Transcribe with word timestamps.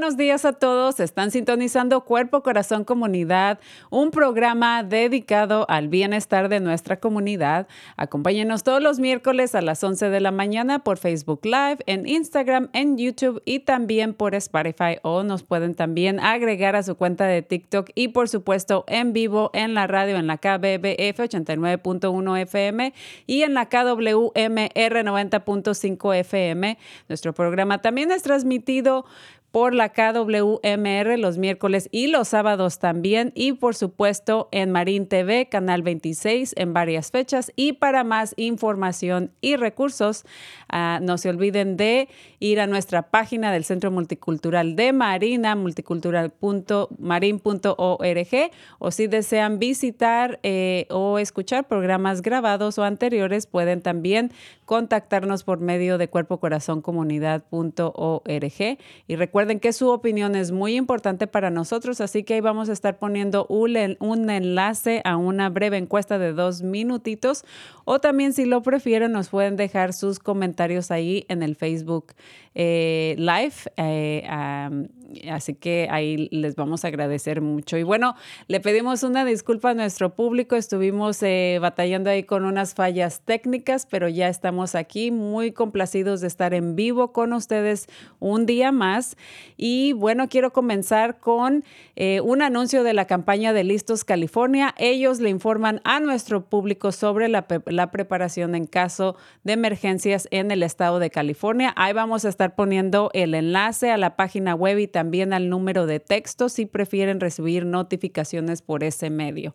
Buenos 0.00 0.16
días 0.16 0.46
a 0.46 0.54
todos. 0.54 0.98
Están 0.98 1.30
sintonizando 1.30 2.06
Cuerpo, 2.06 2.42
Corazón, 2.42 2.84
Comunidad, 2.84 3.60
un 3.90 4.10
programa 4.10 4.82
dedicado 4.82 5.66
al 5.68 5.88
bienestar 5.88 6.48
de 6.48 6.58
nuestra 6.58 6.98
comunidad. 6.98 7.68
Acompáñenos 7.98 8.62
todos 8.62 8.82
los 8.82 8.98
miércoles 8.98 9.54
a 9.54 9.60
las 9.60 9.84
11 9.84 10.08
de 10.08 10.20
la 10.20 10.30
mañana 10.30 10.78
por 10.78 10.96
Facebook 10.96 11.40
Live, 11.44 11.80
en 11.84 12.08
Instagram, 12.08 12.70
en 12.72 12.96
YouTube 12.96 13.42
y 13.44 13.58
también 13.58 14.14
por 14.14 14.34
Spotify 14.34 14.96
o 15.02 15.22
nos 15.22 15.42
pueden 15.42 15.74
también 15.74 16.18
agregar 16.18 16.76
a 16.76 16.82
su 16.82 16.96
cuenta 16.96 17.26
de 17.26 17.42
TikTok 17.42 17.90
y 17.94 18.08
por 18.08 18.30
supuesto 18.30 18.86
en 18.88 19.12
vivo 19.12 19.50
en 19.52 19.74
la 19.74 19.86
radio 19.86 20.16
en 20.16 20.26
la 20.26 20.38
KBBF 20.38 21.20
89.1 21.20 22.40
FM 22.40 22.94
y 23.26 23.42
en 23.42 23.52
la 23.52 23.68
KWMR 23.68 24.32
90.5 24.32 26.16
FM. 26.16 26.78
Nuestro 27.06 27.34
programa 27.34 27.82
también 27.82 28.10
es 28.12 28.22
transmitido 28.22 29.04
por 29.50 29.74
la 29.74 29.90
KWMR 29.90 31.18
los 31.18 31.38
miércoles 31.38 31.88
y 31.90 32.06
los 32.06 32.28
sábados 32.28 32.78
también. 32.78 33.32
Y 33.34 33.52
por 33.52 33.74
supuesto 33.74 34.48
en 34.52 34.70
Marín 34.70 35.06
TV, 35.06 35.48
Canal 35.48 35.82
26 35.82 36.54
en 36.56 36.72
varias 36.72 37.10
fechas. 37.10 37.52
Y 37.56 37.74
para 37.74 38.04
más 38.04 38.34
información 38.36 39.32
y 39.40 39.56
recursos 39.56 40.24
ah, 40.70 41.00
no 41.02 41.18
se 41.18 41.28
olviden 41.28 41.76
de 41.76 42.08
ir 42.38 42.60
a 42.60 42.66
nuestra 42.66 43.10
página 43.10 43.52
del 43.52 43.64
Centro 43.64 43.90
Multicultural 43.90 44.76
de 44.76 44.92
Marina, 44.92 45.56
multicultural.marin.org 45.56 48.50
o 48.78 48.90
si 48.90 49.06
desean 49.06 49.58
visitar 49.58 50.38
eh, 50.42 50.86
o 50.90 51.18
escuchar 51.18 51.66
programas 51.66 52.20
grabados 52.22 52.78
o 52.78 52.84
anteriores 52.84 53.46
pueden 53.46 53.82
también 53.82 54.32
contactarnos 54.64 55.42
por 55.42 55.60
medio 55.60 55.98
de 55.98 56.08
cuerpocorazoncomunidad.org 56.08 58.78
y 59.08 59.16
recuerden 59.16 59.58
que 59.58 59.72
su 59.72 59.90
opinión 59.90 60.36
es 60.36 60.52
muy 60.52 60.76
importante 60.76 61.26
para 61.26 61.50
nosotros, 61.50 62.00
así 62.00 62.22
que 62.22 62.34
ahí 62.34 62.40
vamos 62.40 62.68
a 62.68 62.72
estar 62.72 62.98
poniendo 62.98 63.46
un, 63.48 63.96
un 63.98 64.30
enlace 64.30 65.02
a 65.04 65.16
una 65.16 65.48
breve 65.48 65.76
encuesta 65.76 66.18
de 66.18 66.32
dos 66.32 66.62
minutitos 66.62 67.44
o 67.84 67.98
también 67.98 68.32
si 68.32 68.44
lo 68.44 68.62
prefieren 68.62 69.10
nos 69.10 69.30
pueden 69.30 69.56
dejar 69.56 69.92
sus 69.92 70.20
comentarios 70.20 70.59
ahí 70.90 71.24
en 71.28 71.42
el 71.42 71.56
Facebook 71.56 72.14
eh, 72.54 73.14
Live. 73.18 74.24
am, 74.28 74.88
así 75.30 75.54
que 75.54 75.88
ahí 75.90 76.28
les 76.30 76.56
vamos 76.56 76.84
a 76.84 76.88
agradecer 76.88 77.40
mucho. 77.40 77.76
Y 77.76 77.82
bueno, 77.82 78.14
le 78.48 78.60
pedimos 78.60 79.02
una 79.02 79.24
disculpa 79.24 79.70
a 79.70 79.74
nuestro 79.74 80.14
público. 80.14 80.56
Estuvimos 80.56 81.22
eh, 81.22 81.58
batallando 81.60 82.10
ahí 82.10 82.22
con 82.22 82.44
unas 82.44 82.74
fallas 82.74 83.22
técnicas, 83.24 83.86
pero 83.86 84.08
ya 84.08 84.28
estamos 84.28 84.74
aquí 84.74 85.10
muy 85.10 85.52
complacidos 85.52 86.20
de 86.20 86.26
estar 86.26 86.54
en 86.54 86.76
vivo 86.76 87.12
con 87.12 87.32
ustedes 87.32 87.86
un 88.18 88.46
día 88.46 88.72
más. 88.72 89.16
Y 89.56 89.92
bueno, 89.92 90.28
quiero 90.28 90.52
comenzar 90.52 91.18
con 91.18 91.64
eh, 91.96 92.20
un 92.20 92.42
anuncio 92.42 92.82
de 92.82 92.94
la 92.94 93.06
campaña 93.06 93.52
de 93.52 93.64
Listos 93.64 94.04
California. 94.04 94.74
Ellos 94.78 95.20
le 95.20 95.30
informan 95.30 95.80
a 95.84 96.00
nuestro 96.00 96.44
público 96.44 96.92
sobre 96.92 97.28
la, 97.28 97.46
la 97.66 97.90
preparación 97.90 98.54
en 98.54 98.66
caso 98.66 99.16
de 99.44 99.54
emergencias 99.54 100.28
en 100.30 100.50
el 100.50 100.62
estado 100.62 100.98
de 100.98 101.10
California. 101.10 101.72
Ahí 101.76 101.92
vamos 101.92 102.24
a 102.24 102.28
estar 102.28 102.54
poniendo 102.54 103.10
el 103.14 103.34
enlace 103.34 103.90
a 103.90 103.96
la 103.96 104.16
página 104.16 104.54
web 104.54 104.78
y 104.78 104.86
también 104.86 104.99
al 105.32 105.48
número 105.48 105.86
de 105.86 105.98
texto 105.98 106.48
si 106.48 106.66
prefieren 106.66 107.20
recibir 107.20 107.64
notificaciones 107.64 108.62
por 108.62 108.84
ese 108.84 109.10
medio. 109.10 109.54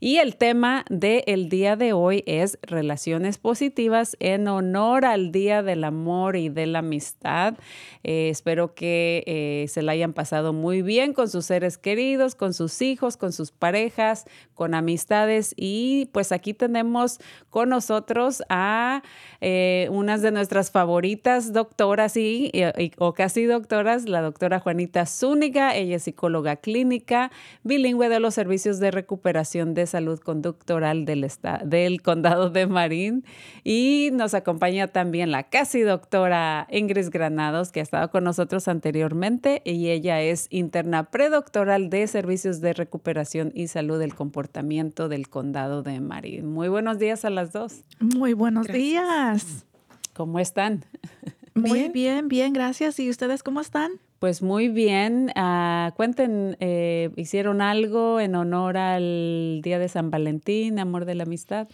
Y 0.00 0.16
el 0.18 0.36
tema 0.36 0.84
del 0.88 1.48
día 1.48 1.76
de 1.76 1.92
hoy 1.92 2.22
es 2.26 2.58
relaciones 2.62 3.38
positivas 3.38 4.16
en 4.20 4.46
honor 4.46 5.04
al 5.04 5.32
Día 5.32 5.62
del 5.62 5.84
Amor 5.84 6.36
y 6.36 6.48
de 6.48 6.66
la 6.66 6.78
Amistad. 6.78 7.54
Eh, 8.04 8.28
espero 8.30 8.74
que 8.74 9.24
eh, 9.26 9.66
se 9.68 9.82
la 9.82 9.92
hayan 9.92 10.12
pasado 10.12 10.52
muy 10.52 10.82
bien 10.82 11.12
con 11.12 11.28
sus 11.28 11.46
seres 11.46 11.76
queridos, 11.78 12.34
con 12.34 12.54
sus 12.54 12.80
hijos, 12.82 13.16
con 13.16 13.32
sus 13.32 13.50
parejas, 13.50 14.24
con 14.54 14.74
amistades. 14.74 15.54
Y 15.56 16.08
pues 16.12 16.30
aquí 16.30 16.54
tenemos 16.54 17.18
con 17.50 17.68
nosotros 17.70 18.42
a 18.48 19.02
eh, 19.40 19.88
unas 19.90 20.22
de 20.22 20.30
nuestras 20.30 20.70
favoritas 20.70 21.52
doctoras 21.52 22.16
y, 22.16 22.50
y- 22.54 22.92
o 22.98 23.12
casi 23.14 23.44
doctoras, 23.44 24.08
la 24.08 24.20
doctora 24.20 24.60
Juanita 24.60 24.83
Zúñiga. 25.06 25.74
Ella 25.76 25.96
es 25.96 26.02
psicóloga 26.04 26.56
clínica, 26.56 27.30
bilingüe 27.62 28.08
de 28.08 28.20
los 28.20 28.34
servicios 28.34 28.78
de 28.80 28.90
recuperación 28.90 29.74
de 29.74 29.86
salud 29.86 30.18
conductoral 30.20 31.04
del, 31.04 31.24
esta- 31.24 31.62
del 31.64 32.02
condado 32.02 32.50
de 32.50 32.66
Marín. 32.66 33.24
Y 33.64 34.10
nos 34.12 34.34
acompaña 34.34 34.88
también 34.88 35.30
la 35.30 35.44
casi 35.44 35.80
doctora 35.82 36.66
Ingrid 36.70 37.10
Granados, 37.10 37.72
que 37.72 37.80
ha 37.80 37.82
estado 37.82 38.10
con 38.10 38.24
nosotros 38.24 38.68
anteriormente. 38.68 39.62
Y 39.64 39.88
ella 39.90 40.20
es 40.20 40.46
interna 40.50 41.10
predoctoral 41.10 41.90
de 41.90 42.06
servicios 42.06 42.60
de 42.60 42.72
recuperación 42.72 43.52
y 43.54 43.68
salud 43.68 43.98
del 43.98 44.14
comportamiento 44.14 45.08
del 45.08 45.28
condado 45.28 45.82
de 45.82 46.00
Marín. 46.00 46.46
Muy 46.46 46.68
buenos 46.68 46.98
días 46.98 47.24
a 47.24 47.30
las 47.30 47.52
dos. 47.52 47.82
Muy 48.00 48.32
buenos 48.34 48.66
días. 48.66 49.64
¿Cómo 50.12 50.38
están? 50.38 50.84
Muy 51.54 51.72
Bien. 51.80 51.92
bien, 51.92 52.28
bien, 52.28 52.52
gracias. 52.52 52.98
¿Y 53.00 53.08
ustedes 53.10 53.42
cómo 53.42 53.60
están? 53.60 53.92
Pues 54.24 54.40
muy 54.40 54.70
bien. 54.70 55.32
Ah, 55.36 55.92
cuenten, 55.96 56.56
eh, 56.58 57.10
¿hicieron 57.14 57.60
algo 57.60 58.20
en 58.20 58.34
honor 58.36 58.78
al 58.78 59.60
Día 59.62 59.78
de 59.78 59.86
San 59.90 60.10
Valentín, 60.10 60.78
Amor 60.78 61.04
de 61.04 61.14
la 61.14 61.24
Amistad? 61.24 61.68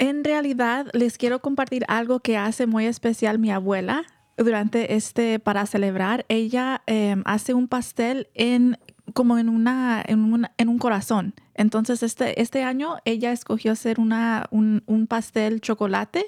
En 0.00 0.24
realidad, 0.24 0.88
les 0.94 1.16
quiero 1.16 1.38
compartir 1.38 1.84
algo 1.86 2.18
que 2.18 2.38
hace 2.38 2.66
muy 2.66 2.86
especial 2.86 3.38
mi 3.38 3.52
abuela. 3.52 4.02
durante 4.36 4.96
este, 4.96 5.38
para 5.38 5.64
celebrar, 5.64 6.26
ella 6.28 6.82
em, 6.86 7.22
hace 7.24 7.54
un 7.54 7.68
pastel 7.68 8.26
en 8.34 8.78
como 9.12 9.38
en 9.38 9.48
una, 9.48 10.04
en 10.04 10.68
un 10.68 10.78
corazón. 10.78 11.34
Entonces, 11.54 12.02
este, 12.02 12.42
este 12.42 12.64
año 12.64 12.96
ella 13.04 13.30
escogió 13.30 13.70
hacer 13.70 14.00
una, 14.00 14.46
un, 14.50 14.82
un 14.86 15.06
pastel 15.06 15.60
chocolate 15.60 16.26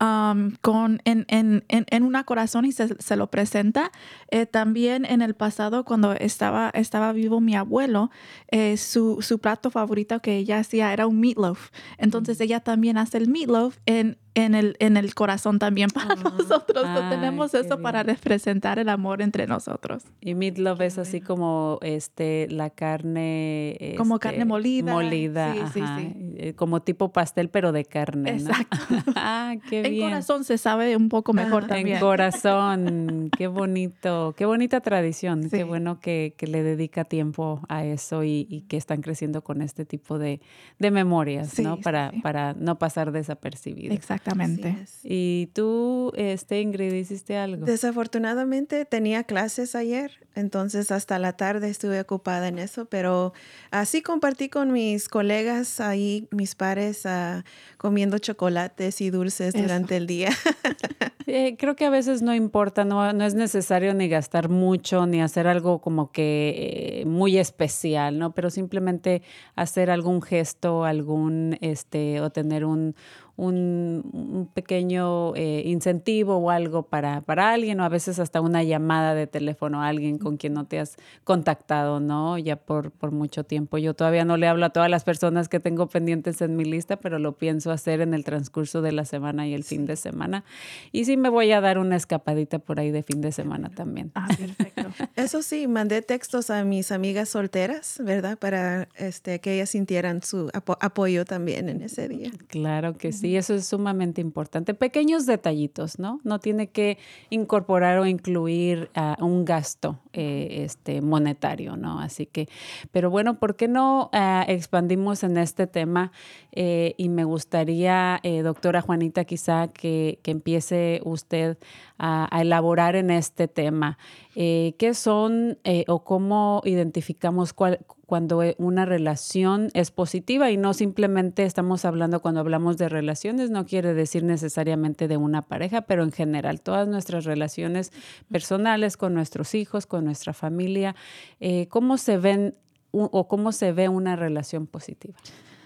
um, 0.00 0.52
con, 0.60 1.00
en, 1.04 1.24
en, 1.28 1.64
en, 1.68 1.86
en 1.90 2.02
una 2.02 2.24
corazón 2.24 2.64
y 2.64 2.72
se, 2.72 2.88
se 3.00 3.16
lo 3.16 3.28
presenta. 3.30 3.92
Eh, 4.30 4.46
también 4.46 5.04
en 5.04 5.22
el 5.22 5.34
pasado, 5.34 5.84
cuando 5.84 6.12
estaba, 6.12 6.70
estaba 6.74 7.12
vivo 7.12 7.40
mi 7.40 7.54
abuelo, 7.56 8.10
eh, 8.50 8.76
su, 8.76 9.18
su 9.22 9.38
plato 9.38 9.70
favorito 9.70 10.20
que 10.20 10.36
ella 10.36 10.58
hacía 10.58 10.92
era 10.92 11.06
un 11.06 11.20
meatloaf. 11.20 11.70
Entonces, 11.98 12.40
ella 12.40 12.60
también 12.60 12.98
hace 12.98 13.18
el 13.18 13.28
meatloaf 13.28 13.78
en, 13.86 14.18
en, 14.34 14.54
el, 14.54 14.76
en 14.78 14.96
el 14.96 15.14
corazón 15.14 15.58
también 15.58 15.90
para 15.90 16.14
nosotros. 16.14 16.82
So, 16.82 17.02
Ay, 17.02 17.10
tenemos 17.10 17.52
eso 17.54 17.80
para 17.80 18.02
bien. 18.02 18.16
representar 18.16 18.78
el 18.78 18.88
amor 18.88 19.22
entre 19.22 19.46
nosotros. 19.46 20.04
Y 20.20 20.34
meatloaf 20.34 20.80
es 20.80 20.98
así 20.98 21.20
como 21.20 21.78
este 21.82 22.46
la 22.50 22.70
carne 22.70 23.94
Como 23.96 24.16
este, 24.16 24.28
carne 24.28 24.44
molida. 24.44 24.92
molida, 24.92 25.52
Sí, 25.54 25.60
sí, 25.74 25.80
ajá, 25.80 25.98
sí. 25.98 26.14
eh, 26.36 26.54
como 26.54 26.80
tipo 26.82 27.12
pastel 27.12 27.48
pero 27.50 27.72
de 27.72 27.84
carne, 27.84 28.32
¿no? 28.34 28.50
Exacto. 28.50 28.78
ah, 29.16 29.54
qué 29.68 29.82
En 29.90 29.94
bien. 29.96 30.08
corazón 30.10 30.44
se 30.44 30.58
sabe 30.58 30.96
un 30.96 31.08
poco 31.08 31.32
mejor 31.32 31.64
En 31.64 31.68
también. 31.68 32.00
corazón, 32.00 33.30
qué 33.36 33.46
bonito, 33.46 34.34
qué 34.36 34.46
bonita 34.46 34.80
tradición, 34.80 35.44
Sí. 35.44 35.50
qué 35.50 35.64
bueno 35.64 36.00
que, 36.00 36.34
que 36.36 36.46
le 36.46 36.62
dedica 36.62 37.04
tiempo 37.04 37.60
a 37.68 37.84
eso 37.84 38.24
y, 38.24 38.46
y 38.48 38.62
que 38.62 38.76
están 38.76 39.02
creciendo 39.02 39.42
con 39.42 39.62
este 39.62 39.84
tipo 39.84 40.18
de, 40.18 40.40
de 40.78 40.90
memorias, 40.90 41.48
Sí, 41.50 41.62
¿no? 41.62 41.76
sí, 41.76 41.82
Para, 41.82 42.10
sí. 42.10 42.20
para 42.20 42.54
no 42.54 42.78
pasar 42.78 43.12
desapercibido. 43.12 43.94
Exactamente. 43.94 44.76
Y 45.02 45.48
tú, 45.54 46.12
este, 46.16 46.60
Ingrid, 46.60 46.92
hiciste 46.94 47.36
algo. 47.36 47.66
Desafortunadamente 47.66 48.84
tenía 48.84 49.24
clases 49.24 49.74
ayer, 49.74 50.12
entonces 50.34 50.90
hasta 50.90 51.18
la 51.18 51.34
tarde 51.36 51.68
estuve 51.68 52.00
ocupada 52.00 52.48
en 52.48 52.58
eso, 52.58 52.86
pero 52.86 53.32
así 53.70 54.02
compartí 54.02 54.48
con 54.48 54.72
mis 54.72 55.08
colegas 55.08 55.80
ahí, 55.80 56.28
mis 56.30 56.54
pares, 56.54 57.04
ah, 57.06 57.44
comiendo 57.76 58.18
chocolates 58.18 59.00
y 59.00 59.10
dulces 59.10 59.54
Eso. 59.54 59.64
El 59.88 60.06
día. 60.06 60.30
Eh, 61.32 61.56
creo 61.56 61.76
que 61.76 61.84
a 61.84 61.90
veces 61.90 62.22
no 62.22 62.34
importa, 62.34 62.84
no, 62.84 63.12
no 63.12 63.24
es 63.24 63.34
necesario 63.34 63.94
ni 63.94 64.08
gastar 64.08 64.48
mucho, 64.48 65.06
ni 65.06 65.22
hacer 65.22 65.46
algo 65.46 65.80
como 65.80 66.10
que 66.10 67.02
eh, 67.02 67.04
muy 67.04 67.38
especial, 67.38 68.18
¿no? 68.18 68.32
Pero 68.34 68.50
simplemente 68.50 69.22
hacer 69.54 69.92
algún 69.92 70.22
gesto, 70.22 70.84
algún, 70.84 71.56
este, 71.60 72.20
o 72.20 72.30
tener 72.30 72.64
un, 72.64 72.96
un, 73.40 74.02
un 74.12 74.46
pequeño 74.52 75.34
eh, 75.34 75.62
incentivo 75.64 76.36
o 76.36 76.50
algo 76.50 76.82
para, 76.84 77.22
para 77.22 77.52
alguien, 77.52 77.80
o 77.80 77.84
a 77.84 77.88
veces 77.88 78.18
hasta 78.18 78.40
una 78.40 78.62
llamada 78.62 79.14
de 79.14 79.26
teléfono 79.26 79.82
a 79.82 79.88
alguien 79.88 80.18
con 80.18 80.36
quien 80.36 80.52
no 80.54 80.66
te 80.66 80.78
has 80.78 80.96
contactado, 81.24 82.00
¿no? 82.00 82.36
Ya 82.38 82.56
por, 82.56 82.90
por 82.90 83.12
mucho 83.12 83.44
tiempo. 83.44 83.78
Yo 83.78 83.94
todavía 83.94 84.24
no 84.24 84.36
le 84.36 84.46
hablo 84.46 84.66
a 84.66 84.70
todas 84.70 84.90
las 84.90 85.04
personas 85.04 85.48
que 85.48 85.58
tengo 85.60 85.88
pendientes 85.88 86.40
en 86.42 86.56
mi 86.56 86.64
lista, 86.64 86.96
pero 86.96 87.18
lo 87.18 87.38
pienso 87.38 87.70
hacer 87.70 88.00
en 88.00 88.12
el 88.14 88.24
transcurso 88.24 88.82
de 88.82 88.92
la 88.92 89.04
semana 89.04 89.46
y 89.48 89.54
el 89.54 89.64
fin 89.64 89.86
de 89.86 89.96
semana. 89.96 90.44
Y 90.92 91.06
sí 91.06 91.16
me 91.16 91.28
voy 91.30 91.50
a 91.52 91.60
dar 91.60 91.78
una 91.78 91.96
escapadita 91.96 92.58
por 92.58 92.78
ahí 92.80 92.90
de 92.90 93.02
fin 93.02 93.20
de 93.20 93.32
semana 93.32 93.70
también. 93.70 94.10
Ah, 94.14 94.28
perfecto. 94.36 94.90
Eso 95.16 95.42
sí, 95.42 95.66
mandé 95.66 96.02
textos 96.02 96.50
a 96.50 96.64
mis 96.64 96.92
amigas 96.92 97.30
solteras, 97.30 98.00
¿verdad? 98.04 98.38
Para 98.38 98.88
este, 98.96 99.40
que 99.40 99.54
ellas 99.54 99.70
sintieran 99.70 100.22
su 100.22 100.48
apo- 100.48 100.76
apoyo 100.80 101.24
también 101.24 101.68
en 101.68 101.80
ese 101.82 102.08
día. 102.08 102.30
Claro 102.48 102.98
que 102.98 103.12
sí, 103.12 103.29
eso 103.36 103.54
es 103.54 103.66
sumamente 103.66 104.20
importante. 104.20 104.74
Pequeños 104.74 105.26
detallitos, 105.26 105.98
¿no? 105.98 106.20
No 106.24 106.38
tiene 106.38 106.68
que 106.68 106.98
incorporar 107.30 107.98
o 107.98 108.06
incluir 108.06 108.90
ah, 108.94 109.16
un 109.20 109.44
gasto 109.44 109.98
eh, 110.12 110.62
este, 110.64 111.00
monetario, 111.00 111.76
¿no? 111.76 112.00
Así 112.00 112.26
que, 112.26 112.48
pero 112.92 113.10
bueno, 113.10 113.38
¿por 113.38 113.56
qué 113.56 113.68
no 113.68 114.10
ah, 114.12 114.44
expandimos 114.48 115.22
en 115.22 115.36
este 115.36 115.66
tema? 115.66 116.12
Eh, 116.52 116.94
y 116.96 117.08
me 117.08 117.24
gustaría, 117.24 118.20
eh, 118.22 118.42
doctora 118.42 118.80
Juanita, 118.80 119.24
quizá 119.24 119.68
que, 119.68 120.18
que 120.22 120.30
empiece 120.30 121.00
usted 121.04 121.58
a, 121.98 122.34
a 122.34 122.42
elaborar 122.42 122.96
en 122.96 123.10
este 123.10 123.48
tema. 123.48 123.98
¿Qué 124.34 124.92
son 124.94 125.58
o 125.88 126.04
cómo 126.04 126.62
identificamos 126.64 127.52
cuál, 127.52 127.80
cuando 128.10 128.42
eh, 128.42 128.56
una 128.58 128.86
relación 128.86 129.68
es 129.72 129.92
positiva 129.92 130.50
y 130.50 130.56
no 130.56 130.74
simplemente 130.74 131.44
estamos 131.44 131.84
hablando 131.84 132.18
cuando 132.18 132.40
hablamos 132.40 132.76
de 132.76 132.88
relaciones, 132.88 133.50
no 133.50 133.66
quiere 133.66 133.94
decir 133.94 134.24
necesariamente 134.24 135.06
de 135.06 135.16
una 135.16 135.42
pareja, 135.42 135.82
pero 135.82 136.02
en 136.02 136.10
general 136.10 136.60
todas 136.60 136.88
nuestras 136.88 137.24
relaciones 137.24 137.92
personales 138.28 138.96
con 138.96 139.14
nuestros 139.14 139.54
hijos, 139.54 139.86
con 139.86 140.06
nuestra 140.06 140.32
familia, 140.32 140.96
eh, 141.38 141.68
¿cómo 141.68 141.98
se 141.98 142.18
ven 142.18 142.56
o 142.90 143.28
cómo 143.28 143.52
se 143.52 143.70
ve 143.70 143.88
una 143.88 144.16
relación 144.16 144.66
positiva? 144.66 145.14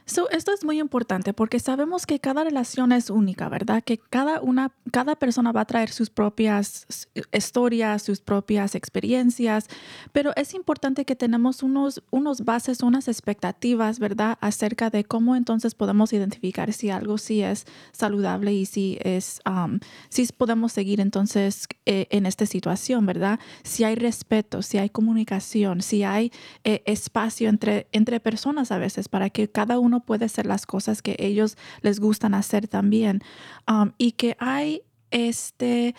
So, 0.06 0.28
esto 0.28 0.52
es 0.52 0.64
muy 0.64 0.80
importante 0.80 1.32
porque 1.32 1.58
sabemos 1.58 2.04
que 2.04 2.20
cada 2.20 2.44
relación 2.44 2.92
es 2.92 3.08
única, 3.08 3.48
¿verdad? 3.48 3.82
Que 3.82 3.96
cada, 3.96 4.42
una, 4.42 4.70
cada 4.92 5.16
persona 5.16 5.50
va 5.50 5.62
a 5.62 5.64
traer 5.64 5.90
sus 5.90 6.10
propias 6.10 6.86
historias, 7.32 8.02
sus 8.02 8.20
propias 8.20 8.74
experiencias, 8.74 9.66
pero 10.12 10.32
es 10.36 10.52
importante 10.52 11.06
que 11.06 11.16
tenemos 11.16 11.62
unos, 11.62 12.02
unos 12.10 12.44
bases, 12.44 12.82
unas 12.82 13.08
expectativas, 13.08 13.98
¿verdad? 13.98 14.36
Acerca 14.42 14.90
de 14.90 15.04
cómo 15.04 15.36
entonces 15.36 15.74
podemos 15.74 16.12
identificar 16.12 16.74
si 16.74 16.90
algo 16.90 17.16
sí 17.16 17.40
es 17.40 17.64
saludable 17.92 18.52
y 18.52 18.66
si 18.66 18.98
es, 19.00 19.40
um, 19.48 19.78
si 20.10 20.26
podemos 20.26 20.72
seguir 20.72 21.00
entonces 21.00 21.66
eh, 21.86 22.08
en 22.10 22.26
esta 22.26 22.44
situación, 22.44 23.06
¿verdad? 23.06 23.40
Si 23.62 23.84
hay 23.84 23.94
respeto, 23.94 24.60
si 24.60 24.76
hay 24.76 24.90
comunicación, 24.90 25.80
si 25.80 26.02
hay 26.02 26.30
eh, 26.64 26.82
espacio 26.84 27.48
entre, 27.48 27.86
entre 27.92 28.20
personas 28.20 28.70
a 28.70 28.76
veces 28.76 29.08
para 29.08 29.30
que 29.30 29.48
cada 29.48 29.78
uno 29.78 29.93
pueda 30.00 30.26
hacer 30.26 30.46
las 30.46 30.66
cosas 30.66 31.02
que 31.02 31.16
ellos 31.18 31.56
les 31.82 32.00
gustan 32.00 32.34
hacer 32.34 32.68
también. 32.68 33.20
Um, 33.68 33.92
y 33.98 34.12
que 34.12 34.36
hay 34.38 34.82
este 35.10 35.94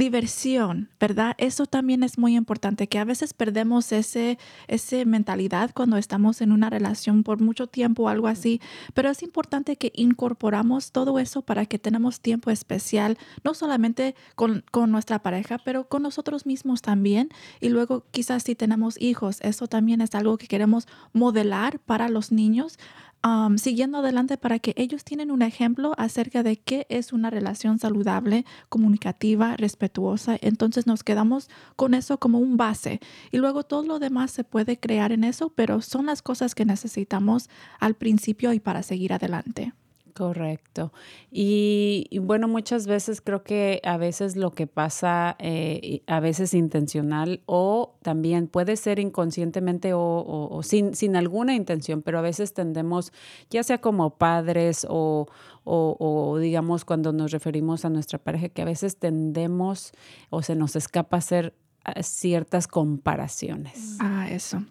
diversión, 0.00 0.88
¿verdad? 0.98 1.34
Eso 1.36 1.66
también 1.66 2.02
es 2.02 2.16
muy 2.16 2.34
importante, 2.34 2.88
que 2.88 2.98
a 2.98 3.04
veces 3.04 3.34
perdemos 3.34 3.92
ese, 3.92 4.38
ese 4.66 5.04
mentalidad 5.04 5.72
cuando 5.74 5.98
estamos 5.98 6.40
en 6.40 6.52
una 6.52 6.70
relación 6.70 7.22
por 7.22 7.40
mucho 7.40 7.66
tiempo 7.66 8.04
o 8.04 8.08
algo 8.08 8.26
así, 8.26 8.60
pero 8.94 9.10
es 9.10 9.22
importante 9.22 9.76
que 9.76 9.92
incorporamos 9.94 10.92
todo 10.92 11.18
eso 11.18 11.42
para 11.42 11.66
que 11.66 11.78
tenemos 11.78 12.20
tiempo 12.20 12.50
especial, 12.50 13.18
no 13.44 13.52
solamente 13.52 14.14
con, 14.36 14.64
con 14.70 14.90
nuestra 14.90 15.18
pareja, 15.18 15.58
pero 15.64 15.86
con 15.86 16.02
nosotros 16.02 16.46
mismos 16.46 16.80
también. 16.80 17.28
Y 17.60 17.68
luego 17.68 18.04
quizás 18.10 18.44
si 18.44 18.54
tenemos 18.54 19.00
hijos, 19.00 19.38
eso 19.42 19.66
también 19.66 20.00
es 20.00 20.14
algo 20.14 20.38
que 20.38 20.46
queremos 20.46 20.88
modelar 21.12 21.78
para 21.78 22.08
los 22.08 22.32
niños, 22.32 22.78
um, 23.24 23.58
siguiendo 23.58 23.98
adelante 23.98 24.36
para 24.36 24.58
que 24.58 24.74
ellos 24.76 25.04
tienen 25.04 25.30
un 25.30 25.42
ejemplo 25.42 25.94
acerca 25.98 26.42
de 26.42 26.56
qué 26.56 26.86
es 26.88 27.12
una 27.12 27.30
relación 27.30 27.78
saludable, 27.78 28.44
comunicativa, 28.68 29.56
respetuosa. 29.56 30.36
Entonces 30.40 30.86
nos 30.86 31.04
quedamos 31.04 31.48
con 31.76 31.94
eso 31.94 32.18
como 32.18 32.38
un 32.38 32.56
base 32.56 33.00
y 33.30 33.38
luego 33.38 33.64
todo 33.64 33.84
lo 33.84 33.98
demás 33.98 34.30
se 34.30 34.44
puede 34.44 34.78
crear 34.78 35.12
en 35.12 35.24
eso, 35.24 35.50
pero 35.50 35.80
son 35.82 36.06
las 36.06 36.22
cosas 36.22 36.54
que 36.54 36.64
necesitamos 36.64 37.48
al 37.78 37.94
principio 37.94 38.52
y 38.52 38.60
para 38.60 38.82
seguir 38.82 39.12
adelante. 39.12 39.72
Correcto. 40.14 40.92
Y, 41.30 42.08
bueno, 42.22 42.48
muchas 42.48 42.86
veces 42.86 43.20
creo 43.20 43.42
que 43.42 43.80
a 43.84 43.96
veces 43.96 44.36
lo 44.36 44.50
que 44.50 44.66
pasa, 44.66 45.36
eh, 45.38 46.02
a 46.06 46.20
veces 46.20 46.54
intencional 46.54 47.42
o 47.46 47.96
también 48.02 48.46
puede 48.48 48.76
ser 48.76 48.98
inconscientemente 48.98 49.92
o, 49.94 50.00
o- 50.00 50.62
sin, 50.62 50.94
sin 50.94 51.16
alguna 51.16 51.54
intención, 51.54 52.02
pero 52.02 52.18
a 52.18 52.22
veces 52.22 52.52
tendemos, 52.54 53.12
ya 53.50 53.62
sea 53.62 53.80
como 53.80 54.16
padres 54.18 54.86
o, 54.88 55.26
o- 55.64 55.96
o 55.98 56.38
digamos 56.38 56.84
cuando 56.84 57.12
nos 57.12 57.30
referimos 57.32 57.84
a 57.84 57.90
nuestra 57.90 58.18
pareja, 58.18 58.48
que 58.48 58.62
a 58.62 58.66
veces 58.66 58.96
tendemos 58.98 59.92
o 60.30 60.42
se 60.42 60.54
nos 60.56 60.76
escapa 60.76 61.16
hacer 61.18 61.54
ah, 61.84 62.02
ciertas 62.02 62.66
comparaciones. 62.68 63.96
Ah, 64.00 64.28
eso. 64.30 64.62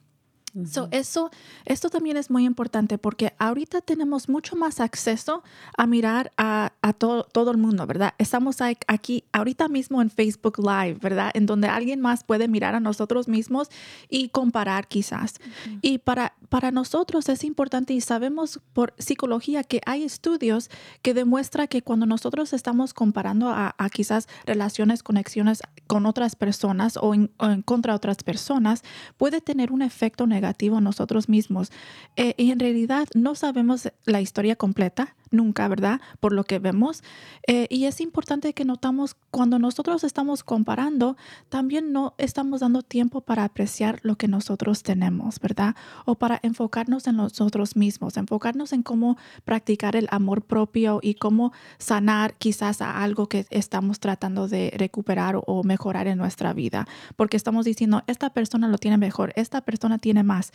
So, 0.66 0.88
eso, 0.92 1.30
esto 1.66 1.90
también 1.90 2.18
es 2.18 2.32
muy 2.32 2.46
importante 2.46 2.98
porque 2.98 3.34
ahorita 3.38 3.82
tenemos 3.82 4.30
mucho 4.30 4.56
más 4.56 4.80
acceso 4.80 5.44
a 5.78 5.86
mirar 5.86 6.32
a, 6.38 6.74
a 6.82 6.94
todo, 6.94 7.24
todo 7.24 7.52
el 7.52 7.58
mundo, 7.58 7.86
¿verdad? 7.86 8.16
Estamos 8.18 8.58
aquí 8.88 9.24
ahorita 9.32 9.68
mismo 9.68 10.02
en 10.02 10.10
Facebook 10.10 10.58
Live, 10.58 10.98
¿verdad? 11.02 11.32
En 11.36 11.46
donde 11.46 11.68
alguien 11.68 12.02
más 12.02 12.24
puede 12.24 12.48
mirar 12.48 12.74
a 12.74 12.80
nosotros 12.80 13.28
mismos 13.28 13.70
y 14.10 14.30
comparar 14.30 14.88
quizás. 14.88 15.36
Y 15.82 16.00
para, 16.00 16.34
para 16.50 16.72
nosotros 16.72 17.30
es 17.30 17.44
importante 17.44 17.94
y 17.94 18.02
sabemos 18.02 18.60
por 18.74 18.96
psicología 18.98 19.64
que 19.64 19.82
hay 19.86 20.04
estudios 20.04 20.70
que 21.04 21.14
demuestra 21.14 21.68
que 21.68 21.84
cuando 21.84 22.08
nosotros 22.08 22.54
estamos 22.54 22.94
comparando 22.94 23.50
a, 23.50 23.76
a 23.78 23.90
quizás 23.90 24.28
relaciones, 24.46 25.04
conexiones 25.04 25.62
con 25.86 26.08
otras 26.08 26.36
personas 26.36 26.98
o 26.98 27.14
en, 27.14 27.32
o 27.38 27.46
en 27.48 27.62
contra 27.62 27.94
de 27.94 27.98
otras 27.98 28.24
personas, 28.24 28.84
puede 29.18 29.42
tener 29.42 29.72
un 29.72 29.84
efecto 29.84 30.26
negativo 30.26 30.39
en 30.46 30.82
nosotros 30.82 31.30
mismos. 31.30 31.72
Eh, 32.16 32.34
y 32.38 32.52
en 32.52 32.60
realidad 32.60 33.08
no 33.14 33.36
sabemos 33.36 33.92
la 34.06 34.22
historia 34.22 34.56
completa, 34.56 35.16
nunca, 35.32 35.68
¿verdad? 35.68 36.02
Por 36.20 36.34
lo 36.34 36.44
que 36.44 36.60
vemos. 36.60 37.04
Eh, 37.48 37.68
y 37.70 37.86
es 37.86 38.02
importante 38.02 38.54
que 38.54 38.66
notamos 38.66 39.16
cuando 39.32 39.60
nosotros 39.60 40.04
estamos 40.04 40.44
comparando, 40.44 41.18
también 41.50 41.92
no 41.92 42.14
estamos 42.18 42.62
dando 42.62 42.82
tiempo 42.82 43.22
para 43.22 43.44
apreciar 43.44 44.00
lo 44.04 44.16
que 44.16 44.28
nosotros 44.28 44.84
tenemos, 44.84 45.40
¿verdad? 45.40 45.76
O 46.06 46.16
para 46.16 46.40
enfocarnos 46.44 47.08
en 47.08 47.18
nosotros 47.18 47.76
mismos, 47.76 48.18
enfocarnos 48.18 48.74
en 48.74 48.84
cómo 48.84 49.18
practicar 49.46 49.96
el 49.96 50.08
amor 50.12 50.42
propio 50.42 51.00
y 51.02 51.16
cómo 51.16 51.52
sanar 51.78 52.36
quizás 52.36 52.82
a 52.82 53.04
algo 53.04 53.28
que 53.28 53.46
estamos 53.50 54.00
tratando 54.00 54.48
de 54.48 54.74
recuperar 54.76 55.40
o 55.46 55.64
mejorar 55.64 56.08
en 56.08 56.18
nuestra 56.18 56.54
vida. 56.54 56.88
Porque 57.16 57.38
estamos 57.38 57.66
diciendo, 57.66 58.04
esta 58.08 58.30
persona 58.32 58.68
lo 58.68 58.78
tiene 58.78 58.98
mejor, 58.98 59.34
esta 59.36 59.62
persona 59.62 59.98
tiene 59.98 60.24
más. 60.24 60.52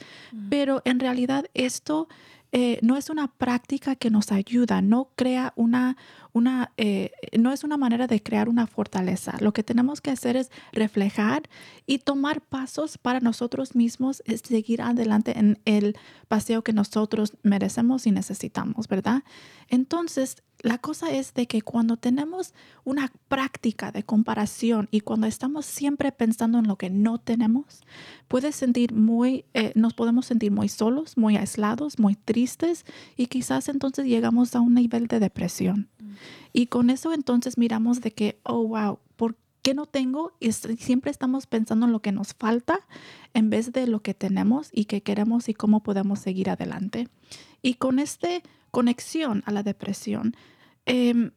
Pero 0.49 0.83
en 0.85 1.01
realidad 1.01 1.47
esto 1.55 2.09
eh, 2.57 2.79
no 2.83 2.97
es 2.97 3.11
una 3.11 3.27
práctica 3.27 3.97
que 3.97 4.11
nos 4.11 4.31
ayuda, 4.31 4.81
no 4.81 5.11
crea 5.17 5.53
una, 5.57 5.97
eh, 6.77 7.13
no 7.39 7.53
es 7.53 7.63
una 7.63 7.77
manera 7.77 8.07
de 8.07 8.23
crear 8.23 8.49
una 8.49 8.67
fortaleza. 8.67 9.37
Lo 9.41 9.53
que 9.53 9.63
tenemos 9.63 10.01
que 10.01 10.11
hacer 10.11 10.37
es 10.37 10.51
reflejar 10.73 11.49
y 11.87 11.99
tomar 11.99 12.41
pasos 12.41 12.99
para 12.99 13.21
nosotros 13.21 13.77
mismos, 13.77 14.23
seguir 14.43 14.83
adelante 14.83 15.39
en 15.39 15.61
el 15.65 15.97
paseo 16.29 16.63
que 16.63 16.73
nosotros 16.73 17.37
merecemos 17.43 18.07
y 18.07 18.11
necesitamos, 18.11 18.89
¿verdad? 18.89 19.23
Entonces, 19.69 20.43
la 20.65 20.79
cosa 20.79 21.13
es 21.13 21.35
de 21.35 21.47
que 21.47 21.63
cuando 21.63 21.97
tenemos 21.97 22.55
una 22.85 23.13
práctica 23.29 23.93
de 23.93 24.03
comparación 24.03 24.89
y 24.91 25.01
cuando 25.01 25.27
estamos 25.27 25.67
siempre 25.67 26.11
pensando 26.11 26.59
en 26.59 26.67
lo 26.67 26.77
que 26.77 26.91
no 26.91 27.19
tenemos, 27.19 27.83
puede 28.29 28.51
sentir 28.51 28.95
muy, 28.95 29.45
eh, 29.53 29.73
nos 29.75 29.95
podemos 29.95 30.27
sentir 30.27 30.53
muy 30.53 30.69
solos, 30.69 31.17
muy 31.17 31.37
aislados, 31.37 31.99
muy 31.99 32.17
tristes 32.17 32.87
y 33.17 33.27
quizás 33.27 33.69
entonces 33.69 34.07
llegamos 34.07 34.55
a 34.57 34.61
un 34.61 34.75
nivel 34.75 35.07
de 35.07 35.21
depresión. 35.21 35.91
Y 36.53 36.67
con 36.67 36.91
eso 36.91 37.13
entonces 37.13 37.59
miramos 37.59 38.01
de 38.01 38.13
que, 38.13 38.41
oh, 38.45 38.67
wow, 38.69 38.99
¿por 39.17 39.37
qué 39.63 39.75
no 39.75 39.87
tengo? 39.87 40.33
Y 40.41 40.53
siempre 40.53 41.11
estamos 41.11 41.47
pensando 41.47 41.87
en 41.87 41.93
lo 41.93 42.01
que 42.01 42.13
nos 42.13 42.35
falta 42.35 42.81
en 43.33 43.51
vez 43.51 43.73
de 43.73 43.87
lo 43.87 44.01
que 44.01 44.15
tenemos 44.15 44.69
y 44.73 44.85
que 44.85 45.03
queremos 45.03 45.49
y 45.49 45.55
cómo 45.55 45.83
podemos 45.83 46.19
seguir 46.19 46.51
adelante. 46.51 47.09
Y 47.63 47.75
con 47.75 47.99
esta 47.99 48.29
conexión 48.71 49.43
a 49.47 49.53
la 49.53 49.63
depresión, 49.63 50.35
Em, 50.87 51.33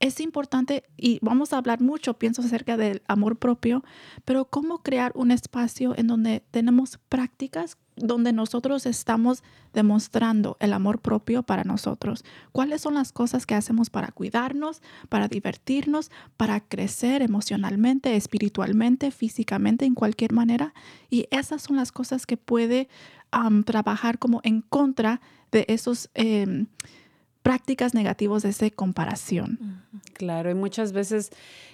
es 0.00 0.20
importante 0.20 0.84
y 0.96 1.18
vamos 1.22 1.52
a 1.52 1.58
hablar 1.58 1.80
mucho, 1.80 2.18
pienso, 2.18 2.42
acerca 2.42 2.76
del 2.76 3.02
amor 3.06 3.38
propio, 3.38 3.84
pero 4.24 4.46
cómo 4.46 4.82
crear 4.82 5.12
un 5.14 5.30
espacio 5.30 5.94
en 5.96 6.08
donde 6.08 6.42
tenemos 6.50 6.98
prácticas 7.08 7.78
donde 7.96 8.32
nosotros 8.32 8.86
estamos 8.86 9.42
demostrando 9.72 10.56
el 10.60 10.72
amor 10.72 11.00
propio 11.00 11.42
para 11.42 11.64
nosotros. 11.64 12.24
¿Cuáles 12.52 12.80
son 12.82 12.94
las 12.94 13.12
cosas 13.12 13.46
que 13.46 13.54
hacemos 13.54 13.90
para 13.90 14.12
cuidarnos, 14.12 14.82
para 15.08 15.28
divertirnos, 15.28 16.10
para 16.36 16.60
crecer 16.60 17.22
emocionalmente, 17.22 18.16
espiritualmente, 18.16 19.10
físicamente, 19.10 19.84
en 19.84 19.94
cualquier 19.94 20.32
manera? 20.32 20.74
Y 21.10 21.26
esas 21.30 21.62
son 21.62 21.76
las 21.76 21.92
cosas 21.92 22.26
que 22.26 22.36
puede 22.36 22.88
trabajar 23.64 24.18
como 24.18 24.40
en 24.44 24.62
contra 24.62 25.20
de 25.50 25.64
esos... 25.68 26.10
Em, 26.14 26.66
prácticas 27.42 27.94
negativas 27.94 28.42
de 28.42 28.50
esa 28.50 28.70
comparación. 28.70 29.82
Claro, 30.12 30.50
y 30.50 30.54
muchas 30.54 30.92
veces 30.92 31.30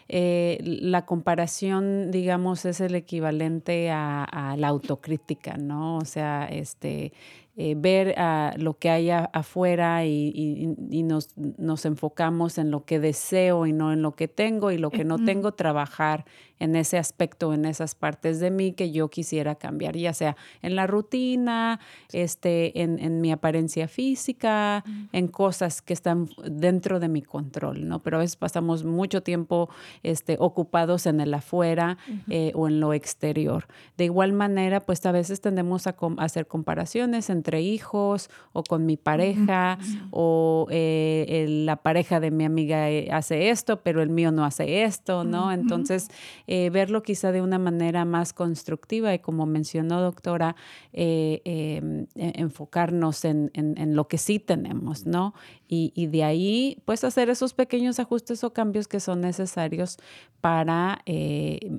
eh, 0.08 0.58
la 0.62 1.04
comparación, 1.04 2.10
digamos, 2.10 2.64
es 2.64 2.80
el 2.80 2.94
equivalente 2.94 3.90
a, 3.90 4.24
a, 4.24 4.56
la 4.56 4.68
autocrítica, 4.68 5.56
¿no? 5.56 5.98
O 5.98 6.04
sea, 6.04 6.46
este, 6.46 7.12
eh, 7.60 7.74
ver 7.76 8.16
a 8.20 8.54
lo 8.56 8.78
que 8.78 8.88
hay 8.88 9.10
afuera 9.10 10.04
y, 10.04 10.76
nos, 11.02 11.36
nos, 11.36 11.84
enfocamos 11.86 12.56
en 12.56 12.70
lo 12.70 12.84
que 12.84 13.00
deseo 13.00 13.66
y 13.66 13.72
no 13.72 13.92
en 13.92 14.00
lo 14.00 14.14
que 14.14 14.28
tengo 14.28 14.70
y 14.70 14.78
lo 14.78 14.90
que 14.90 15.02
no 15.02 15.24
tengo, 15.24 15.50
trabajar 15.50 16.24
en 16.60 16.76
ese 16.76 16.98
aspecto, 16.98 17.52
en 17.52 17.64
esas 17.64 17.94
partes 17.94 18.38
de 18.40 18.50
mí 18.50 18.72
que 18.72 18.92
yo 18.92 19.08
quisiera 19.08 19.56
cambiar, 19.56 19.96
ya 19.96 20.12
sea 20.12 20.36
en 20.62 20.76
la 20.76 20.86
rutina, 20.86 21.80
este, 22.12 22.82
en, 22.82 23.20
mi 23.20 23.32
apariencia 23.32 23.88
física, 23.88 24.84
en 25.12 25.28
cosas 25.28 25.82
que 25.82 25.92
están 25.92 26.28
dentro 26.44 27.00
de 27.00 27.08
mi 27.08 27.22
control, 27.22 27.88
¿no? 27.88 28.00
Pero 28.02 28.18
a 28.18 28.20
veces 28.20 28.36
pasamos 28.36 28.84
mucho 28.84 29.22
tiempo 29.22 29.68
este, 30.02 30.36
ocupados 30.38 31.06
en 31.06 31.20
el 31.20 31.34
afuera 31.34 31.98
eh, 32.28 32.52
o 32.54 32.68
en 32.68 32.80
lo 32.80 32.92
exterior. 32.92 33.66
De 33.96 34.04
igual 34.04 34.32
manera, 34.32 34.80
pues 34.80 35.04
a 35.06 35.12
veces 35.12 35.40
tendemos 35.40 35.86
a, 35.86 35.96
hacer 36.18 36.46
comparaciones 36.46 37.30
entre 37.30 37.48
entre 37.48 37.62
hijos 37.62 38.28
o 38.52 38.62
con 38.62 38.84
mi 38.84 38.98
pareja 38.98 39.78
o 40.10 40.66
eh, 40.70 41.46
la 41.48 41.76
pareja 41.76 42.20
de 42.20 42.30
mi 42.30 42.44
amiga 42.44 42.90
eh, 42.90 43.08
hace 43.10 43.48
esto, 43.48 43.80
pero 43.82 44.02
el 44.02 44.10
mío 44.10 44.30
no 44.30 44.44
hace 44.44 44.82
esto, 44.82 45.24
¿no? 45.24 45.50
Entonces, 45.50 46.10
eh, 46.48 46.70
verlo 46.70 47.02
quizá 47.02 47.30
de 47.30 47.42
una 47.42 47.58
manera 47.58 48.04
más 48.04 48.32
constructiva 48.32 49.14
y 49.14 49.20
como 49.20 49.46
mencionó 49.46 50.00
doctora, 50.00 50.56
em, 50.92 52.06
e, 52.14 52.32
enfocarnos 52.40 53.24
en, 53.24 53.50
en, 53.54 53.94
lo 53.94 54.08
que 54.08 54.18
sí 54.18 54.38
tenemos, 54.40 55.06
¿no? 55.06 55.34
Y, 55.68 55.92
y, 55.94 56.06
de 56.06 56.24
ahí, 56.24 56.82
pues 56.86 57.04
hacer 57.04 57.28
esos 57.28 57.52
pequeños 57.52 58.00
ajustes 58.00 58.42
o 58.44 58.52
cambios 58.52 58.88
que 58.88 58.98
son 58.98 59.20
necesarios 59.20 59.98
para 60.40 61.02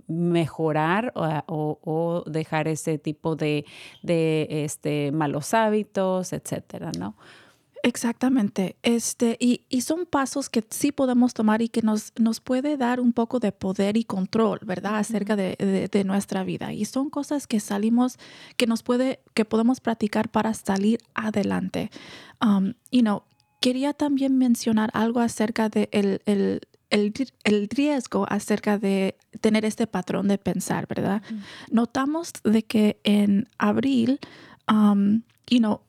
mejorar 0.07 1.11
o, 1.15 1.79
o, 1.83 2.23
dejar 2.29 2.67
ese 2.67 2.99
tipo 2.99 3.35
de, 3.35 3.65
de 4.03 4.47
este, 4.49 5.11
malos 5.11 5.53
hábitos, 5.53 6.31
etcétera, 6.31 6.91
¿no? 6.97 7.15
Exactamente. 7.83 8.77
Este, 8.83 9.37
y, 9.39 9.61
y, 9.69 9.81
son 9.81 10.05
pasos 10.05 10.49
que 10.49 10.63
sí 10.69 10.91
podemos 10.91 11.33
tomar 11.33 11.61
y 11.61 11.69
que 11.69 11.81
nos, 11.81 12.13
nos 12.17 12.39
puede 12.41 12.77
dar 12.77 12.99
un 12.99 13.13
poco 13.13 13.39
de 13.39 13.51
poder 13.51 13.97
y 13.97 14.03
control, 14.03 14.59
¿verdad? 14.63 14.97
Acerca 14.97 15.35
de, 15.35 15.89
de, 15.91 16.03
nuestra 16.03 16.43
vida. 16.43 16.73
Y 16.73 16.85
son 16.85 17.09
cosas 17.09 17.47
que 17.47 17.59
salimos, 17.59 18.17
que 18.57 18.67
nos 18.67 18.83
puede, 18.83 19.21
que 19.33 19.45
podemos 19.45 19.79
practicar 19.79 20.29
para 20.29 20.53
salir 20.53 20.99
adelante. 21.13 21.89
Um, 22.41 22.73
you 22.91 23.01
know, 23.01 23.23
quería 23.61 23.93
también 23.93 24.37
mencionar 24.37 24.89
algo 24.93 25.19
acerca 25.19 25.69
de 25.69 25.89
el, 25.91 26.21
el, 26.25 26.61
el, 26.89 27.13
el, 27.43 27.69
riesgo 27.69 28.25
acerca 28.29 28.77
de 28.77 29.17
tener 29.41 29.65
este 29.65 29.87
patrón 29.87 30.27
de 30.27 30.37
pensar, 30.37 30.87
¿verdad? 30.87 31.21
Notamos 31.71 32.33
de 32.43 32.63
que 32.63 32.99
en 33.03 33.47
abril, 33.57 34.19
um, 34.67 35.21
you 35.49 35.59
know, 35.59 35.81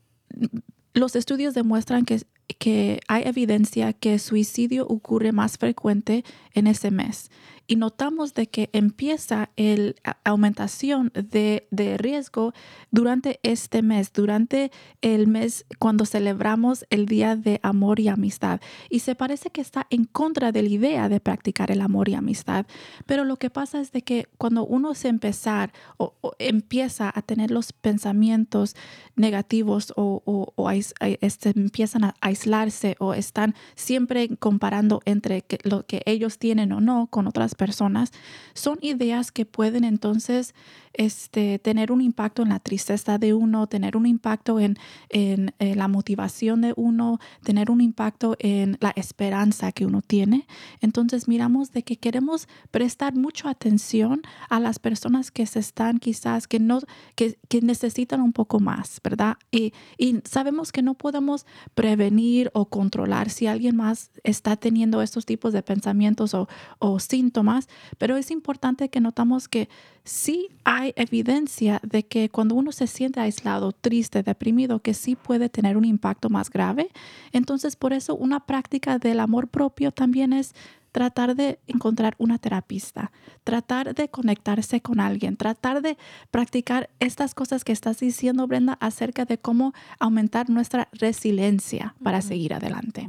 los 0.94 1.16
estudios 1.16 1.54
demuestran 1.54 2.04
que, 2.04 2.22
que 2.58 3.00
hay 3.08 3.22
evidencia 3.26 3.92
que 3.92 4.18
suicidio 4.18 4.86
ocurre 4.86 5.32
más 5.32 5.58
frecuente 5.58 6.24
en 6.54 6.66
ese 6.66 6.90
mes 6.90 7.30
y 7.70 7.76
notamos 7.76 8.34
de 8.34 8.48
que 8.48 8.68
empieza 8.72 9.50
la 9.54 10.18
aumentación 10.24 11.12
de, 11.14 11.68
de, 11.70 11.98
riesgo 11.98 12.52
durante 12.90 13.38
este 13.44 13.80
mes, 13.82 14.12
durante 14.12 14.72
el 15.02 15.28
mes 15.28 15.66
cuando 15.78 16.04
celebramos 16.04 16.84
el 16.90 17.06
Día 17.06 17.36
de 17.36 17.60
Amor 17.62 18.00
y 18.00 18.08
Amistad. 18.08 18.60
Y 18.88 18.98
se 18.98 19.14
parece 19.14 19.50
que 19.50 19.60
está 19.60 19.86
en 19.90 20.04
contra 20.04 20.50
de 20.50 20.64
la 20.64 20.68
idea 20.68 21.08
de 21.08 21.20
practicar 21.20 21.70
el 21.70 21.80
amor 21.80 22.08
y 22.08 22.14
amistad. 22.14 22.66
Pero 23.06 23.24
lo 23.24 23.36
que 23.36 23.50
pasa 23.50 23.80
es 23.80 23.92
de 23.92 24.02
que 24.02 24.26
cuando 24.36 24.66
uno 24.66 24.94
se 24.94 25.06
empezar 25.06 25.72
o, 25.96 26.14
empieza 26.40 27.12
a 27.14 27.22
tener 27.22 27.52
los 27.52 27.72
pensamientos 27.72 28.74
negativos 29.14 29.92
o, 29.94 30.22
o, 30.24 30.70
este, 30.70 31.50
empiezan 31.54 32.02
a 32.02 32.14
aislarse 32.20 32.96
o 32.98 33.14
están 33.14 33.54
siempre 33.76 34.28
comparando 34.38 35.02
entre 35.04 35.44
lo 35.62 35.86
que 35.86 36.02
ellos 36.04 36.39
tienen 36.40 36.72
o 36.72 36.80
no 36.80 37.06
con 37.06 37.28
otras 37.28 37.54
personas, 37.54 38.10
son 38.54 38.78
ideas 38.80 39.30
que 39.30 39.46
pueden 39.46 39.84
entonces 39.84 40.54
este, 40.92 41.58
tener 41.58 41.92
un 41.92 42.00
impacto 42.00 42.42
en 42.42 42.48
la 42.48 42.58
tristeza 42.58 43.18
de 43.18 43.32
uno, 43.34 43.66
tener 43.66 43.96
un 43.96 44.06
impacto 44.06 44.58
en, 44.58 44.76
en, 45.08 45.52
la 45.58 45.88
motivación 45.88 46.60
de 46.62 46.72
uno, 46.76 47.20
tener 47.44 47.70
un 47.70 47.80
impacto 47.80 48.36
en 48.38 48.76
la 48.80 48.92
esperanza 48.96 49.72
que 49.72 49.86
uno 49.86 50.02
tiene. 50.02 50.46
Entonces 50.80 51.28
miramos 51.28 51.72
de 51.72 51.82
que 51.82 51.96
queremos 51.96 52.48
prestar 52.70 53.14
mucha 53.14 53.50
atención 53.50 54.22
a 54.48 54.58
las 54.60 54.78
personas 54.78 55.30
que 55.30 55.46
se 55.46 55.60
están 55.60 55.98
quizás, 55.98 56.48
que, 56.48 56.58
no, 56.58 56.80
que, 57.14 57.38
que 57.48 57.60
necesitan 57.60 58.20
un 58.20 58.32
poco 58.32 58.58
más, 58.58 59.00
¿verdad? 59.02 59.36
Y, 59.50 59.72
y 59.96 60.20
sabemos 60.24 60.72
que 60.72 60.82
no 60.82 60.94
podemos 60.94 61.46
prevenir 61.74 62.50
o 62.52 62.66
controlar 62.68 63.30
si 63.30 63.46
alguien 63.46 63.76
más 63.76 64.10
está 64.24 64.56
teniendo 64.56 65.02
estos 65.02 65.24
tipos 65.24 65.52
de 65.52 65.62
pensamientos 65.62 66.34
o, 66.34 66.48
o 66.78 66.98
síntomas, 66.98 67.68
pero 67.98 68.16
es 68.16 68.30
importante 68.30 68.88
que 68.88 69.00
notamos 69.00 69.48
que 69.48 69.68
sí 70.04 70.48
hay 70.64 70.79
evidencia 70.86 71.80
de 71.82 72.04
que 72.04 72.28
cuando 72.28 72.54
uno 72.54 72.72
se 72.72 72.86
siente 72.86 73.20
aislado, 73.20 73.72
triste, 73.72 74.22
deprimido, 74.22 74.80
que 74.80 74.94
sí 74.94 75.16
puede 75.16 75.48
tener 75.48 75.76
un 75.76 75.84
impacto 75.84 76.30
más 76.30 76.50
grave. 76.50 76.90
Entonces, 77.32 77.76
por 77.76 77.92
eso 77.92 78.14
una 78.16 78.40
práctica 78.46 78.98
del 78.98 79.20
amor 79.20 79.48
propio 79.48 79.92
también 79.92 80.32
es 80.32 80.54
tratar 80.92 81.36
de 81.36 81.60
encontrar 81.66 82.14
una 82.18 82.38
terapista, 82.38 83.12
tratar 83.44 83.94
de 83.94 84.08
conectarse 84.08 84.80
con 84.80 85.00
alguien, 85.00 85.36
tratar 85.36 85.82
de 85.82 85.96
practicar 86.30 86.90
estas 86.98 87.34
cosas 87.34 87.64
que 87.64 87.72
estás 87.72 88.00
diciendo, 88.00 88.46
Brenda, 88.46 88.76
acerca 88.80 89.24
de 89.24 89.38
cómo 89.38 89.72
aumentar 89.98 90.50
nuestra 90.50 90.88
resiliencia 90.92 91.94
para 92.02 92.22
seguir 92.22 92.54
adelante. 92.54 93.08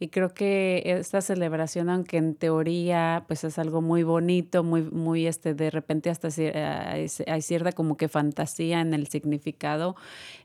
Y 0.00 0.08
creo 0.08 0.32
que 0.32 0.82
esta 0.84 1.20
celebración, 1.20 1.90
aunque 1.90 2.18
en 2.18 2.36
teoría 2.36 3.24
pues 3.26 3.42
es 3.42 3.58
algo 3.58 3.82
muy 3.82 4.04
bonito, 4.04 4.62
muy, 4.62 4.82
muy 4.82 5.26
este, 5.26 5.54
de 5.54 5.70
repente 5.70 6.08
hasta 6.08 6.28
hay, 6.28 7.42
cierta 7.42 7.72
como 7.72 7.96
que 7.96 8.08
fantasía 8.08 8.80
en 8.80 8.94
el 8.94 9.08
significado, 9.08 9.96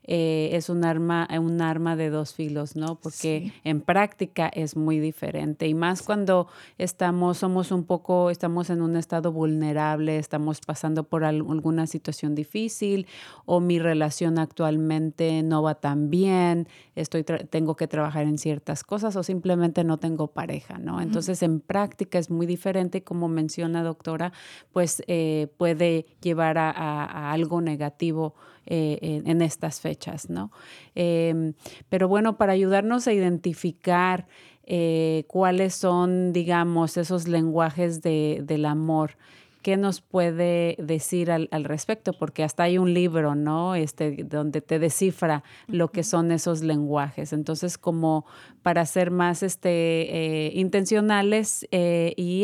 eh, 0.06 0.50
es 0.54 0.70
un 0.70 0.84
arma, 0.84 1.28
un 1.40 1.62
arma 1.62 1.96
de 1.96 2.10
dos 2.10 2.34
filos, 2.34 2.76
¿no? 2.76 2.96
Porque 2.96 3.54
en 3.64 3.82
práctica 3.82 4.48
es 4.48 4.76
muy 4.76 5.00
diferente. 5.00 5.68
Y 5.68 5.76
más 5.76 6.02
cuando 6.02 6.48
estamos, 6.80 7.38
somos 7.38 7.72
un 7.72 7.84
poco, 7.84 8.32
estamos 8.32 8.72
en 8.72 8.82
un 8.82 8.96
estado 8.96 9.32
vulnerable, 9.32 10.18
estamos 10.18 10.62
pasando 10.62 11.04
por 11.04 11.24
alguna 11.24 11.86
situación 11.86 12.34
difícil 12.34 13.06
o 13.46 13.60
mi 13.60 13.78
relación 13.78 14.40
actualmente 14.40 15.44
no 15.44 15.62
va 15.62 15.76
tan 15.76 16.10
bien, 16.10 16.68
estoy 16.96 17.24
tengo 17.24 17.76
que 17.76 17.88
trabajar 17.88 18.26
en 18.26 18.38
ciertas 18.38 18.84
cosas 18.84 19.16
o 19.16 19.24
simplemente 19.24 19.43
no 19.84 19.98
tengo 19.98 20.28
pareja, 20.28 20.78
¿no? 20.78 21.02
Entonces 21.02 21.44
en 21.44 21.60
práctica 21.60 22.20
es 22.20 22.30
muy 22.30 22.46
diferente, 22.46 23.04
como 23.04 23.28
menciona 23.28 23.84
doctora, 23.84 24.32
pues 24.72 25.04
eh, 25.08 25.48
puede 25.58 26.06
llevar 26.22 26.58
a, 26.58 27.32
algo 27.32 27.62
negativo 27.62 28.36
eh, 28.66 29.22
en, 29.26 29.42
estas 29.42 29.82
fechas, 29.82 30.30
¿no? 30.30 30.52
Em, 30.96 31.54
pero 31.90 32.08
bueno, 32.08 32.38
para 32.38 32.54
ayudarnos 32.54 33.08
a 33.08 33.14
identificar 33.14 34.28
eh, 34.66 35.26
cuáles 35.28 35.76
son, 35.76 36.32
digamos, 36.32 36.96
esos 36.98 37.28
lenguajes 37.28 38.02
de, 38.02 38.42
del 38.44 38.66
amor. 38.66 39.18
¿Qué 39.64 39.78
nos 39.78 40.02
puede 40.02 40.76
decir 40.78 41.32
al, 41.32 41.48
respecto? 41.64 42.12
Porque 42.12 42.44
hasta 42.44 42.64
hay 42.64 42.78
un 42.78 42.94
libro, 42.94 43.34
¿no? 43.34 43.76
Este, 43.76 44.26
donde 44.26 44.60
te 44.62 44.78
descifra 44.78 45.44
lo 45.68 45.90
que 45.90 46.04
son 46.04 46.34
esos 46.34 46.62
lenguajes. 46.62 47.32
Entonces, 47.32 47.78
como 47.78 48.26
para 48.62 48.86
ser 48.86 49.10
más 49.10 49.42
este, 49.42 49.70
eh, 49.70 50.52
intencionales 50.54 51.66
eh, 51.72 52.14
y 52.18 52.44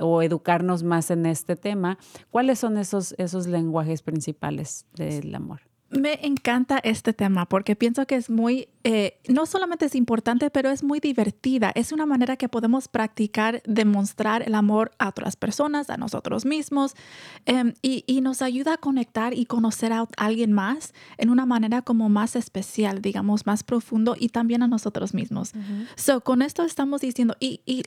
o 0.00 0.22
educarnos 0.22 0.82
más 0.82 1.10
en 1.10 1.26
este 1.26 1.56
tema, 1.56 1.98
¿cuáles 2.30 2.58
son 2.58 2.78
esos, 2.78 3.14
esos 3.18 3.46
lenguajes 3.46 4.00
principales 4.00 4.86
del 4.94 5.34
amor? 5.34 5.60
Me 5.98 6.18
encanta 6.26 6.78
este 6.78 7.12
tema 7.12 7.46
porque 7.46 7.76
pienso 7.76 8.06
que 8.06 8.16
es 8.16 8.28
muy, 8.28 8.68
eh, 8.82 9.18
no 9.28 9.46
solamente 9.46 9.86
es 9.86 9.94
importante, 9.94 10.50
pero 10.50 10.70
es 10.70 10.82
muy 10.82 10.98
divertida. 10.98 11.70
Es 11.74 11.92
una 11.92 12.04
manera 12.04 12.36
que 12.36 12.48
podemos 12.48 12.88
practicar, 12.88 13.62
demostrar 13.64 14.42
el 14.42 14.54
amor 14.54 14.90
a 14.98 15.08
otras 15.08 15.36
personas, 15.36 15.90
a 15.90 15.96
nosotros 15.96 16.46
mismos, 16.46 16.94
em, 17.46 17.74
y, 17.82 18.04
nos 18.24 18.40
ayuda 18.40 18.74
a 18.74 18.76
conectar 18.78 19.34
y 19.34 19.44
conocer 19.44 19.92
a 19.92 20.08
alguien 20.16 20.52
más 20.52 20.94
en 21.18 21.28
una 21.28 21.44
manera 21.44 21.82
como 21.82 22.08
más 22.08 22.36
especial, 22.36 23.02
digamos, 23.02 23.44
más 23.44 23.62
profundo 23.62 24.16
y 24.18 24.30
también 24.30 24.62
a 24.62 24.66
nosotros 24.66 25.12
mismos. 25.12 25.52
So, 25.94 26.22
con 26.22 26.40
esto 26.40 26.62
estamos 26.62 27.02
diciendo, 27.02 27.36
y, 27.38 27.60
y 27.66 27.82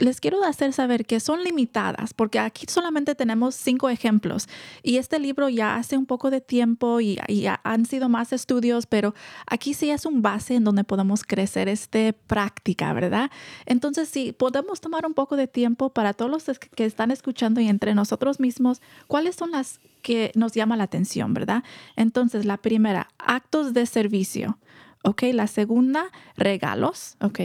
les 0.00 0.20
quiero 0.20 0.42
hacer 0.44 0.72
saber 0.72 1.06
que 1.06 1.20
son 1.20 1.42
limitadas, 1.44 2.14
porque 2.14 2.38
aquí 2.38 2.66
solamente 2.68 3.14
tenemos 3.14 3.54
cinco 3.54 3.88
ejemplos 3.88 4.48
y 4.82 4.96
este 4.96 5.18
libro 5.18 5.48
ya 5.48 5.76
hace 5.76 5.96
un 5.96 6.06
poco 6.06 6.30
de 6.30 6.40
tiempo 6.40 7.00
y, 7.00 7.18
han 7.62 7.86
sido 7.86 8.08
más 8.08 8.32
estudios, 8.32 8.86
pero 8.86 9.14
aquí 9.46 9.74
sí 9.74 9.90
es 9.90 10.06
un 10.06 10.22
base 10.22 10.54
en 10.54 10.64
donde 10.64 10.84
podemos 10.84 11.24
crecer 11.24 11.68
este 11.68 12.12
práctica, 12.12 12.92
¿verdad? 12.92 13.30
Entonces, 13.66 14.08
sí, 14.08 14.32
podemos 14.32 14.80
tomar 14.80 15.06
un 15.06 15.14
poco 15.14 15.36
de 15.36 15.46
tiempo 15.46 15.90
para 15.90 16.12
todos 16.14 16.30
los 16.30 16.58
que 16.58 16.84
están 16.84 17.10
escuchando 17.10 17.60
y 17.60 17.68
entre 17.68 17.94
nosotros 17.94 18.40
mismos, 18.40 18.80
¿cuáles 19.06 19.36
son 19.36 19.50
las 19.52 19.80
que 20.02 20.32
nos 20.34 20.52
llama 20.52 20.76
la 20.76 20.84
atención, 20.84 21.34
¿verdad? 21.34 21.62
Entonces, 21.96 22.44
la 22.44 22.56
primera, 22.56 23.08
actos 23.18 23.74
de 23.74 23.86
servicio. 23.86 24.58
Ok, 25.02 25.22
la 25.32 25.46
segunda, 25.46 26.06
regalos. 26.36 27.16
Ok, 27.20 27.40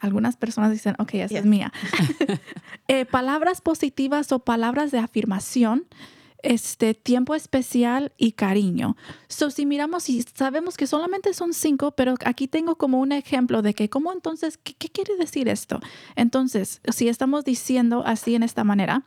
algunas 0.00 0.36
personas 0.36 0.72
dicen, 0.72 0.94
ok, 0.98 1.14
esa 1.14 1.38
es 1.38 1.44
mía. 1.44 1.72
Eh, 2.90 3.04
palabras 3.04 3.60
positivas 3.60 4.32
o 4.32 4.38
palabras 4.38 4.90
de 4.90 4.98
afirmación, 4.98 5.86
este 6.42 6.94
tiempo 6.94 7.34
especial 7.34 8.12
y 8.16 8.32
cariño. 8.32 8.96
So, 9.28 9.50
si 9.50 9.66
miramos 9.66 10.08
y 10.08 10.22
sabemos 10.22 10.76
que 10.76 10.86
solamente 10.86 11.34
son 11.34 11.52
cinco, 11.52 11.92
pero 11.92 12.14
aquí 12.24 12.48
tengo 12.48 12.76
como 12.76 13.00
un 13.00 13.12
ejemplo 13.12 13.62
de 13.62 13.74
que, 13.74 13.90
¿cómo 13.90 14.12
entonces, 14.12 14.58
qué, 14.58 14.74
quiere 14.88 15.16
decir 15.16 15.48
esto? 15.48 15.80
Entonces, 16.16 16.80
si 16.90 17.08
estamos 17.08 17.44
diciendo 17.44 18.02
así 18.06 18.34
en 18.34 18.42
esta 18.42 18.64
manera, 18.64 19.02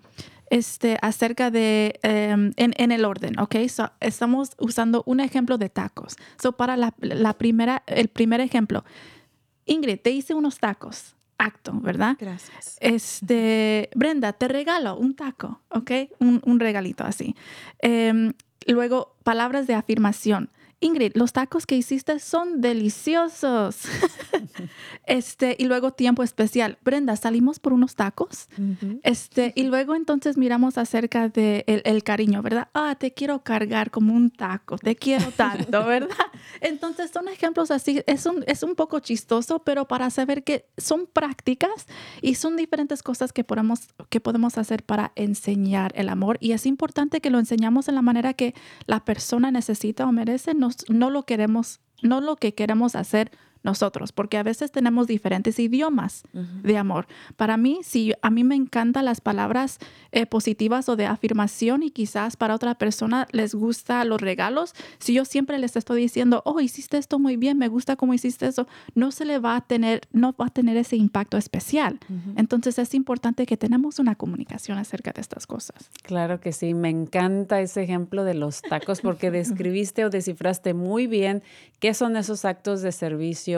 este, 0.50 0.98
acerca 1.02 1.50
de, 1.50 2.00
em, 2.04 2.52
en, 2.58 2.92
el 2.92 3.06
orden, 3.06 3.39
¿ok? 3.39 3.56
estamos 4.02 4.52
usando 4.60 5.02
un 5.06 5.22
ejemplo 5.22 5.58
de 5.58 5.70
tacos. 5.70 6.18
So, 6.42 6.52
para 6.52 6.76
la, 6.76 6.94
la 7.00 7.34
primera, 7.34 7.84
el 7.88 8.10
primer 8.10 8.42
ejemplo, 8.42 8.84
Ingrid, 9.65 10.00
te 10.00 10.12
hice 10.12 10.34
unos 10.34 10.60
tacos. 10.60 11.15
Acto, 11.38 11.74
¿verdad? 11.82 12.17
Gracias. 12.19 12.78
Este, 12.82 13.89
Brenda, 13.95 14.34
te 14.34 14.47
regalo 14.47 14.95
un 14.95 15.15
taco, 15.15 15.60
¿ok? 15.69 15.91
Un, 16.19 16.60
regalito 16.60 17.04
así. 17.04 17.36
Em, 17.80 18.34
luego, 18.67 19.15
palabras 19.24 19.65
de 19.65 19.74
afirmación. 19.74 20.52
Ingrid, 20.82 21.12
los 21.13 21.32
tacos 21.32 21.67
que 21.67 21.78
hiciste 21.78 22.20
son 22.20 22.60
deliciosos. 22.60 23.78
este, 25.06 25.56
y 25.60 25.65
luego 25.65 25.91
tiempo 25.91 26.24
especial. 26.24 26.80
Brenda, 26.84 27.15
salimos 27.15 27.60
por 27.60 27.72
unos 27.72 27.96
tacos. 27.96 28.48
Este, 29.04 29.54
y 29.56 29.63
luego 29.63 29.94
entonces 29.94 30.38
miramos 30.38 30.80
acerca 30.80 31.30
de 31.30 31.63
el, 31.67 32.04
cariño, 32.04 32.41
¿verdad? 32.41 32.70
Ah, 32.74 32.96
te 33.00 33.13
quiero 33.13 33.44
cargar 33.44 33.91
como 33.91 34.13
un 34.13 34.32
taco, 34.32 34.80
te 34.80 34.96
quiero 34.96 35.32
tanto, 35.32 35.86
¿verdad? 35.86 36.17
Entonces 36.62 37.12
son 37.12 37.28
ejemplos 37.28 37.70
así, 37.70 38.02
es 38.08 38.26
un, 38.26 38.44
es 38.48 38.63
un 38.63 38.74
poco 38.74 39.00
chistoso, 39.00 39.60
pero 39.60 39.88
para 39.88 40.10
saber 40.10 40.44
que 40.44 40.65
son 40.78 41.06
prácticas 41.06 41.86
y 42.24 42.36
son 42.36 42.58
diferentes 42.58 43.04
cosas 43.04 43.34
que 43.34 43.44
podemos, 43.44 43.82
que 44.10 44.20
podemos 44.20 44.58
hacer 44.58 44.84
para 44.84 45.12
enseñar 45.15 45.91
el 45.96 46.10
amor. 46.10 46.38
Y 46.39 46.54
es 46.54 46.65
importante 46.65 47.22
que 47.22 47.30
lo 47.30 47.38
enseñamos 47.38 47.88
en 47.88 47.94
la 47.94 48.02
manera 48.02 48.34
que 48.34 48.56
la 48.88 49.06
persona 49.06 49.52
necesita 49.52 50.08
o 50.08 50.12
merece, 50.12 50.56
no 50.56 50.71
no 50.90 51.10
lo 51.10 51.24
queremos, 51.24 51.80
no 52.02 52.22
lo 52.22 52.36
que 52.36 52.54
queremos 52.54 52.96
hacer 52.96 53.32
nosotros, 53.63 54.12
porque 54.12 54.38
a 54.38 54.43
veces 54.43 54.71
tenemos 54.71 55.08
diferentes 55.08 55.60
idiomas 55.60 56.24
de 56.34 56.78
amor. 56.78 57.08
Para 57.36 57.58
mí, 57.58 57.80
si 57.84 58.13
a 58.21 58.30
mí 58.30 58.43
me 58.43 58.56
encantan 58.56 59.06
las 59.06 59.21
palabras 59.21 59.78
eh, 60.12 60.26
positivas 60.26 60.89
o 60.89 60.95
de 60.95 61.06
afirmación 61.06 61.84
y 61.84 61.91
quizás 61.91 62.38
para 62.38 62.56
otra 62.56 62.76
persona 62.76 63.28
les 63.32 63.54
gusta 63.54 64.04
los 64.06 64.19
regalos, 64.19 64.74
si 65.00 65.13
yo 65.13 65.26
siempre 65.26 65.60
les 65.60 65.76
estoy 65.76 66.02
diciendo, 66.02 66.41
oh, 66.45 66.60
hiciste 66.60 66.97
esto 66.97 67.19
muy 67.19 67.38
bien, 67.38 67.58
me 67.58 67.67
gusta 67.67 67.95
cómo 67.95 68.13
hiciste 68.13 68.47
eso, 68.47 68.67
no 68.95 69.12
se 69.12 69.26
le 69.26 69.39
va 69.39 69.56
a 69.56 69.62
tener, 69.62 70.02
no 70.12 70.34
va 70.34 70.47
a 70.47 70.50
tener 70.50 70.78
ese 70.78 70.95
impacto 70.95 71.38
especial. 71.38 72.00
Entonces 72.36 72.80
es 72.80 72.93
importante 72.93 73.45
que 73.45 73.58
tenemos 73.58 74.00
una 74.00 74.15
comunicación 74.15 74.78
acerca 74.78 75.12
de 75.12 75.21
estas 75.21 75.45
cosas. 75.45 75.89
Claro 76.04 76.39
que 76.39 76.52
sí, 76.52 76.74
me 76.74 76.89
encanta 76.89 77.62
ese 77.62 77.84
ejemplo 77.84 78.24
de 78.24 78.34
los 78.34 78.62
tacos 78.62 79.02
porque 79.02 79.32
describiste 79.32 80.06
o 80.06 80.10
descifraste 80.10 80.74
muy 80.74 81.08
bien 81.08 81.43
qué 81.80 81.93
son 81.93 82.15
esos 82.15 82.45
actos 82.45 82.82
de 82.82 82.91
servicio 82.91 83.51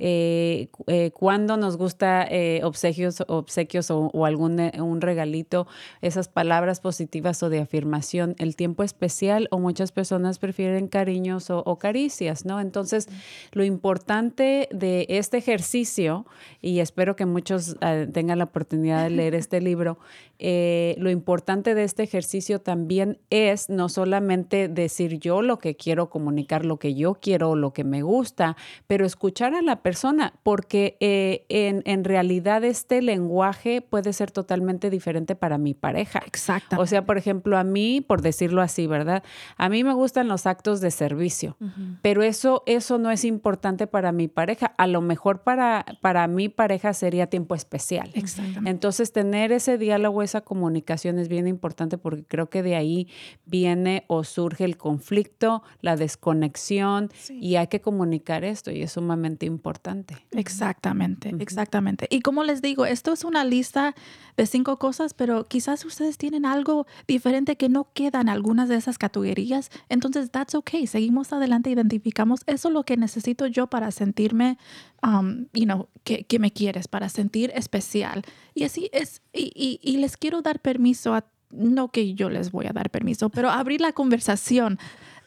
eh, 0.00 0.68
eh, 0.86 1.10
cuando 1.12 1.56
nos 1.56 1.76
gusta 1.76 2.24
eh, 2.30 2.60
obsequios, 2.62 3.22
obsequios 3.26 3.90
o, 3.90 4.24
algún 4.24 4.60
un 4.80 5.00
regalito, 5.00 5.66
esas 6.02 6.28
palabras 6.28 6.80
positivas 6.80 7.42
o 7.42 7.50
de 7.50 7.60
afirmación, 7.60 8.36
el 8.38 8.54
tiempo 8.54 8.82
especial 8.82 9.48
o 9.50 9.58
muchas 9.58 9.92
personas 9.92 10.38
prefieren 10.38 10.88
cariños 10.88 11.50
o, 11.50 11.78
caricias, 11.78 12.44
¿no? 12.44 12.60
Entonces, 12.60 13.08
lo 13.52 13.64
importante 13.64 14.68
de 14.72 15.06
este 15.08 15.36
ejercicio, 15.38 16.26
y 16.60 16.80
espero 16.80 17.16
que 17.16 17.26
muchos 17.26 17.76
tengan 18.12 18.38
la 18.38 18.44
oportunidad 18.44 19.04
de 19.04 19.10
leer 19.10 19.34
este 19.34 19.60
libro, 19.68 19.98
lo 20.38 21.10
importante 21.10 21.74
de 21.74 21.84
este 21.84 22.04
ejercicio 22.04 22.60
también 22.60 23.18
es 23.30 23.68
no 23.68 23.88
solamente 23.88 24.68
decir 24.68 25.18
yo 25.18 25.42
lo 25.42 25.58
que 25.58 25.76
quiero 25.76 26.10
comunicar, 26.10 26.64
lo 26.64 26.78
que 26.78 26.94
yo 26.94 27.14
quiero, 27.14 27.56
lo 27.56 27.72
que 27.72 27.84
me 27.84 28.02
gusta, 28.02 28.56
pero 28.86 29.04
escuchar 29.04 29.27
escuchar 29.28 29.54
a 29.54 29.60
la 29.60 29.82
persona, 29.82 30.32
porque 30.42 30.96
eh, 31.00 31.44
en, 31.50 31.82
en, 31.84 32.04
realidad 32.04 32.64
este 32.64 33.02
lenguaje 33.02 33.82
puede 33.82 34.14
ser 34.14 34.30
totalmente 34.30 34.88
diferente 34.88 35.34
para 35.34 35.58
mi 35.58 35.74
pareja. 35.74 36.22
Exacto. 36.26 36.76
O 36.80 36.86
sea, 36.86 37.04
por 37.04 37.18
ejemplo, 37.18 37.58
a 37.58 37.64
mí, 37.64 38.00
por 38.00 38.22
decirlo 38.22 38.62
así, 38.62 38.86
¿verdad? 38.86 39.22
A 39.58 39.68
mí 39.68 39.84
me 39.84 39.92
gustan 39.92 40.28
los 40.28 40.46
actos 40.46 40.80
de 40.80 40.90
servicio, 40.90 41.58
pero 42.00 42.22
eso, 42.22 42.62
eso 42.64 42.96
no 42.96 43.10
es 43.10 43.26
importante 43.26 43.86
para 43.86 44.12
mi 44.12 44.28
pareja. 44.28 44.72
A 44.78 44.86
lo 44.86 45.02
mejor 45.02 45.42
para, 45.42 45.84
para 46.00 46.26
mi 46.26 46.48
pareja 46.48 46.94
sería 46.94 47.26
tiempo 47.26 47.54
especial. 47.54 48.10
Exactamente. 48.14 48.70
Entonces, 48.70 49.12
tener 49.12 49.52
ese 49.52 49.76
diálogo, 49.76 50.22
esa 50.22 50.40
comunicación 50.40 51.18
es 51.18 51.28
bien 51.28 51.46
importante 51.46 51.98
porque 51.98 52.24
creo 52.24 52.48
que 52.48 52.62
de 52.62 52.76
ahí 52.76 53.08
viene 53.44 54.04
o 54.06 54.24
surge 54.24 54.64
el 54.64 54.78
conflicto, 54.78 55.62
la 55.82 55.96
desconexión 55.96 57.10
y 57.28 57.56
hay 57.56 57.66
que 57.66 57.82
comunicar 57.82 58.44
esto 58.44 58.70
y 58.70 58.80
es 58.80 58.92
sumamente 58.92 59.17
sumamente 59.18 59.46
importante. 59.46 60.16
Exactamente, 60.32 61.34
exactamente. 61.40 62.06
Y 62.10 62.20
como 62.20 62.44
les 62.44 62.62
digo, 62.62 62.86
esto 62.86 63.12
es 63.12 63.24
una 63.24 63.44
lista 63.44 63.94
de 64.36 64.46
cinco 64.46 64.78
cosas, 64.78 65.12
pero 65.12 65.44
quizás 65.44 65.84
ustedes 65.84 66.18
tienen 66.18 66.46
algo 66.46 66.86
diferente 67.06 67.56
que 67.56 67.68
no 67.68 67.88
queda 67.92 68.20
en 68.20 68.28
algunas 68.28 68.68
de 68.68 68.76
esas 68.76 68.96
categorías. 68.96 69.70
Entonces, 69.88 70.30
that's 70.30 70.54
okay. 70.54 70.86
Seguimos 70.86 71.32
adelante, 71.32 71.70
identificamos 71.70 72.40
eso 72.46 72.68
es 72.68 72.74
lo 72.74 72.84
que 72.84 72.96
necesito 72.96 73.46
yo 73.46 73.66
para 73.66 73.90
sentirme, 73.90 74.58
um, 75.02 75.46
you 75.52 75.64
know, 75.64 75.88
que, 76.04 76.24
que, 76.24 76.38
me 76.38 76.52
quieres, 76.52 76.86
para 76.86 77.08
sentir 77.08 77.50
especial. 77.54 78.22
Y 78.54 78.64
así 78.64 78.88
es. 78.92 79.22
Y, 79.32 79.50
y, 79.54 79.80
y 79.82 79.96
les 79.98 80.16
quiero 80.16 80.42
dar 80.42 80.60
permiso 80.60 81.14
a 81.14 81.24
no 81.50 81.88
que 81.88 82.14
yo 82.14 82.28
les 82.28 82.52
voy 82.52 82.66
a 82.66 82.72
dar 82.72 82.90
permiso, 82.90 83.30
pero 83.30 83.50
abrir 83.50 83.80
la 83.80 83.92
conversación 83.92 84.78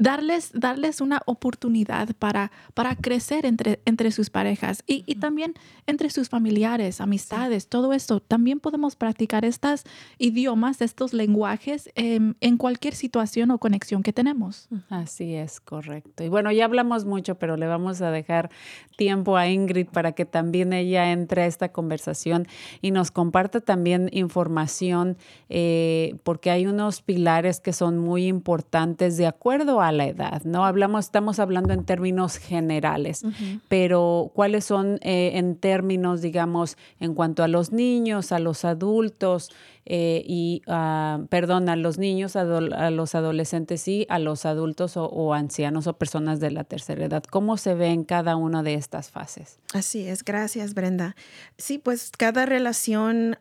darles, 0.02 0.52
darles 0.54 1.00
una 1.00 1.22
oportunidad 1.26 2.10
para, 2.18 2.52
para 2.74 2.96
crecer 2.96 3.46
entre, 3.46 3.82
entre 3.86 4.12
sus 4.12 4.32
parejas 4.32 4.84
y, 4.88 5.04
y 5.06 5.16
también 5.16 5.54
entre 5.86 6.10
sus 6.10 6.28
familiares, 6.28 7.02
amistades, 7.02 7.68
todo 7.68 7.94
esto. 7.94 8.20
También 8.20 8.60
podemos 8.60 8.96
practicar 8.96 9.46
estos 9.46 9.84
idiomas, 10.18 10.82
estos 10.82 11.14
lenguajes 11.14 11.92
en, 11.94 12.36
en 12.42 12.58
cualquier 12.58 12.96
situación 12.96 13.52
o 13.52 13.60
conexión 13.60 14.02
que 14.02 14.12
tenemos. 14.12 14.70
Así 14.90 15.36
es, 15.36 15.60
correcto. 15.60 16.24
Y 16.24 16.30
bueno, 16.30 16.52
ya 16.52 16.66
hablamos 16.66 17.06
mucho, 17.06 17.36
pero 17.36 17.56
le 17.56 17.68
vamos 17.68 18.02
a 18.02 18.10
dejar 18.10 18.50
tiempo 18.98 19.38
a 19.38 19.50
Ingrid 19.50 19.88
para 19.88 20.14
que 20.14 20.26
también 20.26 20.74
ella 20.74 21.12
entre 21.12 21.44
a 21.44 21.46
esta 21.46 21.72
conversación 21.72 22.48
y 22.82 22.90
nos 22.90 23.12
comparta 23.12 23.62
también 23.62 24.10
información, 24.12 25.18
eh, 25.50 26.16
porque 26.24 26.50
hay 26.50 26.66
unos 26.66 27.04
pilares 27.04 27.60
que 27.60 27.74
son 27.74 28.00
muy 28.00 28.26
importantes 28.26 29.18
de 29.18 29.28
acuerdo 29.28 29.80
a 29.80 29.91
la 29.92 30.08
edad, 30.08 30.44
¿no? 30.44 30.66
Hablamos, 30.66 31.06
estamos 31.06 31.40
hablando 31.40 31.74
en 31.74 31.84
términos 31.84 32.38
generales, 32.38 33.24
pero 33.68 34.32
¿cuáles 34.34 34.66
son 34.66 35.00
eh, 35.02 35.32
en 35.36 35.56
términos, 35.56 36.22
digamos, 36.22 36.78
en 37.00 37.14
cuanto 37.14 37.44
a 37.44 37.48
los 37.48 37.72
niños, 37.72 38.32
a 38.32 38.40
los 38.40 38.66
adultos 38.66 39.50
eh, 39.86 40.24
y, 40.26 40.62
uh, 40.68 41.26
perdón, 41.28 41.68
a 41.70 41.76
los 41.76 41.98
niños, 41.98 42.36
a, 42.36 42.44
los 42.92 43.16
adolescentes 43.16 43.88
y 43.88 44.06
a 44.10 44.20
los 44.20 44.46
adultos 44.46 44.94
o, 44.96 45.34
ancianos 45.34 45.88
o 45.88 45.94
personas 45.94 46.40
de 46.40 46.52
la 46.52 46.64
tercera 46.64 47.06
edad? 47.06 47.24
¿Cómo 47.24 47.58
se 47.58 47.74
ve 47.74 47.88
en 47.88 48.04
cada 48.04 48.36
una 48.36 48.64
de 48.64 48.76
estas 48.76 49.10
fases? 49.10 49.60
Así 49.74 50.08
es, 50.08 50.24
gracias 50.24 50.74
Brenda. 50.74 51.16
Sí, 51.58 51.78
pues 51.78 52.12
cada 52.18 52.46
relación 52.46 53.38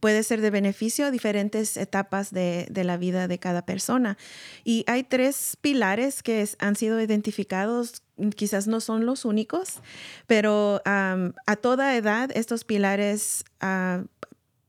puede 0.00 0.22
ser 0.22 0.40
de 0.40 0.50
beneficio 0.50 1.06
a 1.06 1.10
diferentes 1.10 1.76
etapas 1.76 2.32
de, 2.32 2.66
de, 2.70 2.84
la 2.84 2.96
vida 2.96 3.28
de 3.28 3.38
cada 3.38 3.64
persona. 3.64 4.16
Y 4.64 4.84
hay 4.86 5.04
tres 5.04 5.56
pilares 5.60 6.22
que 6.22 6.48
han 6.58 6.74
sido 6.74 7.00
identificados, 7.00 8.02
quizás 8.34 8.66
no 8.66 8.80
son 8.80 9.06
los 9.06 9.24
únicos, 9.24 9.80
pero 10.26 10.82
a 10.84 11.56
toda 11.60 11.96
edad 11.96 12.30
estos 12.34 12.64
pilares 12.64 13.44
uh, 13.62 14.04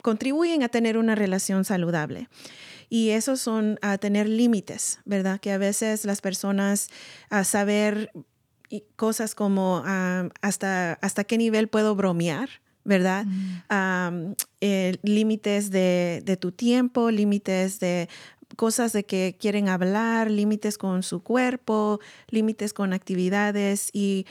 contribuyen 0.01 0.63
a 0.63 0.69
tener 0.69 0.97
una 0.97 1.15
relación 1.15 1.65
saludable. 1.65 2.29
Y 2.89 3.11
esos 3.11 3.39
son 3.39 3.79
a 3.81 3.97
tener 3.97 4.27
límites, 4.27 4.99
¿verdad? 5.05 5.39
Que 5.39 5.53
a 5.53 5.57
veces 5.57 6.03
las 6.03 6.19
personas 6.19 6.89
a 7.29 7.45
saber 7.45 8.11
cosas 8.97 9.33
como 9.33 9.83
hasta, 10.41 10.93
hasta 11.01 11.23
qué 11.23 11.37
nivel 11.37 11.69
puedo 11.69 11.95
bromear, 11.95 12.49
¿verdad? 12.83 13.25
Eh, 14.61 14.97
límites 15.03 15.71
de, 15.71 16.21
de, 16.25 16.37
tu 16.37 16.51
tiempo, 16.51 17.11
límites 17.11 17.79
de 17.79 18.09
cosas 18.55 18.93
de 18.93 19.05
que 19.05 19.35
quieren 19.39 19.69
hablar, 19.69 20.29
límites 20.29 20.77
con 20.77 21.03
su 21.03 21.23
cuerpo, 21.23 21.99
límites 22.29 22.73
con 22.73 22.93
actividades 22.93 23.89
y, 23.93 24.25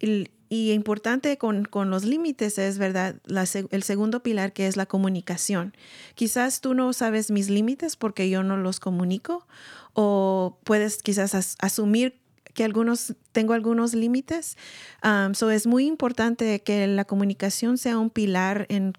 y, 0.00 0.28
y 0.48 0.72
importante 0.72 1.38
con, 1.38 1.64
con, 1.64 1.90
los 1.90 2.04
límites 2.04 2.58
es, 2.58 2.78
¿verdad? 2.78 3.16
La, 3.24 3.44
el 3.70 3.82
segundo 3.82 4.22
pilar 4.22 4.52
que 4.52 4.66
es 4.66 4.76
la 4.76 4.86
comunicación. 4.86 5.74
Quizás 6.14 6.60
tú 6.60 6.74
no 6.74 6.92
sabes 6.92 7.30
mis 7.30 7.50
límites 7.50 7.96
porque 7.96 8.30
yo 8.30 8.42
no 8.42 8.56
los 8.56 8.80
comunico 8.80 9.46
o 9.94 10.58
puedes 10.64 11.02
quizás 11.02 11.34
as, 11.34 11.56
asumir 11.60 12.18
que 12.56 12.64
algunos, 12.64 13.14
tengo 13.30 13.52
algunos 13.52 13.94
límites. 13.94 14.56
Um, 15.04 15.34
so 15.34 15.50
es 15.50 15.68
muy 15.68 15.86
importante 15.86 16.60
que 16.62 16.88
la 16.88 17.04
comunicación 17.04 17.78
sea 17.78 17.98
un 17.98 18.10
pilar 18.10 18.66
en 18.68 18.94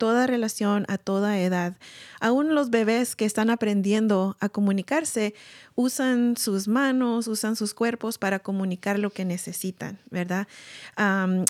toda 0.00 0.26
relación 0.26 0.86
a 0.88 0.96
toda 0.96 1.38
edad. 1.38 1.76
Aún 2.20 2.54
los 2.54 2.70
bebés 2.70 3.16
que 3.16 3.26
están 3.26 3.50
aprendiendo 3.50 4.34
a 4.40 4.48
comunicarse 4.48 5.34
usan 5.74 6.38
sus 6.38 6.68
manos, 6.68 7.28
usan 7.28 7.54
sus 7.54 7.74
cuerpos 7.74 8.16
para 8.16 8.38
comunicar 8.38 8.98
lo 8.98 9.10
que 9.10 9.26
necesitan, 9.26 9.98
¿verdad? 10.10 10.48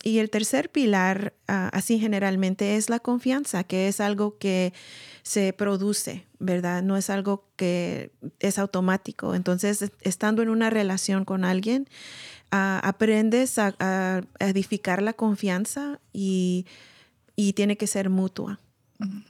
Y 0.03 0.19
el 0.19 0.31
tercer 0.31 0.69
pilar, 0.69 1.33
uh, 1.49 1.71
así 1.73 2.01
generalmente, 2.01 2.75
es 2.77 2.91
la 2.91 2.99
confianza, 2.99 3.63
que 3.63 3.87
es 3.87 4.01
algo 4.01 4.37
que 4.39 4.73
se 5.23 5.53
produce, 5.53 6.27
¿verdad? 6.41 6.83
No 6.83 6.97
es 6.97 7.09
algo 7.09 7.45
que 7.55 8.11
es 8.41 8.59
automático. 8.59 9.37
Entonces, 9.37 9.93
estando 10.01 10.43
en 10.43 10.49
una 10.49 10.71
relación 10.71 11.25
con 11.25 11.45
alguien, 11.45 11.87
uh, 12.53 12.83
aprendes 12.83 13.59
a, 13.59 13.77
a 13.79 14.23
edificar 14.41 15.03
la 15.03 15.13
confianza 15.13 16.01
y 16.13 16.67
y 17.49 17.53
tiene 17.53 17.77
que 17.77 17.87
ser 17.87 18.11
mutua. 18.11 18.61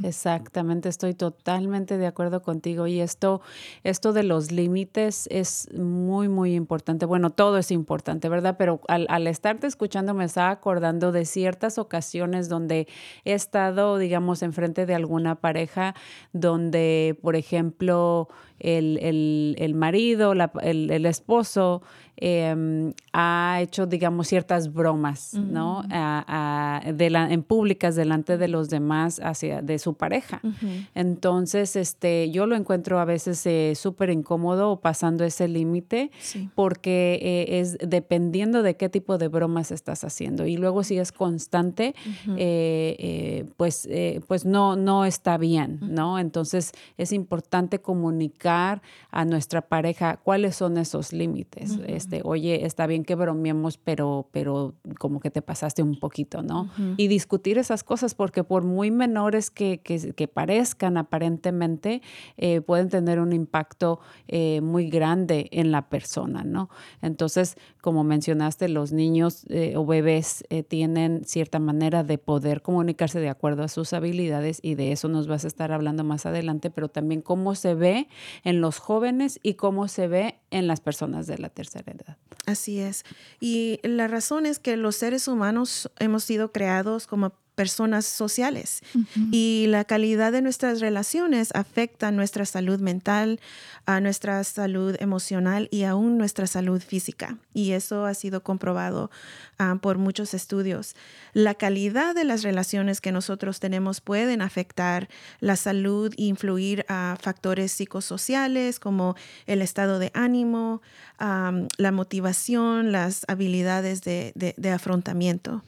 Exactamente, 0.02 0.88
estoy 0.88 1.14
totalmente 1.14 1.98
de 1.98 2.06
acuerdo 2.06 2.42
contigo. 2.42 2.86
Y 2.86 3.00
esto, 3.00 3.40
esto 3.84 4.12
de 4.12 4.22
los 4.22 4.50
límites 4.50 5.28
es 5.30 5.68
muy, 5.72 6.28
muy 6.28 6.54
importante. 6.54 7.06
Bueno, 7.06 7.30
todo 7.30 7.58
es 7.58 7.70
importante, 7.70 8.28
¿verdad? 8.28 8.56
Pero 8.58 8.80
al, 8.88 9.06
al, 9.08 9.26
estarte 9.26 9.66
escuchando 9.66 10.14
me 10.14 10.24
estaba 10.24 10.50
acordando 10.50 11.12
de 11.12 11.24
ciertas 11.24 11.78
ocasiones 11.78 12.48
donde 12.48 12.88
he 13.24 13.32
estado, 13.32 13.98
digamos, 13.98 14.42
enfrente 14.42 14.86
de 14.86 14.94
alguna 14.94 15.36
pareja 15.36 15.94
donde, 16.32 17.16
por 17.22 17.36
ejemplo, 17.36 18.28
el, 18.58 18.98
el, 18.98 19.56
el 19.58 19.74
marido, 19.74 20.34
la, 20.34 20.52
el, 20.62 20.90
el, 20.90 21.06
esposo 21.06 21.82
eh, 22.18 22.92
ha 23.12 23.58
hecho, 23.62 23.86
digamos, 23.86 24.28
ciertas 24.28 24.72
bromas, 24.72 25.34
¿no? 25.34 25.82
A, 25.90 26.82
a, 26.84 26.92
de 26.92 27.10
la, 27.10 27.32
en 27.32 27.42
públicas 27.42 27.96
delante 27.96 28.36
de 28.36 28.48
los 28.48 28.68
demás 28.68 29.20
hacia 29.24 29.59
de 29.62 29.78
su 29.78 29.94
pareja. 29.94 30.40
Uh 30.42 30.48
-huh. 30.48 30.88
Entonces, 30.94 31.76
este, 31.76 32.30
yo 32.30 32.46
lo 32.46 32.56
encuentro 32.56 32.98
a 32.98 33.04
veces 33.04 33.44
eh, 33.46 33.74
súper 33.76 34.10
incómodo 34.10 34.80
pasando 34.80 35.24
ese 35.24 35.48
límite 35.48 36.10
sí. 36.20 36.50
porque 36.54 37.18
eh, 37.22 37.60
es 37.60 37.78
dependiendo 37.78 38.62
de 38.62 38.76
qué 38.76 38.88
tipo 38.88 39.18
de 39.18 39.28
bromas 39.28 39.70
estás 39.70 40.04
haciendo. 40.04 40.46
Y 40.46 40.56
luego 40.56 40.82
si 40.82 40.98
es 40.98 41.12
constante, 41.12 41.94
uh 42.26 42.30
-huh. 42.30 43.46
pues, 43.56 43.88
pues 44.26 44.44
no, 44.44 44.76
no 44.76 45.04
está 45.04 45.38
bien, 45.38 45.78
¿no? 45.82 46.18
Entonces, 46.18 46.72
es 46.96 47.12
importante 47.12 47.80
comunicar 47.80 48.82
a 49.10 49.24
nuestra 49.24 49.62
pareja 49.62 50.16
cuáles 50.16 50.56
son 50.56 50.78
esos 50.78 51.12
límites. 51.12 51.78
Este, 51.86 52.22
oye, 52.24 52.66
está 52.66 52.86
bien 52.86 53.04
que 53.04 53.14
bromeemos, 53.14 53.78
pero, 53.78 54.28
pero 54.32 54.74
como 54.98 55.20
que 55.20 55.30
te 55.30 55.42
pasaste 55.42 55.82
un 55.82 55.98
poquito, 55.98 56.42
¿no? 56.42 56.70
Y 56.96 57.08
discutir 57.08 57.58
esas 57.58 57.84
cosas, 57.84 58.14
porque 58.14 58.44
por 58.44 58.64
muy 58.64 58.90
menores 58.90 59.49
que, 59.50 60.30
parezcan 60.32 60.96
aparentemente, 60.96 62.02
eh, 62.36 62.60
pueden 62.60 62.88
tener 62.88 63.20
un 63.20 63.32
impacto 63.32 64.00
eh, 64.28 64.60
muy 64.60 64.88
grande 64.88 65.48
en 65.52 65.70
la 65.70 65.88
persona, 65.88 66.44
¿no? 66.44 66.70
Entonces, 67.02 67.56
como 67.80 68.04
mencionaste, 68.04 68.68
los 68.68 68.92
niños 68.92 69.44
eh, 69.48 69.74
o 69.76 69.84
bebés 69.84 70.44
tienen 70.68 71.24
cierta 71.24 71.58
manera 71.58 72.04
de 72.04 72.18
poder 72.18 72.62
comunicarse 72.62 73.20
de 73.20 73.28
acuerdo 73.28 73.62
a 73.62 73.68
sus 73.68 73.92
habilidades 73.92 74.58
y 74.62 74.74
de 74.74 74.92
eso 74.92 75.08
nos 75.08 75.26
vas 75.26 75.44
a 75.44 75.48
estar 75.48 75.72
hablando 75.72 76.04
más 76.04 76.26
adelante, 76.26 76.70
pero 76.70 76.88
también 76.88 77.22
cómo 77.22 77.54
se 77.54 77.74
ve 77.74 78.08
en 78.44 78.60
los 78.60 78.78
jóvenes 78.78 79.40
y 79.42 79.54
cómo 79.54 79.88
se 79.88 80.08
ve 80.08 80.40
en 80.50 80.66
las 80.66 80.80
personas 80.80 81.26
de 81.26 81.38
la 81.38 81.48
tercera 81.48 81.92
edad. 81.92 82.16
Así 82.46 82.80
es. 82.80 83.04
Y 83.40 83.80
la 83.82 84.08
razón 84.08 84.46
es 84.46 84.58
que 84.58 84.76
los 84.76 84.96
seres 84.96 85.28
humanos 85.28 85.90
hemos 85.98 86.24
sido 86.24 86.52
creados 86.52 87.06
como 87.06 87.32
personas 87.60 88.06
sociales 88.06 88.80
uh 88.94 89.00
-huh. 89.00 89.28
y 89.32 89.66
la 89.68 89.84
calidad 89.84 90.32
de 90.32 90.40
nuestras 90.40 90.80
relaciones 90.80 91.50
afecta 91.52 92.10
nuestra 92.10 92.46
salud 92.46 92.80
mental, 92.80 93.38
a 93.84 94.00
nuestra 94.00 94.42
salud 94.44 94.96
emocional 94.98 95.68
y 95.70 95.82
aún 95.84 96.16
nuestra 96.16 96.46
salud 96.46 96.80
física. 96.80 97.36
Y 97.52 97.72
eso 97.72 98.06
ha 98.06 98.14
sido 98.14 98.42
comprobado 98.42 99.10
uh, 99.58 99.76
por 99.78 99.98
muchos 99.98 100.32
estudios. 100.32 100.94
La 101.34 101.54
calidad 101.54 102.14
de 102.14 102.24
las 102.24 102.42
relaciones 102.42 103.02
que 103.02 103.12
nosotros 103.12 103.60
tenemos 103.60 104.00
pueden 104.00 104.40
afectar 104.40 105.08
la 105.40 105.56
salud 105.56 106.14
e 106.16 106.22
influir 106.22 106.86
a 106.88 107.18
factores 107.20 107.72
psicosociales 107.72 108.78
como 108.80 109.16
el 109.46 109.60
estado 109.60 109.98
de 109.98 110.10
ánimo, 110.14 110.80
um, 111.20 111.68
la 111.76 111.92
motivación, 111.92 112.90
las 112.90 113.26
habilidades 113.28 114.00
de, 114.00 114.32
de, 114.34 114.54
de 114.56 114.70
afrontamiento. 114.70 115.62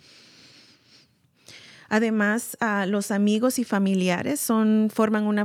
Además, 1.92 2.56
los 2.86 3.10
amigos 3.10 3.58
y 3.58 3.64
familiares 3.64 4.40
son, 4.40 4.88
forman 4.90 5.26
una 5.26 5.44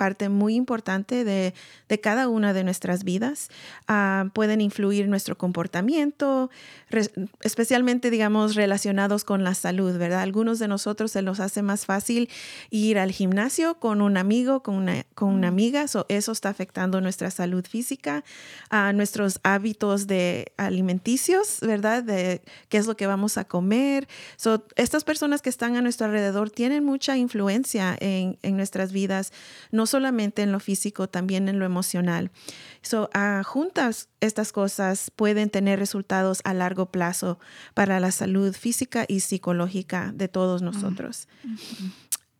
parte 0.00 0.30
muy 0.30 0.54
importante 0.54 1.24
de, 1.24 1.52
de 1.90 2.00
cada 2.00 2.26
una 2.26 2.54
de 2.54 2.64
nuestras 2.64 3.04
vidas. 3.04 3.50
Ah, 3.86 4.30
pueden 4.32 4.62
influir 4.62 5.06
nuestro 5.08 5.36
comportamiento, 5.36 6.48
especialmente, 7.42 8.08
digamos, 8.08 8.54
relacionados 8.54 9.24
con 9.24 9.44
la 9.44 9.52
salud, 9.52 9.98
¿verdad? 9.98 10.22
Algunos 10.22 10.58
de 10.58 10.68
nosotros 10.68 11.12
se 11.12 11.20
nos 11.20 11.38
hace 11.38 11.60
más 11.60 11.84
fácil 11.84 12.30
ir 12.70 12.98
al 12.98 13.12
gimnasio 13.12 13.74
con 13.74 14.00
un 14.00 14.16
amigo, 14.16 14.62
con 14.62 14.76
una, 14.76 15.04
con 15.14 15.28
una 15.34 15.48
amiga, 15.48 15.84
eso 15.84 16.32
está 16.32 16.48
afectando 16.48 17.02
nuestra 17.02 17.30
salud 17.30 17.66
física, 17.66 18.24
a 18.70 18.94
nuestros 18.94 19.38
hábitos 19.42 20.06
de 20.06 20.52
alimenticios, 20.56 21.58
¿verdad? 21.60 22.02
De 22.02 22.40
qué 22.70 22.78
es 22.78 22.86
lo 22.86 22.96
que 22.96 23.06
vamos 23.06 23.36
a 23.36 23.44
comer. 23.44 24.08
So, 24.36 24.64
estas 24.76 25.04
personas 25.04 25.42
que 25.42 25.50
están 25.50 25.76
a 25.76 25.82
nuestro 25.82 26.06
alrededor 26.06 26.48
tienen 26.50 26.84
mucha 26.84 27.18
influencia 27.18 27.98
en, 28.00 28.38
en 28.40 28.56
nuestras 28.56 28.92
vidas, 28.92 29.34
no 29.72 29.89
solamente 29.90 30.42
en 30.42 30.52
lo 30.52 30.60
físico, 30.60 31.08
también 31.08 31.48
en 31.48 31.58
lo 31.58 31.66
emocional. 31.66 32.30
So, 32.82 33.10
uh, 33.14 33.42
juntas 33.44 34.08
estas 34.20 34.52
cosas 34.52 35.10
pueden 35.14 35.50
tener 35.50 35.78
resultados 35.78 36.40
a 36.44 36.54
largo 36.54 36.86
plazo 36.86 37.38
para 37.74 38.00
la 38.00 38.10
salud 38.10 38.54
física 38.54 39.04
y 39.06 39.20
psicológica 39.20 40.12
de 40.14 40.28
todos 40.28 40.62
nosotros. 40.62 41.28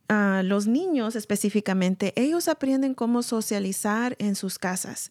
Uh, 0.09 0.43
los 0.43 0.67
niños 0.67 1.15
específicamente, 1.17 2.13
ellos 2.17 2.49
aprenden 2.49 2.95
cómo 2.95 3.23
socializar 3.23 4.17
en 4.19 4.35
sus 4.35 4.59
casas 4.59 5.11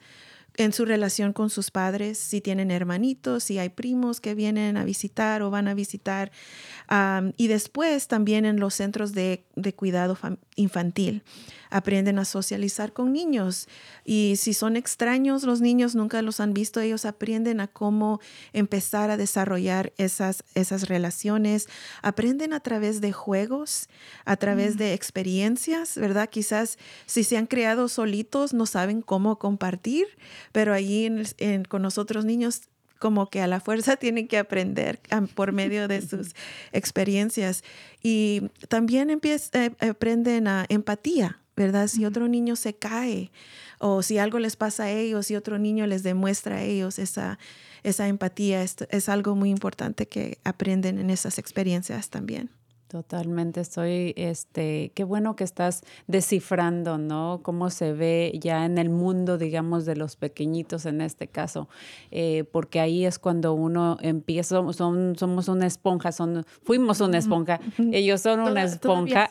en 0.59 0.73
su 0.73 0.83
relación 0.83 1.31
con 1.31 1.49
sus 1.49 1.71
padres, 1.71 2.17
si 2.17 2.41
tienen 2.41 2.69
hermanitos, 2.69 3.45
si 3.45 3.57
hay 3.59 3.69
primos 3.69 4.19
que 4.19 4.35
vienen 4.35 4.75
a 4.75 4.83
visitar 4.83 5.41
o 5.41 5.49
van 5.49 5.69
a 5.69 5.73
visitar, 5.73 6.31
y 7.37 7.47
después 7.47 8.07
también 8.07 8.45
en 8.45 8.59
los 8.59 8.73
centros 8.73 9.13
de, 9.13 9.45
de 9.55 9.73
cuidado 9.73 10.17
infantil. 10.55 11.23
Aprenden 11.69 12.19
a 12.19 12.25
socializar 12.25 12.93
con 12.93 13.13
niños 13.13 13.67
y 14.03 14.35
si 14.37 14.53
son 14.53 14.75
extraños, 14.75 15.43
los 15.43 15.61
niños 15.61 15.95
nunca 15.95 16.21
los 16.21 16.39
han 16.39 16.53
visto, 16.53 16.79
ellos 16.79 17.05
aprenden 17.05 17.61
a 17.61 17.67
cómo 17.67 18.19
empezar 18.53 19.11
a 19.11 19.17
desarrollar 19.17 19.93
esas, 19.97 20.43
esas 20.55 20.87
relaciones, 20.87 21.67
aprenden 22.01 22.53
a 22.53 22.59
través 22.59 23.01
de 23.01 23.11
juegos, 23.11 23.87
a 24.25 24.35
través 24.35 24.75
mm. 24.75 24.77
de 24.77 24.93
experiencias, 24.93 25.97
¿verdad? 25.97 26.29
Quizás 26.29 26.77
si 27.05 27.23
se 27.23 27.37
han 27.37 27.47
creado 27.47 27.87
solitos 27.87 28.53
no 28.53 28.65
saben 28.65 29.01
cómo 29.01 29.37
compartir, 29.39 30.07
pero 30.51 30.73
allí 30.73 31.09
con 31.67 31.81
nosotros 31.81 32.25
niños 32.25 32.61
como 32.99 33.29
que 33.29 33.41
a 33.41 33.47
la 33.47 33.59
fuerza 33.59 33.95
tienen 33.95 34.27
que 34.27 34.37
aprender 34.37 34.99
por 35.33 35.51
medio 35.51 35.87
de 35.87 36.01
sus 36.01 36.35
experiencias. 36.71 37.63
Y 38.03 38.43
también 38.67 39.09
eh, 39.09 39.71
aprenden 39.79 40.47
a 40.47 40.65
empatía, 40.69 41.39
¿verdad? 41.59 41.87
Si 41.89 42.05
otro 42.05 42.29
niño 42.29 42.55
se 42.55 42.73
cae 42.73 43.31
o 43.79 44.01
si 44.01 44.17
algo 44.17 44.39
les 44.39 44.55
pasa 44.55 44.83
a 44.83 44.91
ellos 44.91 45.29
y 45.29 45.35
otro 45.35 45.59
niño 45.59 45.85
les 45.87 46.03
demuestra 46.03 46.55
a 46.55 46.63
ellos 46.63 46.97
esa, 46.99 47.37
esa 47.83 48.07
empatía, 48.07 48.63
es, 48.63 48.77
es 48.89 49.09
algo 49.09 49.35
muy 49.35 49.49
importante 49.49 50.07
que 50.07 50.39
aprenden 50.45 50.99
en 50.99 51.09
esas 51.09 51.37
experiencias 51.37 52.09
también. 52.09 52.49
Totalmente, 52.89 53.61
estoy, 53.61 54.15
este, 54.17 54.91
qué 54.95 55.03
bueno 55.03 55.35
que 55.35 55.43
estás 55.43 55.83
descifrando, 56.07 56.97
¿no? 56.97 57.41
Cómo 57.43 57.69
se 57.69 57.93
ve 57.93 58.31
ya 58.41 58.65
en 58.65 58.79
el 58.79 58.89
mundo, 58.89 59.37
digamos, 59.37 59.85
de 59.85 59.95
los 59.95 60.15
pequeñitos 60.15 60.87
en 60.87 61.01
este 61.01 61.27
caso, 61.27 61.69
eh, 62.09 62.45
porque 62.51 62.79
ahí 62.79 63.05
es 63.05 63.19
cuando 63.19 63.53
uno 63.53 63.97
empieza, 64.01 64.63
son, 64.73 65.15
somos 65.19 65.47
una 65.49 65.67
esponja, 65.67 66.11
son, 66.11 66.47
fuimos 66.63 66.99
una 66.99 67.19
esponja, 67.19 67.59
ellos 67.91 68.21
son 68.21 68.39
una 68.39 68.63
esponja, 68.63 69.29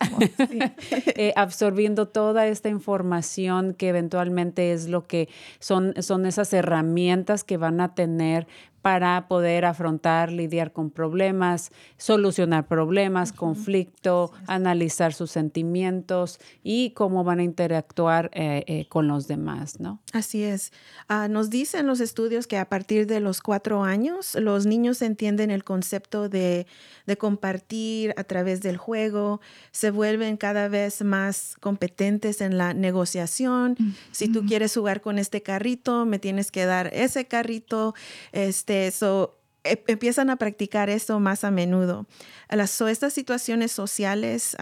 eh, 1.16 1.32
absorbiendo 1.34 2.06
toda 2.06 2.46
esta 2.46 2.68
información 2.68 3.74
que 3.74 3.88
eventualmente 3.88 4.72
es 4.72 4.88
lo 4.88 5.08
que 5.08 5.28
son, 5.58 5.94
son 6.00 6.26
esas 6.26 6.52
herramientas 6.52 7.42
que 7.42 7.56
van 7.56 7.80
a 7.80 7.96
tener 7.96 8.46
para 8.82 9.26
poder 9.28 9.64
afrontar, 9.64 10.30
lidiar 10.30 10.72
con 10.72 10.90
problemas, 10.90 11.72
solucionar 11.96 12.68
problemas, 12.68 13.32
conflicto, 13.32 14.32
analizar 14.46 15.12
sus 15.12 15.30
sentimientos 15.30 16.38
y 16.62 16.90
cómo 16.90 17.24
van 17.24 17.40
a 17.40 17.42
interactuar 17.42 18.30
eh, 18.32 18.64
eh, 18.66 18.86
con 18.88 19.08
los 19.08 19.26
demás, 19.26 19.80
¿no? 19.80 20.00
Así 20.12 20.44
es. 20.44 20.72
Ah, 21.08 21.28
nos 21.28 21.50
dicen 21.50 21.86
los 21.86 22.00
estudios 22.00 22.46
que 22.46 22.56
a 22.56 22.68
partir 22.68 23.06
de 23.06 23.20
los 23.20 23.40
cuatro 23.40 23.82
años 23.82 24.36
los 24.36 24.66
niños 24.66 25.02
entienden 25.02 25.50
el 25.50 25.64
concepto 25.64 26.28
de, 26.28 26.66
de 27.06 27.16
compartir 27.18 28.14
a 28.16 28.24
través 28.24 28.60
del 28.60 28.76
juego, 28.76 29.40
se 29.72 29.90
vuelven 29.90 30.36
cada 30.36 30.68
vez 30.68 31.02
más 31.02 31.56
competentes 31.60 32.40
en 32.40 32.58
la 32.58 32.74
negociación. 32.74 33.76
Si 34.12 34.28
tú 34.28 34.44
quieres 34.46 34.74
jugar 34.74 35.00
con 35.00 35.18
este 35.18 35.42
carrito, 35.42 36.06
me 36.06 36.18
tienes 36.18 36.50
que 36.52 36.64
dar 36.64 36.90
ese 36.94 37.26
carrito. 37.26 37.94
Este, 38.32 38.67
eso 38.70 39.38
e, 39.64 39.82
empiezan 39.86 40.30
a 40.30 40.36
practicar 40.36 40.90
esto 40.90 41.18
más 41.20 41.44
a 41.44 41.50
menudo. 41.50 42.06
Las, 42.48 42.80
estas 42.80 43.12
situaciones 43.12 43.72
sociales 43.72 44.56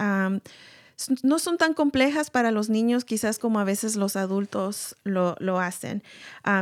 no 1.21 1.39
son 1.39 1.57
tan 1.57 1.73
complejas 1.73 2.31
para 2.31 2.51
los 2.51 2.69
niños 2.69 3.05
quizás 3.05 3.37
como 3.37 3.59
a 3.59 3.63
veces 3.63 3.95
los 3.95 4.15
adultos 4.15 4.95
lo, 5.03 5.35
lo 5.39 5.59
hacen, 5.59 6.03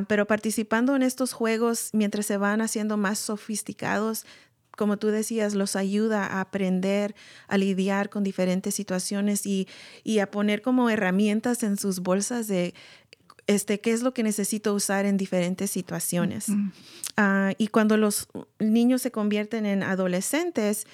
pero 0.07 0.27
participando 0.27 0.95
en 0.95 1.03
estos 1.03 1.33
juegos 1.33 1.89
mientras 1.93 2.25
se 2.25 2.37
van 2.37 2.61
haciendo 2.61 2.97
más 2.97 3.17
sofisticados, 3.17 4.25
como 4.75 4.97
tú 4.97 5.07
decías, 5.07 5.55
los 5.55 5.75
ayuda 5.75 6.25
a 6.25 6.41
aprender 6.41 7.15
a 7.47 7.57
lidiar 7.57 8.09
con 8.09 8.23
diferentes 8.23 8.75
situaciones 8.75 9.45
y, 9.45 9.67
y, 10.03 10.19
a 10.19 10.29
poner 10.29 10.61
como 10.61 10.89
herramientas 10.89 11.63
en 11.63 11.77
sus 11.77 12.01
bolsas 12.01 12.47
de 12.47 12.73
este, 13.47 13.79
qué 13.79 13.91
es 13.91 14.01
lo 14.01 14.13
que 14.13 14.23
necesito 14.23 14.73
usar 14.73 15.05
en 15.05 15.17
diferentes 15.17 15.71
situaciones. 15.71 16.47
Ah, 17.17 17.53
y 17.57 17.67
cuando 17.67 17.97
los 17.97 18.27
niños 18.59 19.01
se 19.01 19.11
convierten 19.11 19.65
en 19.65 19.83
adolescentes, 19.83 20.87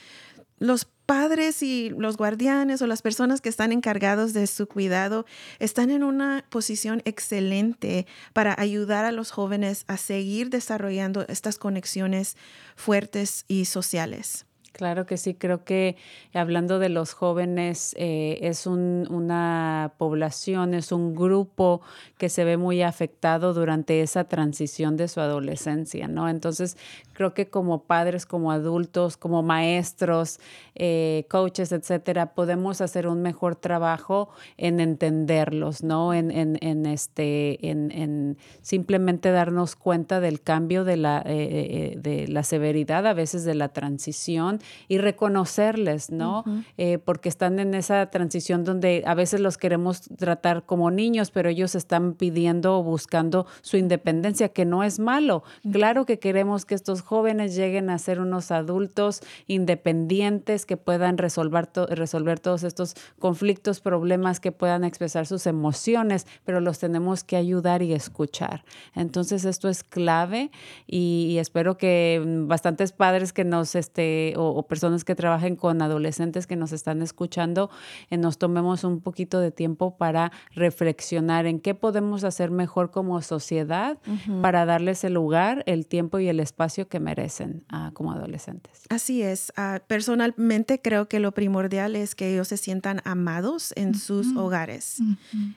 los 0.60 0.86
padres 1.06 1.64
y 1.64 1.90
los 1.90 2.18
guardianes 2.18 2.82
o 2.82 2.88
las 2.88 3.02
personas 3.02 3.42
que 3.42 3.50
están 3.50 3.72
encargados 3.72 4.32
de 4.34 4.48
su 4.48 4.68
cuidado 4.68 5.26
están 5.60 5.90
en 5.90 6.04
una 6.04 6.46
posición 6.50 7.02
excelente 7.04 8.06
para 8.32 8.56
ayudar 8.58 9.06
a 9.06 9.12
los 9.12 9.32
jóvenes 9.32 9.84
a 9.88 9.98
seguir 9.98 10.50
desarrollando 10.50 11.26
estas 11.28 11.58
conexiones 11.58 12.38
fuertes 12.76 13.44
y 13.48 13.66
sociales. 13.66 14.46
Claro 14.74 15.06
que 15.06 15.18
sí, 15.18 15.34
creo 15.36 15.66
que 15.66 15.98
hablando 16.34 16.80
de 16.80 16.88
los 16.88 17.12
jóvenes, 17.14 17.94
eh, 18.00 18.40
es 18.42 18.66
una 18.66 19.94
población, 19.98 20.74
es 20.74 20.94
un 20.94 21.14
grupo 21.14 21.82
que 22.18 22.30
se 22.30 22.46
ve 22.46 22.56
muy 22.56 22.82
afectado 22.82 23.54
durante 23.54 24.02
esa 24.02 24.24
transición 24.24 24.96
de 24.96 25.10
su 25.10 25.20
adolescencia, 25.20 26.08
¿no? 26.08 26.30
Entonces, 26.30 26.78
creo 27.12 27.34
que 27.34 27.50
como 27.50 27.84
padres, 27.84 28.26
como 28.26 28.50
adultos, 28.52 29.18
como 29.18 29.44
maestros, 29.44 30.40
eh, 30.74 31.26
coaches, 31.30 31.74
etcétera, 31.74 32.34
podemos 32.34 32.80
hacer 32.80 33.08
un 33.08 33.22
mejor 33.22 33.58
trabajo 33.58 34.30
en 34.58 34.80
entenderlos, 34.80 35.84
¿no? 35.84 36.14
En, 36.14 36.32
en, 36.32 36.86
este, 36.86 37.70
en, 37.70 38.38
simplemente 38.62 39.32
darnos 39.32 39.76
cuenta 39.76 40.22
del 40.22 40.42
cambio 40.42 40.86
de 40.86 40.96
la, 40.96 41.22
eh, 41.26 41.96
de 41.98 42.28
la 42.30 42.44
severidad, 42.44 43.06
a 43.06 43.14
veces 43.14 43.44
de 43.44 43.54
la 43.56 43.70
transición 43.70 44.61
y 44.88 44.98
reconocerles, 44.98 46.10
¿no? 46.12 46.44
Eh, 46.78 46.98
porque 46.98 47.30
están 47.30 47.60
en 47.60 47.74
esa 47.74 48.10
transición 48.10 48.64
donde 48.64 49.04
a 49.06 49.14
veces 49.14 49.40
los 49.40 49.58
queremos 49.58 50.02
tratar 50.18 50.66
como 50.66 50.92
niños, 50.92 51.32
pero 51.32 51.50
ellos 51.50 51.76
están 51.76 52.14
pidiendo 52.14 52.80
o 52.80 52.84
buscando 52.84 53.46
su 53.62 53.78
independencia, 53.78 54.50
que 54.50 54.66
no 54.66 54.84
es 54.84 55.00
malo. 55.00 55.44
Claro 55.72 56.06
que 56.06 56.20
queremos 56.20 56.66
que 56.66 56.76
estos 56.76 57.02
jóvenes 57.02 57.56
lleguen 57.56 57.90
a 57.90 57.98
ser 57.98 58.20
unos 58.20 58.52
adultos 58.52 59.22
independientes 59.48 60.66
que 60.66 60.78
puedan 60.78 61.18
resolver, 61.18 61.70
resolver 61.90 62.40
todos 62.40 62.64
estos 62.64 62.96
conflictos, 63.20 63.80
problemas, 63.80 64.40
que 64.40 64.52
puedan 64.52 64.84
expresar 64.84 65.28
sus 65.28 65.48
emociones, 65.48 66.28
pero 66.46 66.60
los 66.60 66.80
tenemos 66.80 67.24
que 67.24 67.36
ayudar 67.36 67.82
y 67.82 67.94
escuchar. 67.94 68.64
Entonces 68.96 69.46
esto 69.46 69.70
es 69.70 69.84
clave 69.84 70.52
y, 70.88 71.38
espero 71.40 71.78
que 71.78 72.22
bastantes 72.48 72.92
padres 72.92 73.34
que 73.34 73.44
nos, 73.44 73.76
este, 73.76 74.34
o, 74.38 74.51
personas 74.68 75.04
que 75.04 75.16
trabajen 75.16 75.56
con 75.56 75.82
adolescentes 75.82 76.48
que 76.48 76.56
nos 76.56 76.72
están 76.72 77.02
escuchando, 77.02 77.70
eh, 78.10 78.18
nos 78.18 78.38
tomemos 78.38 78.84
un 78.84 79.02
poquito 79.02 79.40
de 79.40 79.52
tiempo 79.52 79.98
para 79.98 80.32
reflexionar 80.54 81.46
en 81.46 81.60
qué 81.60 81.76
podemos 81.76 82.24
hacer 82.24 82.52
mejor 82.52 82.92
como 82.92 83.22
sociedad 83.22 83.98
para 84.42 84.66
darles 84.66 85.04
el 85.04 85.14
lugar, 85.14 85.64
el 85.66 85.88
tiempo 85.88 86.20
y 86.20 86.28
el 86.28 86.40
espacio 86.40 86.88
que 86.88 87.00
merecen 87.00 87.64
uh, 87.74 87.92
como 87.94 88.12
adolescentes. 88.12 88.84
Así 88.90 89.22
es. 89.22 89.52
Uh, 89.58 89.80
personalmente 89.88 90.82
creo 90.82 91.08
que 91.08 91.20
lo 91.20 91.32
primordial 91.34 91.96
es 91.96 92.16
que 92.16 92.34
ellos 92.34 92.48
se 92.48 92.58
sientan 92.58 93.02
amados 93.04 93.74
en 93.76 93.96
sus 93.96 94.36
hogares. 94.36 94.98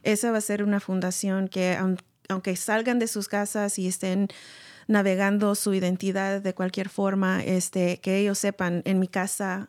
Esa 0.03 0.31
va 0.31 0.39
a 0.39 0.41
ser 0.41 0.63
una 0.63 0.81
fundación 0.81 1.49
que, 1.49 1.79
aunque 2.29 2.57
salgan 2.57 2.99
de 2.99 3.09
sus 3.09 3.29
casas 3.29 3.79
y 3.79 3.87
estén 3.89 4.29
navegando 4.87 5.55
su 5.55 5.75
identidad 5.75 6.41
de 6.41 6.55
cualquier 6.55 6.89
forma, 6.89 7.43
este, 7.43 7.99
que 8.01 8.19
ellos 8.19 8.39
sepan, 8.39 8.83
en 8.85 8.99
mi 8.99 9.09
casa 9.09 9.69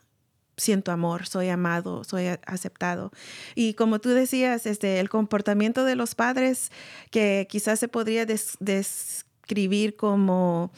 siento 0.58 0.92
amor, 0.92 1.28
soy 1.28 1.50
amado, 1.50 2.04
soy 2.04 2.28
aceptado. 2.46 3.12
Y 3.56 3.74
como 3.74 4.00
tú 4.00 4.10
decías, 4.10 4.66
este, 4.66 5.00
el 5.00 5.10
comportamiento 5.10 5.84
de 5.84 5.96
los 5.96 6.16
padres 6.16 6.72
que 7.12 7.48
quizás 7.50 7.80
se 7.80 7.88
podría 7.88 8.26
describir 8.26 9.96
como 9.96 10.72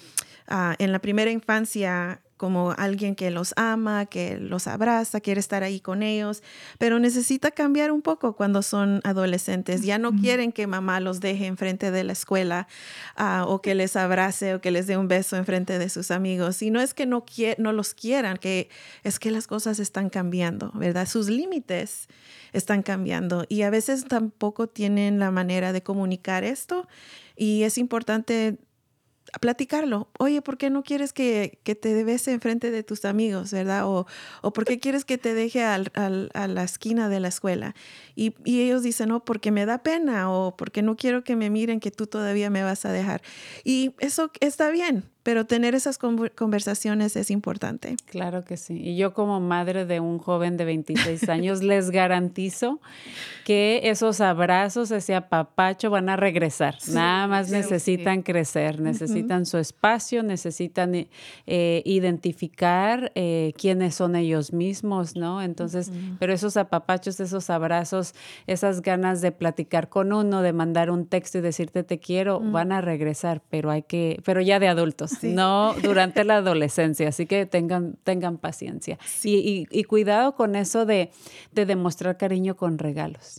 ah, 0.47 0.75
en 0.79 0.91
la 0.91 0.99
primera 0.99 1.31
infancia 1.31 2.21
como 2.37 2.71
alguien 2.77 3.15
que 3.15 3.31
los 3.31 3.53
ama, 3.57 4.05
que 4.05 4.37
los 4.37 4.67
abraza, 4.67 5.19
quiere 5.19 5.39
estar 5.39 5.63
ahí 5.63 5.79
con 5.79 6.03
ellos, 6.03 6.43
pero 6.77 6.99
necesita 6.99 7.51
cambiar 7.51 7.91
un 7.91 8.01
poco 8.01 8.35
cuando 8.35 8.61
son 8.61 9.01
adolescentes. 9.03 9.81
Ya 9.81 9.97
no 9.97 10.13
quieren 10.13 10.51
que 10.51 10.67
mamá 10.67 10.99
los 10.99 11.19
deje 11.19 11.47
enfrente 11.47 11.91
de 11.91 12.03
la 12.03 12.13
escuela 12.13 12.67
ah, 13.15 13.45
o 13.47 13.61
que 13.61 13.75
les 13.75 13.95
abrace 13.95 14.55
o 14.55 14.61
que 14.61 14.71
les 14.71 14.87
dé 14.87 14.97
un 14.97 15.07
beso 15.07 15.35
enfrente 15.35 15.79
de 15.79 15.89
sus 15.89 16.11
amigos. 16.11 16.61
Y 16.61 16.69
no 16.69 16.79
es 16.79 16.93
que 16.93 17.05
no, 17.05 17.25
no 17.57 17.73
los 17.73 17.93
quieran, 17.93 18.37
que 18.37 18.69
es 19.03 19.19
que 19.19 19.31
las 19.31 19.47
cosas 19.47 19.79
están 19.79 20.09
cambiando, 20.09 20.71
¿verdad? 20.75 21.07
Sus 21.07 21.27
límites 21.29 22.07
están 22.53 22.83
cambiando 22.83 23.45
y 23.49 23.63
a 23.63 23.69
veces 23.69 24.05
tampoco 24.05 24.67
tienen 24.67 25.19
la 25.19 25.31
manera 25.31 25.73
de 25.73 25.83
comunicar 25.83 26.43
esto 26.43 26.87
y 27.35 27.63
es 27.63 27.77
importante 27.77 28.57
platicarlo. 29.39 30.09
Oye, 30.19 30.41
¿por 30.41 30.57
qué 30.57 30.69
no 30.69 30.83
quieres 30.83 31.13
que, 31.13 31.59
que 31.63 31.75
te 31.75 32.03
bese 32.03 32.31
enfrente 32.31 32.71
de 32.71 32.83
tus 32.83 33.05
amigos, 33.05 33.51
verdad? 33.51 33.87
O, 33.87 34.07
o 34.41 34.53
¿por 34.53 34.65
qué 34.65 34.79
quieres 34.79 35.05
que 35.05 35.17
te 35.17 35.33
deje 35.33 35.63
al, 35.63 35.91
a 35.93 36.47
la 36.47 36.63
esquina 36.63 37.09
de 37.09 37.19
la 37.19 37.27
escuela? 37.27 37.75
Y, 38.15 38.35
y, 38.45 38.61
ellos 38.61 38.83
dicen, 38.83 39.09
no, 39.09 39.23
porque 39.23 39.51
me 39.51 39.65
da 39.65 39.83
pena 39.83 40.31
o 40.31 40.55
porque 40.55 40.81
no 40.81 40.95
quiero 40.95 41.23
que 41.23 41.35
me 41.35 41.49
miren 41.49 41.79
que 41.79 41.91
tú 41.91 42.07
todavía 42.07 42.49
me 42.49 42.63
vas 42.63 42.85
a 42.85 42.91
dejar. 42.91 43.21
Y 43.63 43.93
eso 43.99 44.31
está 44.39 44.69
bien, 44.69 45.03
pero 45.27 45.45
tener 45.45 45.75
esas 45.75 45.97
conversaciones 45.97 47.17
es 47.17 47.31
importante. 47.31 47.97
Claro 48.05 48.45
que 48.45 48.55
sí. 48.55 48.79
Y 48.81 48.95
yo 48.95 49.13
como 49.13 49.41
madre 49.41 49.85
de 49.85 49.99
un 49.99 50.19
joven 50.19 50.55
de 50.55 50.63
26 50.63 51.27
años 51.29 51.61
les 51.61 51.91
garantizo 51.91 52.79
que 53.43 53.81
esos 53.83 54.21
abrazos, 54.21 54.89
ese 54.91 55.15
apapacho 55.15 55.89
van 55.89 56.07
a 56.07 56.15
regresar. 56.15 56.77
Nada 56.93 57.27
más 57.27 57.49
necesitan 57.49 58.21
crecer, 58.21 58.79
necesitan 58.79 59.45
su 59.45 59.57
espacio, 59.57 60.23
necesitan 60.23 60.95
eh, 60.95 61.81
identificar 61.83 63.11
eh, 63.15 63.51
quiénes 63.57 63.95
son 63.95 64.15
ellos 64.15 64.53
mismos, 64.53 65.17
¿no? 65.17 65.41
Entonces, 65.41 65.91
pero 66.19 66.31
esos 66.31 66.55
apapachos, 66.55 67.19
esos 67.19 67.49
abrazos, 67.49 68.13
esas 68.47 68.81
ganas 68.81 69.19
de 69.19 69.33
platicar 69.33 69.89
con 69.89 70.13
uno, 70.13 70.41
de 70.41 70.53
mandar 70.53 70.89
un 70.89 71.05
texto 71.05 71.39
y 71.39 71.41
decirte 71.41 71.83
te 71.83 71.99
quiero, 71.99 72.39
van 72.39 72.71
a 72.71 72.79
regresar, 72.79 73.41
pero 73.49 73.71
hay 73.71 73.83
que, 73.83 74.21
pero 74.23 74.39
ya 74.39 74.59
de 74.59 74.69
adultos 74.69 75.16
no 75.23 75.75
durante 75.81 76.23
la 76.23 76.37
adolescencia, 76.37 77.09
así 77.09 77.25
que 77.25 77.45
tengan, 77.45 77.97
tengan 78.03 78.37
paciencia. 78.37 78.97
Y, 79.23 79.83
cuidado 79.85 80.35
con 80.35 80.55
eso 80.55 80.85
de, 80.85 81.11
demostrar 81.51 82.17
cariño 82.17 82.55
con 82.55 82.77
regalos. 82.77 83.37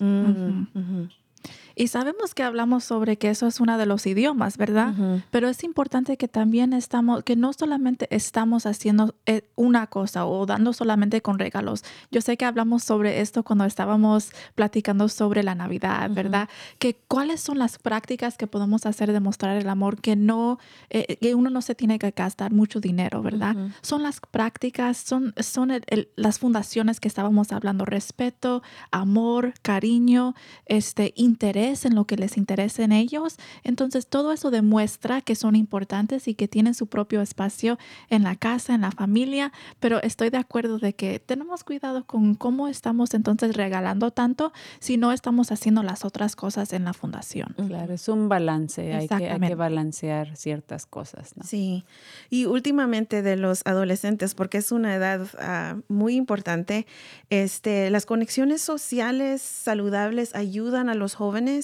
Y 1.79 1.87
sabemos 1.87 2.35
que 2.35 2.43
hablamos 2.43 2.83
sobre 2.83 3.19
que 3.19 3.31
eso 3.31 3.47
es 3.47 3.61
uno 3.61 3.79
de 3.79 3.87
los 3.87 4.05
idiomas, 4.05 4.57
¿verdad? 4.57 4.95
Pero 5.31 5.49
es 5.49 5.63
importante 5.63 6.17
que 6.17 6.27
también 6.27 6.73
estamos, 6.73 7.23
que 7.23 7.37
no 7.37 7.53
solamente 7.53 8.09
estamos 8.11 8.67
haciendo 8.67 9.15
eh, 9.27 9.43
una 9.55 9.87
cosa 9.87 10.27
o 10.27 10.45
dando 10.45 10.73
solamente 10.73 11.23
con 11.23 11.39
regalos. 11.39 11.85
Yo 12.11 12.21
sé 12.21 12.37
que 12.37 12.45
hablamos 12.45 12.83
sobre 12.83 13.21
esto 13.21 13.45
cuando 13.45 13.65
estábamos 13.65 14.33
platicando 14.57 15.09
sobre 15.09 15.45
la 15.45 15.55
Navidad, 15.55 16.11
¿verdad? 16.11 16.49
Que 16.81 16.97
cuáles 17.07 17.43
son 17.43 17.61
las 17.61 17.79
prácticas 17.79 18.37
que 18.37 18.49
podemos 18.49 18.85
hacer 18.85 19.13
de 19.13 19.21
mostrar 19.21 19.57
el 19.57 19.69
amor 19.69 20.01
que 20.01 20.17
no, 20.17 20.59
eh, 20.91 21.17
que 21.21 21.37
uno 21.37 21.49
no 21.49 21.63
se 21.63 21.77
tiene 21.77 22.01
que 22.01 22.11
gastar 22.11 22.51
mucho 22.51 22.81
dinero, 22.81 23.23
¿verdad? 23.23 23.55
Son 23.83 24.03
las 24.03 24.19
prácticas, 24.19 24.97
son, 24.97 25.33
son 25.41 25.71
las 26.17 26.41
fundaciones 26.41 26.99
que 26.99 27.07
estábamos 27.07 27.53
hablando, 27.53 27.85
respeto, 27.85 28.65
amor, 28.91 29.55
cariño, 29.63 30.35
este, 30.67 31.13
interés 31.15 31.68
en 31.69 31.95
lo 31.95 32.07
que 32.07 32.17
les 32.17 32.37
interesa 32.37 32.83
en 32.83 32.93
ellos. 32.93 33.37
Entonces 33.63 34.07
todo 34.07 34.33
eso 34.33 34.51
demuestra 34.51 35.21
que 35.21 35.35
son 35.35 35.57
importantes 35.57 36.29
y 36.29 36.35
que 36.35 36.49
tienen 36.49 36.75
su 36.75 36.87
propio 36.87 37.21
espacio 37.21 37.79
en 38.09 38.23
la 38.23 38.37
casa, 38.37 38.75
en 38.75 38.81
la 38.81 38.91
familia, 38.91 39.53
pero 39.81 40.03
estoy 40.03 40.31
de 40.31 40.39
acuerdo 40.39 40.79
de 40.79 40.95
que 40.95 41.19
tenemos 41.19 41.65
cuidado 41.65 42.05
con 42.05 42.35
cómo 42.35 42.69
estamos 42.69 43.15
entonces 43.15 43.57
regalando 43.57 44.11
tanto 44.11 44.53
si 44.79 44.97
no 44.97 45.13
estamos 45.13 45.53
haciendo 45.53 45.83
las 45.83 46.05
otras 46.05 46.37
cosas 46.37 46.73
en 46.73 46.85
la 46.85 46.93
fundación. 46.93 47.55
Claro, 47.67 47.93
es 47.95 48.09
un 48.09 48.29
balance, 48.29 48.95
hay 48.95 49.09
que, 49.09 49.29
hay 49.31 49.41
que 49.41 49.55
balancear 49.55 50.37
ciertas 50.37 50.87
cosas. 50.87 51.35
Sí, 51.45 51.85
y 52.31 52.47
últimamente 52.47 53.23
de 53.23 53.37
los 53.37 53.63
adolescentes, 53.67 54.35
porque 54.35 54.59
es 54.59 54.73
una 54.73 54.95
edad 54.95 55.27
ah, 55.39 55.77
muy 55.89 56.17
importante, 56.17 56.87
este, 57.31 57.91
las 57.91 58.07
conexiones 58.07 58.63
sociales 58.63 59.43
saludables 59.43 60.35
ayudan 60.35 60.89
a 60.89 60.95
los 60.95 61.15
jóvenes 61.15 61.58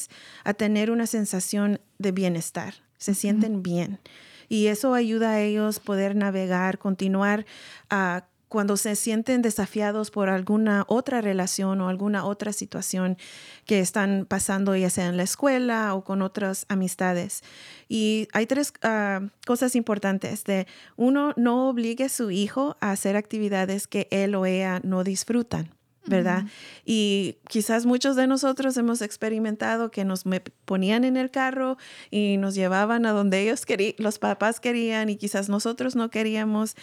a 0.45 0.55
tener 0.55 0.91
una 0.91 1.07
sensación 1.07 1.81
de 1.99 2.13
bienestar, 2.13 2.75
se 2.99 3.15
sienten 3.15 3.63
bien. 3.63 4.01
Y 4.49 4.67
eso 4.67 4.95
ayuda 4.95 5.31
a 5.31 5.41
ellos 5.41 5.81
poder 5.81 6.17
navegar, 6.17 6.79
continuar 6.79 7.47
a 7.91 8.27
cuando 8.55 8.77
se 8.77 8.95
sienten 8.95 9.43
desafiados 9.43 10.13
por 10.13 10.29
alguna 10.29 10.85
otra 10.87 11.21
relación 11.21 11.81
o 11.81 11.89
alguna 11.89 12.25
otra 12.25 12.53
situación 12.53 13.19
que 13.67 13.81
están 13.81 14.27
pasando, 14.29 14.77
ya 14.77 14.91
sea 14.91 15.07
en 15.09 15.17
la 15.17 15.25
escuela 15.25 15.93
o 15.93 16.05
con 16.05 16.23
otras 16.23 16.65
amistades. 16.69 17.43
Y 17.89 18.29
hay 18.33 18.47
tres 18.47 18.73
ah, 18.85 19.23
cosas 19.45 19.75
importantes. 19.75 20.45
De 20.45 20.69
uno, 20.95 21.33
no 21.37 21.69
obligue 21.69 22.05
a 22.05 22.09
su 22.09 22.31
hijo 22.31 22.77
a 22.81 22.93
hacer 22.93 23.17
actividades 23.17 23.89
que 23.89 24.07
él 24.13 24.37
o 24.37 24.47
ella 24.47 24.79
no 24.85 25.03
disfrutan. 25.03 25.75
¿Verdad? 26.07 26.45
Y 26.85 27.39
quizás 27.49 27.87
muchos 27.87 28.17
de 28.17 28.27
nosotros 28.27 28.77
hemos 28.77 29.03
experimentado 29.03 29.91
que 29.91 30.05
nos 30.05 30.25
ponían 30.65 31.05
en 31.05 31.17
el 31.17 31.31
carro 31.31 31.77
y 32.11 32.37
nos 32.37 32.55
llevaban 32.55 33.07
a 33.07 33.13
donde 33.13 33.43
ellos 33.43 33.65
querían, 33.65 33.95
los 33.99 34.19
papás 34.19 34.61
querían 34.61 35.09
y 35.09 35.17
quizás 35.17 35.49
nosotros 35.49 35.97
no 35.97 36.11
queríamos. 36.11 36.77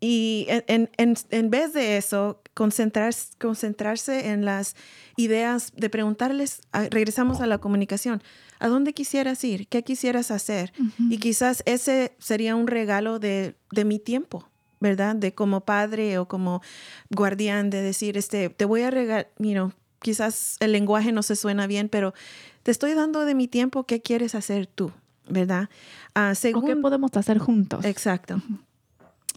y 0.00 0.46
en, 0.48 0.90
en, 0.96 1.14
en, 1.30 1.50
vez 1.50 1.72
de 1.72 1.96
eso, 1.96 2.40
concentrarse, 2.54 3.32
concentrarse 3.38 4.28
en 4.28 4.44
las 4.44 4.76
ideas 5.16 5.72
de 5.76 5.90
preguntarles, 5.90 6.60
regresamos 6.90 7.40
a 7.40 7.46
la 7.46 7.58
comunicación, 7.58 8.22
¿a 8.60 8.68
dónde 8.68 8.92
quisieras 8.92 9.42
ir? 9.44 9.66
¿Qué 9.66 9.82
quisieras 9.82 10.30
hacer? 10.30 10.72
Y 10.98 11.18
quizás 11.18 11.62
ese 11.66 12.14
sería 12.18 12.54
un 12.54 12.66
regalo 12.66 13.18
de, 13.18 13.56
de 13.72 13.84
mi 13.84 13.98
tiempo, 13.98 14.48
¿verdad? 14.80 15.16
De 15.16 15.34
como 15.34 15.60
padre 15.62 16.18
o 16.18 16.26
como 16.26 16.62
guardián, 17.10 17.70
de 17.70 17.82
decir, 17.82 18.16
este, 18.16 18.50
te 18.50 18.64
voy 18.64 18.82
a 18.82 18.90
regalar, 18.90 19.28
you 19.38 19.72
quizás 20.00 20.56
el 20.60 20.72
lenguaje 20.72 21.12
no 21.12 21.22
se 21.22 21.36
suena 21.36 21.66
bien, 21.66 21.88
pero 21.88 22.14
te 22.62 22.70
estoy 22.70 22.94
dando 22.94 23.24
de 23.24 23.34
mi 23.34 23.48
tiempo, 23.48 23.84
¿qué 23.84 24.00
quieres 24.00 24.34
hacer 24.34 24.66
tú? 24.66 24.92
¿Verdad? 25.28 25.68
Uh, 26.16 26.34
según, 26.34 26.66
qué 26.66 26.76
podemos 26.76 27.10
hacer 27.14 27.38
juntos? 27.38 27.84
Exacto. 27.84 28.40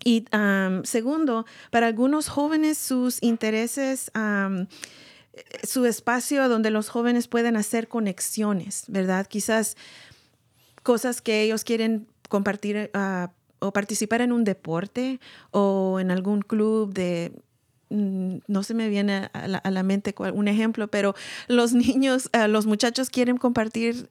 Y 0.03 0.25
segundo, 0.83 1.45
para 1.69 1.87
algunos 1.87 2.27
jóvenes 2.27 2.77
sus 2.77 3.21
intereses, 3.21 4.11
su 5.63 5.85
espacio 5.85 6.49
donde 6.49 6.71
los 6.71 6.89
jóvenes 6.89 7.27
pueden 7.27 7.55
hacer 7.55 7.87
conexiones, 7.87 8.85
¿verdad? 8.87 9.27
Quizás 9.27 9.77
cosas 10.81 11.21
que 11.21 11.43
ellos 11.43 11.63
quieren 11.63 12.07
compartir 12.29 12.89
uh, 12.95 13.27
o 13.61 13.71
participar 13.71 14.21
en 14.21 14.31
un 14.31 14.43
deporte 14.43 15.19
o 15.51 15.99
en 15.99 16.11
algún 16.11 16.41
club 16.41 16.93
de 16.93 17.31
mm, 17.89 18.37
no 18.47 18.63
se 18.63 18.73
me 18.73 18.89
viene 18.89 19.29
a 19.33 19.47
la, 19.47 19.83
mente 19.83 20.13
un 20.33 20.47
ejemplo, 20.47 20.87
pero 20.89 21.15
los 21.47 21.73
niños, 21.85 22.29
eh, 22.33 22.47
los 22.47 22.65
muchachos 22.65 23.09
quieren 23.09 23.37
compartir 23.37 24.09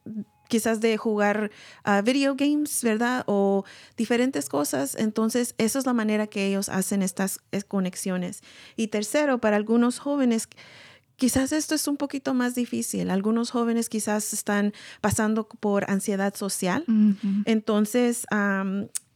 quizás 0.48 0.80
de 0.80 0.96
jugar 0.96 1.50
a 1.84 2.02
video 2.02 2.34
games, 2.34 2.82
¿verdad? 2.82 3.24
O 3.26 3.64
diferentes 3.96 4.48
cosas. 4.48 4.96
Entonces, 4.96 5.54
esa 5.58 5.78
es 5.78 5.86
la 5.86 5.94
manera 5.94 6.26
que 6.26 6.46
ellos 6.46 6.68
hacen 6.68 7.02
estas 7.02 7.40
conexiones. 7.68 8.42
Y 8.76 8.88
tercero, 8.88 9.38
para 9.38 9.56
algunos 9.56 9.98
jóvenes, 9.98 10.48
quizás 11.20 11.52
esto 11.52 11.74
es 11.74 11.86
un 11.86 11.98
poquito 11.98 12.34
más 12.34 12.54
difícil. 12.54 13.10
Algunos 13.10 13.50
jóvenes 13.50 13.88
quizás 13.88 14.32
están 14.32 14.72
pasando 15.00 15.46
por 15.46 15.88
ansiedad 15.90 16.34
social. 16.34 16.84
Entonces, 17.44 18.26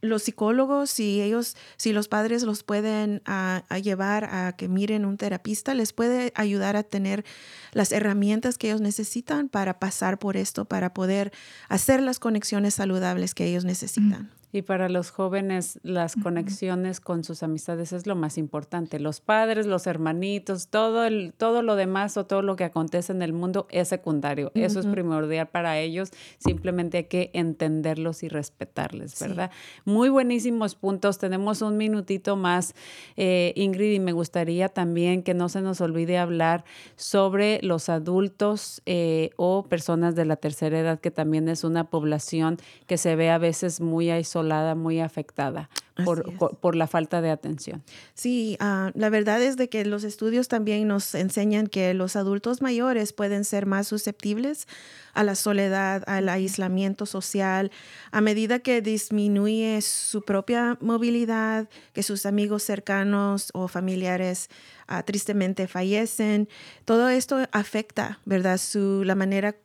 los 0.09 0.23
psicólogos, 0.23 0.89
si 0.89 1.21
ellos, 1.21 1.55
si 1.77 1.93
los 1.93 2.07
padres 2.07 2.43
los 2.43 2.63
pueden 2.63 3.21
a, 3.25 3.63
llevar 3.81 4.25
a 4.25 4.55
que 4.55 4.67
miren 4.67 5.05
un 5.05 5.17
terapista, 5.17 5.73
les 5.73 5.93
puede 5.93 6.31
ayudar 6.35 6.75
a 6.75 6.83
tener 6.83 7.25
las 7.71 7.91
herramientas 7.91 8.57
que 8.57 8.67
ellos 8.67 8.81
necesitan 8.81 9.49
para 9.49 9.79
pasar 9.79 10.19
por 10.19 10.37
esto, 10.37 10.65
para 10.65 10.93
poder 10.93 11.31
hacer 11.69 12.01
las 12.01 12.19
conexiones 12.19 12.73
saludables 12.73 13.33
que 13.33 13.45
ellos 13.45 13.65
necesitan. 13.65 14.31
Y 14.55 14.61
para 14.61 14.87
los 14.87 15.11
jóvenes, 15.11 15.81
las 15.83 16.15
conexiones 16.15 17.01
con 17.01 17.25
sus 17.25 17.43
amistades 17.43 17.91
es 17.91 18.07
lo 18.07 18.15
más 18.15 18.37
importante. 18.37 19.01
Los 19.01 19.19
padres, 19.19 19.65
los 19.65 19.85
hermanitos, 19.85 20.69
todo, 20.69 21.03
el, 21.03 21.33
todo 21.37 21.61
lo 21.61 21.75
demás 21.75 22.15
o 22.15 22.25
todo 22.25 22.41
lo 22.41 22.55
que 22.55 22.63
acontece 22.63 23.11
en 23.11 23.21
el 23.21 23.33
mundo 23.33 23.67
es 23.69 23.89
secundario. 23.89 24.53
Eso 24.55 24.79
es 24.79 24.85
primordial 24.85 25.47
para 25.47 25.77
ellos. 25.79 26.11
Simplemente 26.37 26.99
hay 26.99 27.03
que 27.03 27.31
entenderlos 27.33 28.23
y 28.23 28.29
respetarles, 28.29 29.19
¿verdad? 29.19 29.51
Muy 29.83 30.07
buenísimos 30.07 30.75
puntos. 30.75 31.17
Tenemos 31.17 31.61
un 31.61 31.75
minutito 31.75 32.37
más, 32.37 32.75
eh, 33.17 33.51
Ingrid, 33.57 33.91
y 33.91 33.99
me 33.99 34.13
gustaría 34.13 34.69
también 34.69 35.21
que 35.21 35.33
no 35.33 35.49
se 35.49 35.59
nos 35.59 35.81
olvide 35.81 36.17
hablar 36.17 36.63
sobre 36.95 37.59
los 37.61 37.89
adultos 37.89 38.81
eh, 38.85 39.31
o 39.35 39.63
personas 39.63 40.15
de 40.15 40.23
la 40.23 40.37
tercera 40.37 40.79
edad, 40.79 41.01
que 41.01 41.11
también 41.11 41.49
es 41.49 41.65
una 41.65 41.89
población 41.89 42.55
que 42.87 42.97
se 42.97 43.17
ve 43.17 43.31
a 43.31 43.37
veces 43.37 43.81
muy 43.81 44.11
aislada 44.11 44.44
muy 44.75 44.99
afectada 44.99 45.69
por, 46.03 46.75
la 46.75 46.87
falta 46.87 47.21
de 47.21 47.29
atención. 47.29 47.83
Sí, 48.13 48.57
ah, 48.59 48.91
la 48.95 49.09
verdad 49.09 49.41
es 49.41 49.55
de 49.55 49.69
que 49.69 49.85
los 49.85 50.03
estudios 50.03 50.47
también 50.47 50.87
nos 50.87 51.15
enseñan 51.15 51.67
que 51.67 51.93
los 51.93 52.15
adultos 52.15 52.61
mayores 52.61 53.13
pueden 53.13 53.45
ser 53.45 53.65
más 53.65 53.87
susceptibles 53.87 54.67
a 55.13 55.23
la 55.23 55.35
soledad, 55.35 56.03
al 56.07 56.27
aislamiento 56.27 57.05
social, 57.05 57.71
a 58.11 58.19
medida 58.19 58.59
que 58.59 58.81
disminuye 58.81 59.81
su 59.81 60.23
propia 60.23 60.77
movilidad, 60.81 61.69
que 61.93 62.03
sus 62.03 62.25
amigos 62.25 62.63
cercanos 62.63 63.51
o 63.53 63.69
familiares 63.69 64.49
ah, 64.87 65.03
tristemente 65.03 65.67
fallecen. 65.67 66.49
Todo 66.83 67.07
esto 67.07 67.47
afecta, 67.51 68.19
¿verdad? 68.25 68.57
Su, 68.57 69.03
la 69.05 69.15
manera 69.15 69.55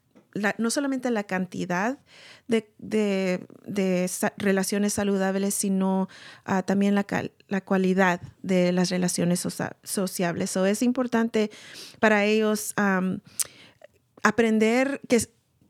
no 0.59 0.71
solamente 0.71 1.11
la 1.11 1.25
cantidad 1.25 1.99
de, 2.49 3.41
relaciones 4.37 4.93
saludables, 4.93 5.55
sino 5.55 6.09
ah, 6.45 6.63
también 6.63 6.95
la, 6.95 7.07
la, 7.49 7.61
cualidad 7.61 8.21
de 8.43 8.73
las 8.73 8.91
relaciones 8.91 9.41
sociables. 9.83 10.51
So, 10.51 10.67
es 10.67 10.83
importante 10.83 11.51
para 11.99 12.25
ellos 12.25 12.75
aprender 14.23 15.01
que 15.09 15.21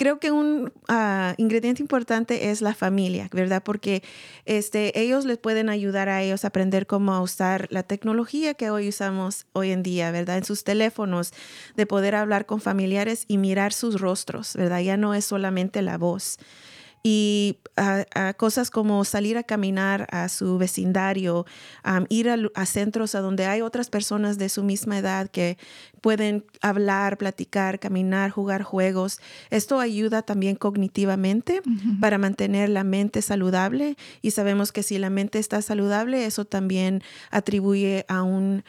creo 0.01 0.19
que 0.19 0.31
un 0.31 0.73
ah, 0.89 1.35
ingrediente 1.37 1.83
importante 1.83 2.49
es 2.51 2.63
la 2.63 2.73
familia, 2.73 3.29
¿verdad? 3.35 3.63
Porque 3.63 4.03
este, 4.47 4.99
ellos 4.99 5.27
les 5.27 5.37
pueden 5.37 5.69
ayudar 5.69 6.09
a 6.09 6.23
ellos 6.23 6.43
a 6.43 6.49
aprender 6.49 6.87
cómo 6.87 7.21
usar 7.21 7.67
la 7.69 7.83
tecnología 7.83 8.55
que 8.55 8.71
hoy 8.71 8.89
usamos 8.89 9.45
hoy 9.53 9.73
en 9.73 9.83
día, 9.83 10.11
¿verdad? 10.11 10.39
En 10.39 10.45
sus 10.45 10.65
teléfonos, 10.65 11.35
de 11.77 11.85
poder 11.85 12.15
hablar 12.15 12.47
con 12.47 12.63
familiares 12.63 13.27
y 13.29 13.37
mirar 13.37 13.75
sus 13.75 14.01
rostros, 14.01 14.57
¿verdad? 14.57 14.81
Ya 14.81 14.97
no 14.97 15.13
es 15.13 15.27
solamente 15.27 15.83
la 15.83 15.99
voz 15.99 16.39
y 17.03 17.59
a, 17.77 18.35
cosas 18.35 18.71
como 18.71 19.05
salir 19.05 19.39
a 19.39 19.43
caminar 19.43 20.07
a 20.11 20.29
su 20.29 20.59
vecindario, 20.59 21.47
ir 22.09 22.29
a, 22.29 22.67
centros 22.67 23.15
a 23.15 23.21
donde 23.21 23.47
hay 23.47 23.63
otras 23.63 23.89
personas 23.89 24.37
de 24.37 24.49
su 24.49 24.63
misma 24.63 24.99
edad 24.99 25.31
que 25.31 25.57
pueden 26.03 26.45
hablar, 26.61 27.17
platicar, 27.17 27.79
caminar, 27.79 28.31
jugar 28.31 28.63
juegos. 28.63 29.21
Esto 29.49 29.81
ayuda 29.81 30.23
también 30.23 30.57
cognitivamente 30.57 31.63
para 32.01 32.19
mantener 32.19 32.69
la 32.69 32.85
mente 32.85 33.23
saludable 33.23 33.97
y 34.21 34.33
sabemos 34.33 34.73
que 34.73 34.83
si 34.83 34.99
la 34.99 35.11
mente 35.11 35.39
está 35.39 35.63
saludable, 35.63 36.27
eso 36.27 36.45
también 36.45 37.03
atribuye 37.31 38.05
a 38.09 38.23
un 38.23 38.63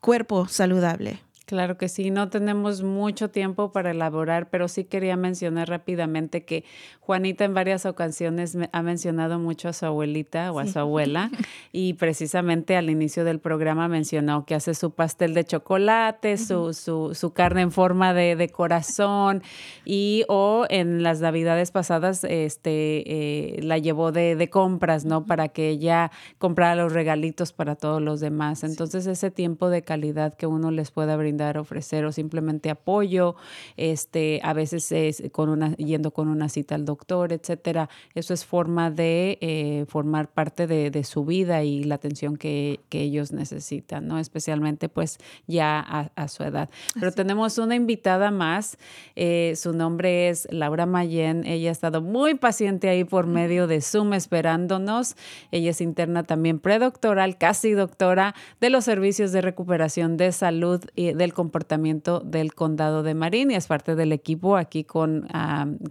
cuerpo 0.00 0.48
saludable. 0.48 1.23
Claro 1.46 1.76
que 1.76 1.90
sí, 1.90 2.10
no 2.10 2.30
tenemos 2.30 2.82
mucho 2.82 3.28
tiempo 3.28 3.70
para 3.70 3.90
elaborar, 3.90 4.48
pero 4.48 4.66
sí 4.66 4.84
quería 4.84 5.14
mencionar 5.18 5.68
rápidamente 5.68 6.46
que 6.46 6.64
Juanita 7.00 7.44
en 7.44 7.52
varias 7.52 7.84
ocasiones 7.84 8.56
ha 8.72 8.82
mencionado 8.82 9.38
mucho 9.38 9.68
a 9.68 9.74
su 9.74 9.84
abuelita 9.84 10.50
o 10.52 10.58
a 10.58 10.66
su 10.66 10.78
abuela 10.78 11.30
y 11.70 11.94
precisamente 11.94 12.76
al 12.78 12.88
inicio 12.88 13.24
del 13.24 13.40
programa 13.40 13.88
mencionó 13.88 14.46
que 14.46 14.54
hace 14.54 14.72
su 14.72 14.92
pastel 14.92 15.34
de 15.34 15.44
chocolate, 15.44 16.38
su, 16.38 16.72
su, 16.72 17.14
su, 17.14 17.34
carne 17.34 17.60
en 17.60 17.72
forma 17.72 18.14
de, 18.14 18.36
de, 18.36 18.48
corazón 18.48 19.42
y 19.84 20.24
o 20.28 20.64
en 20.70 21.02
las 21.02 21.20
navidades 21.20 21.70
pasadas 21.72 22.24
este, 22.24 23.56
eh, 23.58 23.62
la 23.62 23.76
llevó 23.76 24.12
de, 24.12 24.34
de, 24.34 24.48
compras, 24.48 25.04
¿no? 25.04 25.26
Para 25.26 25.48
que 25.48 25.68
ella 25.68 26.10
comprara 26.38 26.74
los 26.74 26.94
regalitos 26.94 27.52
para 27.52 27.76
todos 27.76 28.00
los 28.00 28.20
demás. 28.20 28.64
Entonces 28.64 29.06
ese 29.06 29.30
tiempo 29.30 29.68
de 29.68 29.82
calidad 29.82 30.34
que 30.34 30.46
uno 30.46 30.70
les 30.70 30.90
pueda 30.90 31.18
brindar 31.18 31.33
dar, 31.36 31.58
ofrecer 31.58 32.04
o 32.04 32.12
simplemente 32.12 32.70
apoyo, 32.70 33.36
este, 33.76 34.40
a 34.42 34.52
veces 34.52 34.90
es 34.92 35.22
con 35.32 35.48
una, 35.48 35.76
yendo 35.76 36.12
con 36.12 36.28
una 36.28 36.48
cita 36.48 36.74
al 36.74 36.84
doctor, 36.84 37.32
etcétera. 37.32 37.88
Eso 38.14 38.34
es 38.34 38.44
forma 38.44 38.90
de 38.90 39.38
eh, 39.40 39.84
formar 39.88 40.28
parte 40.28 40.66
de, 40.66 41.04
su 41.04 41.24
vida 41.24 41.64
y 41.64 41.84
la 41.84 41.96
atención 41.96 42.36
que, 42.36 42.80
ellos 42.90 43.32
necesitan, 43.32 44.06
¿no? 44.06 44.20
Especialmente 44.20 44.88
pues 44.88 45.18
ya 45.48 45.80
a, 46.14 46.28
su 46.28 46.44
edad. 46.44 46.70
Pero 46.94 47.10
tenemos 47.10 47.58
una 47.58 47.74
invitada 47.74 48.30
más, 48.30 48.78
eh, 49.16 49.54
su 49.56 49.72
nombre 49.72 50.28
es 50.28 50.46
Laura 50.50 50.86
Mayen, 50.86 51.44
ella 51.44 51.70
ha 51.70 51.72
estado 51.72 52.00
muy 52.00 52.34
paciente 52.34 52.88
ahí 52.88 53.02
por 53.02 53.26
medio 53.26 53.66
de 53.66 53.80
Zoom 53.80 54.14
esperándonos. 54.14 55.16
Ella 55.50 55.70
es 55.70 55.80
interna 55.80 56.22
también 56.22 56.60
predoctoral, 56.60 57.36
casi 57.36 57.72
doctora 57.72 58.34
de 58.60 58.70
los 58.70 58.84
servicios 58.84 59.32
de 59.32 59.40
recuperación 59.40 60.16
de 60.16 60.32
salud 60.32 60.80
y 60.94 61.12
de 61.12 61.23
del 61.24 61.32
comportamiento 61.32 62.20
del 62.20 62.54
condado 62.54 63.02
de 63.02 63.14
Marín 63.14 63.50
y 63.50 63.54
es 63.54 63.66
parte 63.66 63.94
del 63.96 64.12
equipo 64.12 64.56
aquí 64.58 64.84
con, 64.84 65.26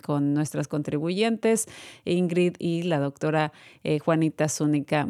con 0.03 0.35
nuestras 0.35 0.67
contribuyentes, 0.67 1.65
Ingrid 2.05 2.55
y 2.59 2.83
la 2.83 2.99
doctora 2.99 3.51
eh, 3.83 3.97
Juanita 3.97 4.47
Zúñiga. 4.47 5.07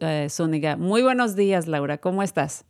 Eh, 0.00 0.26
Zúñiga. 0.28 0.76
Muy 0.76 1.02
buenos 1.02 1.36
días, 1.36 1.68
Laura, 1.68 1.98
¿cómo 1.98 2.24
estás? 2.24 2.64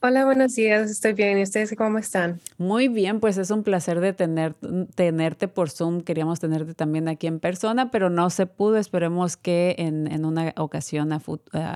Hola, 0.00 0.24
buenos 0.24 0.54
días, 0.54 0.88
estoy 0.92 1.12
bien. 1.12 1.38
¿Y 1.38 1.42
ustedes 1.42 1.74
cómo 1.76 1.98
están? 1.98 2.38
Muy 2.56 2.86
bien, 2.86 3.18
pues 3.18 3.36
es 3.36 3.50
un 3.50 3.64
placer 3.64 3.98
de 3.98 4.12
tener, 4.12 4.54
tenerte 4.94 5.48
por 5.48 5.70
Zoom. 5.70 6.02
Queríamos 6.02 6.38
tenerte 6.38 6.72
también 6.74 7.08
aquí 7.08 7.26
en 7.26 7.40
persona, 7.40 7.90
pero 7.90 8.08
no 8.08 8.30
se 8.30 8.46
pudo. 8.46 8.76
Esperemos 8.76 9.36
que 9.36 9.74
en, 9.76 10.24
una 10.24 10.54
ocasión 10.56 11.12
a, 11.12 11.18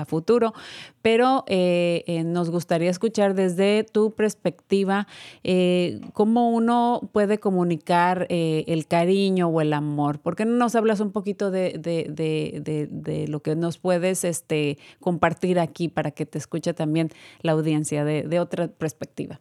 futuro. 0.05 0.55
Pero 1.03 1.43
eh, 1.49 2.05
eh, 2.07 2.23
nos 2.23 2.49
gustaría 2.51 2.91
escuchar 2.91 3.35
desde 3.35 3.83
tu 3.83 4.13
perspectiva 4.13 5.09
eh, 5.43 6.01
cómo 6.13 6.51
uno 6.51 7.11
puede 7.13 7.41
comunicar 7.41 8.29
el 8.29 8.87
cariño 8.87 9.49
o 9.49 9.61
el 9.61 9.73
amor. 9.73 10.21
¿Por 10.21 10.37
qué 10.37 10.45
no 10.45 10.57
nos 10.57 10.77
hablas 10.77 11.01
un 11.01 11.11
poquito 11.11 11.51
de, 11.51 11.73
de, 11.77 13.27
lo 13.27 13.43
que 13.43 13.57
nos 13.57 13.79
puedes 13.79 14.23
este, 14.23 14.79
compartir 15.01 15.59
aquí 15.59 15.89
para 15.89 16.13
que 16.13 16.25
te 16.25 16.39
escuche 16.39 16.73
también 16.73 17.11
la 17.41 17.51
audiencia 17.51 18.05
de 18.05 18.12
de, 18.21 18.41
otra 18.41 18.69
perspectiva. 18.69 19.41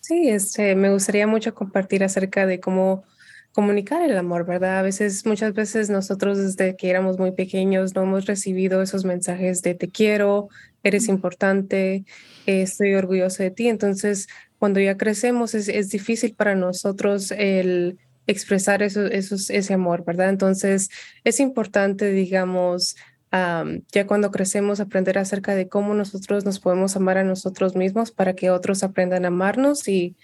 Sí, 0.00 0.28
este, 0.28 0.74
me 0.74 0.90
gustaría 0.90 1.26
mucho 1.26 1.54
compartir 1.54 2.04
acerca 2.04 2.46
de 2.46 2.60
cómo 2.60 3.04
comunicar 3.52 4.02
el 4.02 4.16
amor, 4.16 4.46
¿verdad? 4.46 4.78
A 4.78 4.82
veces, 4.82 5.26
muchas 5.26 5.52
veces 5.54 5.90
nosotros 5.90 6.38
desde 6.38 6.76
que 6.76 6.90
éramos 6.90 7.18
muy 7.18 7.32
pequeños 7.32 7.94
no 7.94 8.02
hemos 8.02 8.26
recibido 8.26 8.82
esos 8.82 9.04
mensajes 9.04 9.62
de 9.62 9.74
te 9.74 9.88
quiero, 9.88 10.48
eres 10.82 11.08
importante, 11.08 12.04
estoy 12.46 12.94
orgulloso 12.94 13.42
de 13.42 13.50
ti. 13.50 13.68
Entonces, 13.68 14.28
cuando 14.58 14.80
ya 14.80 14.96
crecemos 14.96 15.54
es, 15.54 15.68
es 15.68 15.90
difícil 15.90 16.34
para 16.34 16.54
nosotros 16.54 17.32
el 17.32 17.98
expresar 18.28 18.82
eso, 18.82 19.06
ese 19.06 19.74
amor, 19.74 20.04
¿verdad? 20.04 20.28
Entonces, 20.28 20.90
es 21.24 21.40
importante, 21.40 22.12
digamos, 22.12 22.94
ya 23.30 24.06
cuando 24.06 24.30
crecemos, 24.30 24.80
aprender 24.80 25.18
acerca 25.18 25.54
de 25.54 25.68
cómo 25.68 25.94
nosotros 25.94 26.44
nos 26.44 26.60
podemos 26.60 26.96
amar 26.96 27.18
a 27.18 27.24
nosotros 27.24 27.76
mismos 27.76 28.10
para 28.10 28.34
que 28.34 28.50
otros 28.50 28.82
aprendan 28.82 29.24
a 29.24 29.28
amarnos 29.28 29.88
y, 29.88 30.16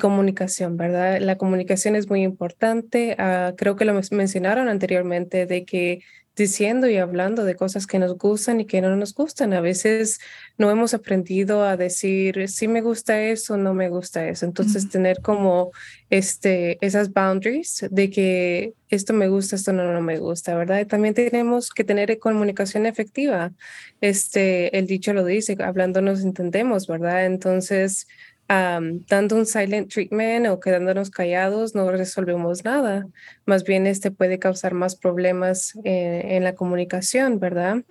comunicación, 0.00 0.78
¿verdad? 0.78 1.20
La 1.20 1.36
comunicación 1.36 1.96
es 1.96 2.08
muy 2.08 2.22
importante. 2.22 3.14
Ah, 3.18 3.52
creo 3.58 3.76
que 3.76 3.84
lo 3.84 3.92
mencionaron 4.10 4.68
anteriormente 4.68 5.44
de 5.44 5.66
que 5.66 6.00
diciendo 6.34 6.88
y 6.88 6.96
hablando 6.96 7.44
de 7.44 7.56
cosas 7.56 7.86
que 7.86 7.98
nos 7.98 8.16
gustan 8.16 8.60
y 8.60 8.66
que 8.66 8.80
no 8.80 8.96
nos 8.96 9.14
gustan. 9.14 9.52
A 9.52 9.60
veces 9.60 10.18
no 10.56 10.70
hemos 10.70 10.94
aprendido 10.94 11.64
a 11.64 11.76
decir 11.76 12.48
si 12.48 12.68
me 12.68 12.80
gusta 12.80 13.22
eso, 13.22 13.56
no 13.56 13.74
me 13.74 13.88
gusta 13.88 14.26
eso. 14.28 14.46
Entonces 14.46 14.88
tener 14.88 15.20
como 15.20 15.72
este 16.10 16.78
esas 16.84 17.12
boundaries 17.12 17.86
de 17.90 18.10
que 18.10 18.74
esto 18.88 19.12
me 19.12 19.28
gusta, 19.28 19.56
esto 19.56 19.72
no, 19.72 19.92
no 19.92 20.00
me 20.00 20.18
gusta, 20.18 20.54
¿verdad? 20.56 20.80
Y 20.80 20.86
también 20.86 21.14
tenemos 21.14 21.70
que 21.70 21.84
tener 21.84 22.18
comunicación 22.18 22.86
efectiva. 22.86 23.52
Este 24.00 24.76
el 24.78 24.86
dicho 24.86 25.12
lo 25.12 25.24
dice, 25.24 25.56
hablando 25.60 26.00
nos 26.00 26.22
entendemos, 26.22 26.86
¿verdad? 26.86 27.26
Entonces 27.26 28.06
dando 28.48 29.36
un 29.36 29.46
silent 29.46 29.90
treatment 29.90 30.46
o 30.46 30.60
quedándonos 30.60 31.10
callados 31.10 31.74
no 31.74 31.90
resolvemos 31.90 32.64
nada. 32.64 33.06
Más 33.46 33.64
bien 33.64 33.86
este 33.86 34.10
puede 34.10 34.38
causar 34.38 34.74
más 34.74 34.96
problemas 34.96 35.74
eh, 35.84 36.22
en 36.36 36.44
la 36.44 36.54
comunicación, 36.54 37.38
¿verdad? 37.38 37.82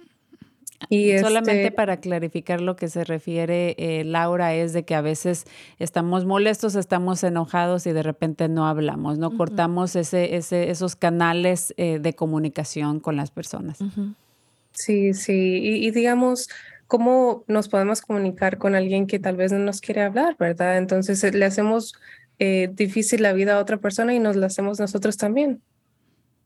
Y 0.90 1.18
Solamente 1.20 1.66
este, 1.66 1.72
para 1.72 1.98
clarificar 1.98 2.60
lo 2.60 2.76
que 2.76 2.88
se 2.88 3.04
refiere 3.04 3.76
eh, 3.78 4.04
Laura 4.04 4.56
es 4.56 4.74
de 4.74 4.84
que 4.84 4.96
a 4.96 5.02
veces 5.02 5.46
estamos 5.78 6.26
molestos, 6.26 6.76
estamos 6.76 7.24
enojados 7.24 7.86
y 7.86 7.92
de 7.92 8.02
repente 8.02 8.50
no 8.50 8.68
hablamos, 8.68 9.20
no 9.20 9.38
cortamos 9.38 9.96
ese, 9.96 10.36
ese, 10.36 10.72
esos 10.72 10.96
canales 10.96 11.74
eh, 11.78 12.00
de 12.00 12.14
comunicación 12.14 13.00
con 13.00 13.16
las 13.16 13.30
personas. 13.30 13.78
sí, 14.72 15.14
sí, 15.14 15.60
y, 15.62 15.88
y 15.88 15.92
digamos, 15.92 16.50
¿cómo 16.92 17.46
nos 17.48 17.70
podemos 17.70 18.02
comunicar 18.02 18.58
con 18.58 18.76
alguien 18.76 19.08
que 19.08 19.18
tal 19.18 19.38
vez 19.38 19.54
no 19.54 19.60
nos 19.60 19.80
quiere 19.80 20.02
hablar, 20.02 20.36
verdad? 20.38 20.78
Entonces 20.78 21.24
eh, 21.24 21.32
le 21.32 21.46
hacemos 21.46 21.94
eh, 22.38 22.70
difícil 22.74 23.24
la 23.24 23.32
vida 23.32 23.56
a 23.56 23.60
otra 23.60 23.78
persona 23.78 24.14
y 24.14 24.20
nos 24.20 24.36
la 24.36 24.48
hacemos 24.48 24.78
nosotros 24.78 25.16
también. 25.16 25.62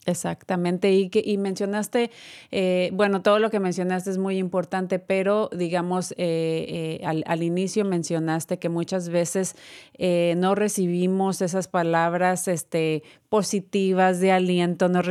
Exactamente, 0.05 0.91
y, 0.91 1.09
que, 1.09 1.23
y 1.25 1.39
mencionaste, 1.39 2.11
eh, 2.51 2.91
bueno, 2.93 3.23
todo 3.23 3.39
lo 3.39 3.49
que 3.49 3.59
mencionaste 3.59 4.11
es 4.11 4.19
muy 4.19 4.37
importante, 4.37 4.99
pero 4.99 5.49
digamos, 5.51 6.13
al, 6.15 7.23
al, 7.25 7.41
inicio 7.41 7.83
mencionaste 7.83 8.59
que 8.59 8.69
muchas 8.69 9.09
veces 9.09 9.55
no 9.97 10.53
recibimos 10.53 11.41
esas 11.41 11.67
palabras 11.67 12.47
este, 12.47 13.01
positivas 13.35 14.21
de 14.21 14.31
aliento, 14.31 14.87
no, 14.87 15.01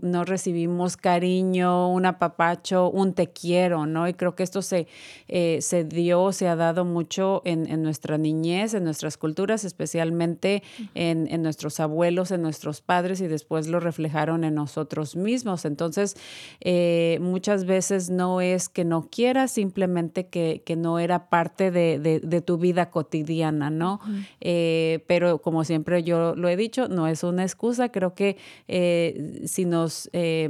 no, 0.00 0.24
recibimos 0.24 0.96
cariño, 0.96 1.92
un 1.92 2.06
apapacho, 2.06 2.90
un 2.90 3.12
te 3.12 3.26
quiero, 3.26 3.84
¿no? 3.84 4.08
Y 4.08 4.14
creo 4.14 4.34
que 4.34 4.44
esto 4.44 4.62
se, 4.62 4.86
eh, 5.28 5.58
se 5.60 5.84
dio, 5.84 6.32
se 6.32 6.48
ha 6.48 6.56
dado 6.56 6.86
mucho 6.86 7.42
en, 7.44 7.70
en, 7.70 7.82
nuestra 7.82 8.16
niñez, 8.16 8.72
en 8.72 8.82
nuestras 8.84 9.18
culturas, 9.18 9.62
especialmente 9.66 10.62
en, 10.94 11.28
en 11.30 11.42
nuestros 11.42 11.78
abuelos, 11.78 12.30
en 12.30 12.40
nuestros 12.40 12.80
padres, 12.80 13.20
y 13.20 13.26
después 13.26 13.66
lo 13.66 13.78
reflejaron 13.78 14.44
en 14.44 14.54
nosotros 14.54 15.14
mismos. 15.14 15.66
Entonces, 15.66 16.16
eh, 16.62 17.18
muchas 17.20 17.66
veces 17.66 18.08
no 18.08 18.40
es 18.40 18.70
que 18.70 18.86
no 18.86 19.10
quieras, 19.10 19.50
simplemente 19.50 20.28
que, 20.28 20.62
que 20.64 20.76
no 20.76 20.98
era 20.98 21.28
parte 21.28 21.70
de, 21.70 21.98
de, 21.98 22.20
de, 22.20 22.40
tu 22.40 22.56
vida 22.56 22.88
cotidiana, 22.88 23.68
¿no? 23.68 24.00
Eh, 24.40 25.04
pero 25.06 25.42
como 25.42 25.62
siempre 25.64 26.02
yo 26.02 26.34
lo 26.34 26.48
he 26.48 26.56
dicho, 26.56 26.88
no 26.88 27.06
es 27.06 27.22
una 27.22 27.42
excusa. 27.42 27.65
Creo 27.92 28.14
que 28.14 28.36
eh, 28.68 29.42
si 29.46 29.64
nos 29.64 30.08
eh, 30.12 30.48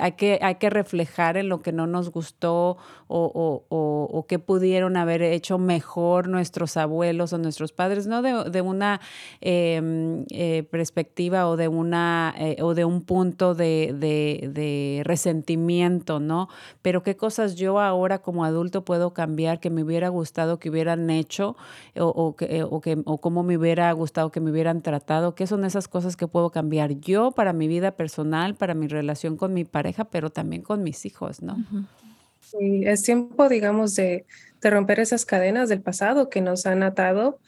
hay 0.00 0.12
que 0.12 0.38
hay 0.42 0.56
que 0.56 0.70
reflejar 0.70 1.36
en 1.36 1.48
lo 1.48 1.62
que 1.62 1.72
no 1.72 1.86
nos 1.86 2.10
gustó 2.10 2.76
o, 3.06 3.64
o, 3.68 4.26
que 4.26 4.38
pudieron 4.38 4.96
haber 4.96 5.22
hecho 5.22 5.58
mejor 5.58 6.28
nuestros 6.28 6.76
abuelos 6.76 7.32
o 7.32 7.38
nuestros 7.38 7.72
padres, 7.72 8.06
no 8.06 8.22
de, 8.22 8.50
de 8.50 8.60
una 8.60 9.00
eh, 9.40 10.66
perspectiva 10.70 11.48
o 11.48 11.56
de 11.56 11.68
una 11.68 12.34
o 12.60 12.74
de 12.74 12.84
un 12.84 13.02
punto 13.02 13.54
de, 13.54 13.94
de, 13.94 14.48
de, 14.52 15.02
resentimiento, 15.04 16.18
¿no? 16.18 16.48
Pero 16.82 17.02
qué 17.02 17.16
cosas 17.16 17.54
yo 17.56 17.78
ahora 17.78 18.20
como 18.20 18.44
adulto 18.44 18.84
puedo 18.84 19.12
cambiar 19.12 19.60
que 19.60 19.70
me 19.70 19.82
hubiera 19.82 20.08
gustado 20.08 20.58
que 20.58 20.70
hubieran 20.70 21.10
hecho 21.10 21.56
o, 21.96 22.06
o, 22.06 22.36
que, 22.36 22.62
o, 22.62 22.80
que, 22.80 23.00
o 23.04 23.18
cómo 23.18 23.42
me 23.42 23.56
hubiera 23.56 23.92
gustado 23.92 24.30
que 24.30 24.40
me 24.40 24.50
hubieran 24.50 24.82
tratado, 24.82 25.34
qué 25.34 25.46
son 25.46 25.64
esas 25.64 25.88
cosas 25.88 26.16
que 26.16 26.26
puedo 26.34 26.50
cambiar 26.50 26.98
yo 26.98 27.30
para 27.30 27.52
mi 27.52 27.68
vida 27.68 27.92
personal, 27.92 28.56
para 28.56 28.74
mi 28.74 28.88
relación 28.88 29.36
con 29.36 29.54
mi 29.54 29.64
pareja, 29.64 30.02
pero 30.02 30.30
también 30.30 30.62
con 30.62 30.82
mis 30.82 31.06
hijos, 31.06 31.42
¿no? 31.42 31.54
Uh 31.54 31.76
-huh. 31.76 31.86
Sí, 32.40 32.82
es 32.86 33.04
tiempo, 33.04 33.48
digamos, 33.48 33.94
de, 33.94 34.24
de 34.60 34.70
romper 34.70 34.98
esas 34.98 35.24
cadenas 35.26 35.68
del 35.68 35.80
pasado 35.80 36.28
que 36.30 36.40
nos 36.40 36.66
han 36.66 36.82
atado 36.82 37.38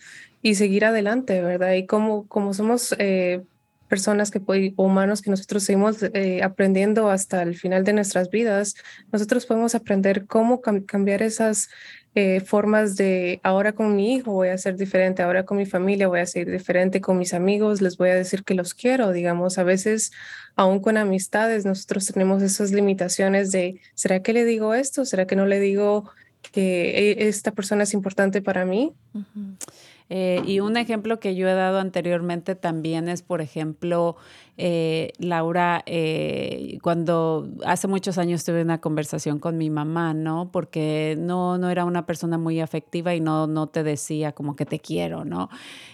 y 0.40 0.54
seguir 0.54 0.84
adelante, 0.84 1.42
¿verdad? 1.42 1.72
Y 1.72 1.84
como, 1.86 2.28
como 2.28 2.54
somos 2.54 2.94
eh, 3.00 3.42
personas 3.88 4.30
que 4.30 4.40
humanos 4.76 5.20
que 5.20 5.30
nosotros 5.30 5.64
seguimos 5.64 6.04
eh, 6.04 6.44
aprendiendo 6.44 7.10
hasta 7.10 7.42
el 7.42 7.56
final 7.56 7.82
de 7.82 7.92
nuestras 7.92 8.30
vidas, 8.30 8.76
nosotros 9.10 9.46
podemos 9.46 9.74
aprender 9.74 10.26
cómo 10.26 10.60
cam 10.60 10.82
cambiar 10.82 11.22
esas 11.22 11.70
eh, 12.18 12.40
formas 12.40 12.96
de 12.96 13.40
ahora 13.42 13.74
con 13.74 13.94
mi 13.94 14.14
hijo 14.14 14.32
voy 14.32 14.48
a 14.48 14.56
ser 14.56 14.76
diferente, 14.76 15.22
ahora 15.22 15.44
con 15.44 15.58
mi 15.58 15.66
familia 15.66 16.08
voy 16.08 16.20
a 16.20 16.26
ser 16.26 16.50
diferente, 16.50 17.02
con 17.02 17.18
mis 17.18 17.34
amigos 17.34 17.82
les 17.82 17.98
voy 17.98 18.08
a 18.08 18.14
decir 18.14 18.42
que 18.42 18.54
los 18.54 18.72
quiero, 18.72 19.12
digamos, 19.12 19.58
a 19.58 19.64
veces 19.64 20.12
aún 20.54 20.80
con 20.80 20.96
amistades 20.96 21.66
nosotros 21.66 22.06
tenemos 22.06 22.42
esas 22.42 22.72
limitaciones 22.72 23.52
de, 23.52 23.82
¿será 23.92 24.22
que 24.22 24.32
le 24.32 24.46
digo 24.46 24.72
esto? 24.72 25.04
¿Será 25.04 25.26
que 25.26 25.36
no 25.36 25.44
le 25.44 25.60
digo 25.60 26.08
que 26.52 27.12
e, 27.12 27.28
esta 27.28 27.52
persona 27.52 27.82
es 27.82 27.92
importante 27.92 28.40
para 28.40 28.64
mí? 28.64 28.94
Eh, 30.08 30.40
y 30.46 30.60
un 30.60 30.78
ejemplo 30.78 31.20
que 31.20 31.34
yo 31.34 31.46
he 31.46 31.52
dado 31.52 31.80
anteriormente 31.80 32.54
también 32.54 33.10
es, 33.10 33.20
por 33.20 33.42
ejemplo, 33.42 34.16
eh, 34.58 35.12
Laura, 35.18 35.82
eh, 35.86 36.78
cuando 36.82 37.48
hace 37.64 37.88
muchos 37.88 38.16
años 38.16 38.44
tuve 38.44 38.62
una 38.62 38.80
conversación 38.80 39.38
con 39.38 39.58
mi 39.58 39.68
mamá, 39.68 40.14
¿no? 40.14 40.50
Porque 40.50 41.16
no, 41.18 41.58
no 41.58 41.68
era 41.68 41.84
una 41.84 42.06
persona 42.06 42.38
muy 42.38 42.60
afectiva 42.60 43.14
y 43.14 43.20
no, 43.20 43.46
no 43.46 43.66
te 43.66 43.82
decía 43.82 44.32
como 44.32 44.56
que 44.56 44.64
te 44.64 44.80
quiero, 44.80 45.24
¿no? 45.24 45.50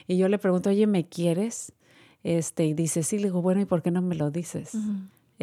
Y 0.07 0.17
yo 0.17 0.29
le 0.29 0.39
pregunto, 0.39 0.71
oye, 0.71 0.87
¿me 0.87 1.09
quieres? 1.09 1.73
Este, 2.23 2.67
y 2.67 2.75
dice, 2.75 3.03
sí, 3.03 3.19
le 3.19 3.25
digo, 3.25 3.43
bueno, 3.43 3.61
¿y 3.61 3.65
por 3.65 3.83
qué 3.83 3.91
no 3.91 4.01
me 4.01 4.15
lo 4.15 4.31
dices? 4.31 4.77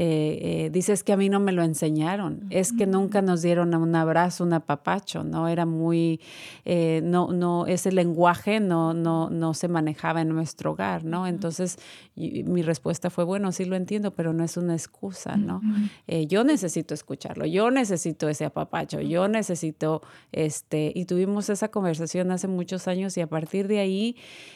Eh, 0.01 0.39
eh, 0.41 0.69
dices 0.69 1.03
que 1.03 1.11
a 1.11 1.17
mí 1.17 1.27
no 1.27 1.41
me 1.41 1.51
lo 1.51 1.61
enseñaron, 1.61 2.45
es 2.51 2.71
que 2.71 2.87
nunca 2.87 3.21
nos 3.21 3.41
dieron 3.41 3.75
un 3.75 3.93
abrazo, 3.95 4.45
un 4.45 4.53
apapacho, 4.53 5.25
¿no? 5.25 5.49
Era 5.49 5.65
muy, 5.65 6.21
eh, 6.63 7.01
no, 7.03 7.33
no, 7.33 7.65
ese 7.67 7.91
lenguaje 7.91 8.61
no, 8.61 8.93
no, 8.93 9.29
no 9.29 9.53
se 9.53 9.67
manejaba 9.67 10.21
en 10.21 10.29
nuestro 10.29 10.71
hogar, 10.71 11.03
¿no? 11.03 11.27
Entonces 11.27 11.79
y, 12.15 12.43
mi 12.43 12.61
respuesta 12.61 13.09
fue, 13.09 13.25
bueno, 13.25 13.51
sí 13.51 13.65
lo 13.65 13.75
entiendo, 13.75 14.11
pero 14.11 14.31
no 14.31 14.45
es 14.45 14.55
una 14.55 14.73
excusa, 14.73 15.35
¿no? 15.35 15.59
-huh. 15.59 16.27
yo 16.27 16.45
necesito 16.45 16.93
escucharlo, 16.93 17.45
yo 17.45 17.69
necesito 17.69 18.29
ese 18.29 18.45
apapacho, 18.45 19.01
yo 19.01 19.27
necesito, 19.27 20.01
este, 20.31 20.93
y 20.95 21.05
tuvimos 21.05 21.49
esa 21.49 21.71
conversación 21.71 22.31
hace 22.31 22.47
muchos 22.47 22.87
años 22.87 23.17
y 23.17 23.21
a 23.21 23.27
partir 23.27 23.67
de 23.67 23.79
ahí 23.79 24.15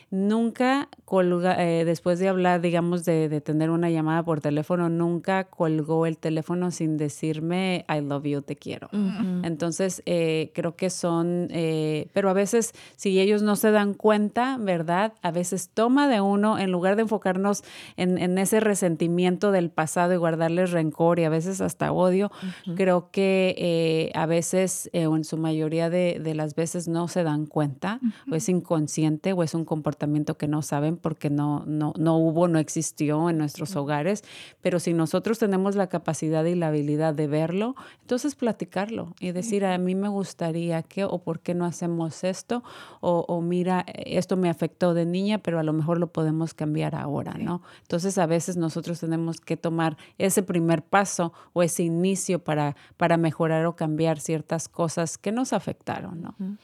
nunca 0.10 0.88
colga, 1.04 1.58
después 1.58 2.20
de 2.20 2.30
hablar, 2.30 2.62
digamos, 2.62 3.04
de, 3.04 3.28
de 3.28 3.42
tener 3.42 3.72
una 3.72 3.90
llamada 3.90 4.24
por 4.24 4.40
teléfono, 4.40 4.88
nunca 4.88 5.33
colgó 5.44 6.06
el 6.06 6.18
teléfono 6.18 6.72
sin 6.72 6.98
decirme 6.98 7.86
I 7.90 8.02
love 8.02 8.26
you, 8.26 8.42
te 8.42 8.56
quiero. 8.56 8.90
Uh 8.94 8.98
-huh. 8.98 9.48
Entonces, 9.48 10.02
eh, 10.06 10.52
creo 10.54 10.76
que 10.76 10.90
son, 10.90 11.48
eh, 11.52 12.08
pero 12.14 12.30
a 12.30 12.34
veces 12.34 12.74
si 12.96 13.20
ellos 13.20 13.42
no 13.42 13.56
se 13.56 13.72
dan 13.72 13.94
cuenta, 13.94 14.58
¿verdad? 14.60 15.14
A 15.22 15.32
veces 15.32 15.70
toma 15.74 16.08
de 16.08 16.22
uno, 16.22 16.60
en 16.60 16.72
lugar 16.72 16.96
de 16.96 17.04
enfocarnos 17.04 17.64
en, 17.98 18.18
en 18.18 18.38
ese 18.38 18.60
resentimiento 18.60 19.52
del 19.52 19.70
pasado 19.70 20.14
y 20.14 20.18
guardarles 20.18 20.72
rencor 20.72 21.20
y 21.20 21.24
a 21.24 21.30
veces 21.30 21.62
hasta 21.62 21.92
odio, 21.92 22.28
uh 22.28 22.70
-huh. 22.70 22.76
creo 22.76 23.10
que 23.12 23.56
eh, 23.58 24.12
a 24.14 24.26
veces, 24.26 24.90
o 24.94 25.16
en 25.16 25.24
su 25.24 25.38
mayoría 25.38 25.90
de, 25.90 26.20
de, 26.22 26.34
las 26.36 26.56
veces, 26.56 26.88
no 26.88 27.08
se 27.08 27.24
dan 27.24 27.46
cuenta, 27.46 28.00
uh 28.02 28.06
-huh. 28.06 28.34
o 28.34 28.36
es 28.36 28.50
inconsciente, 28.50 29.34
o 29.34 29.44
es 29.44 29.54
un 29.54 29.66
comportamiento 29.66 30.38
que 30.38 30.48
no 30.48 30.62
saben 30.62 30.98
porque 30.98 31.30
no, 31.30 31.64
no, 31.66 31.94
no 31.98 32.18
hubo, 32.18 32.48
no 32.48 32.60
existió 32.60 33.30
en 33.30 33.38
nuestros 33.38 33.76
hogares, 33.76 34.24
pero 34.62 34.80
si 34.80 34.94
nosotros 34.94 35.23
nosotros 35.24 35.40
tenemos 35.40 35.78
la 35.78 35.88
capacidad 35.88 36.44
y 36.44 36.54
la 36.54 36.68
habilidad 36.68 37.14
de 37.14 37.28
verlo, 37.28 37.78
entonces 38.02 38.36
platicarlo 38.36 39.16
y 39.22 39.32
decir, 39.32 39.64
a 39.64 39.78
mí 39.78 39.96
me 39.96 40.10
gustaría 40.10 40.84
que 40.84 41.06
o 41.06 41.20
por 41.20 41.40
qué 41.40 41.54
no 41.54 41.64
hacemos 41.64 42.26
esto, 42.26 42.62
o, 43.00 43.24
o, 43.30 43.40
mira, 43.40 43.86
esto 43.88 44.36
me 44.36 44.50
afectó 44.50 44.94
de 44.94 45.06
niña, 45.06 45.38
pero 45.38 45.60
a 45.60 45.64
lo 45.64 45.72
mejor 45.72 45.98
lo 45.98 46.08
podemos 46.08 46.54
cambiar 46.54 46.94
ahora, 46.94 47.36
¿no? 47.40 47.62
Entonces 47.84 48.18
a 48.18 48.26
veces 48.26 48.58
nosotros 48.58 49.00
tenemos 49.00 49.40
que 49.40 49.56
tomar 49.56 49.96
ese 50.18 50.44
primer 50.44 50.84
paso 50.84 51.32
o 51.54 51.64
ese 51.64 51.84
inicio 51.84 52.44
para, 52.44 52.76
para 52.98 53.16
mejorar 53.16 53.66
o 53.66 53.78
cambiar 53.78 54.20
ciertas 54.20 54.68
cosas 54.68 55.18
que 55.18 55.32
nos 55.32 55.54
afectaron, 55.54 56.22
¿no? 56.22 56.36
Uh 56.38 56.44
-huh. 56.44 56.58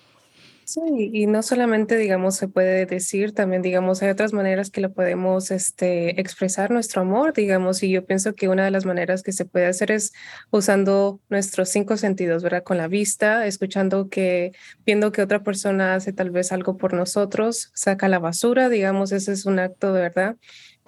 Sí, 0.70 0.82
y 1.14 1.26
no 1.26 1.42
solamente, 1.42 1.98
digamos, 1.98 2.36
se 2.36 2.48
puede 2.48 2.86
decir, 2.86 3.34
también, 3.34 3.64
digamos, 3.64 4.04
hay 4.04 4.10
otras 4.12 4.34
maneras 4.34 4.70
que 4.70 4.82
lo 4.82 4.94
podemos 4.94 5.50
este, 5.50 6.22
expresar 6.22 6.70
nuestro 6.70 7.02
amor, 7.02 7.34
digamos, 7.34 7.82
y 7.82 7.90
yo 7.90 8.06
pienso 8.06 8.36
que 8.36 8.50
una 8.50 8.66
de 8.66 8.70
las 8.70 8.86
maneras 8.86 9.24
que 9.24 9.32
se 9.32 9.46
puede 9.46 9.66
hacer 9.66 9.90
es 9.90 10.14
usando 10.52 11.22
nuestros 11.28 11.70
cinco 11.70 11.98
sentidos, 11.98 12.44
¿verdad? 12.44 12.62
Con 12.62 12.78
la 12.78 12.88
vista, 12.88 13.48
escuchando 13.48 14.10
que, 14.10 14.52
viendo 14.86 15.12
que 15.12 15.24
otra 15.24 15.42
persona 15.42 15.96
hace 15.96 16.14
tal 16.14 16.30
vez 16.30 16.52
algo 16.52 16.78
por 16.78 16.94
nosotros, 16.94 17.72
saca 17.74 18.08
la 18.08 18.20
basura, 18.20 18.70
digamos, 18.70 19.12
ese 19.12 19.32
es 19.32 19.48
un 19.48 19.58
acto 19.58 19.92
de 19.92 20.02
verdad 20.02 20.38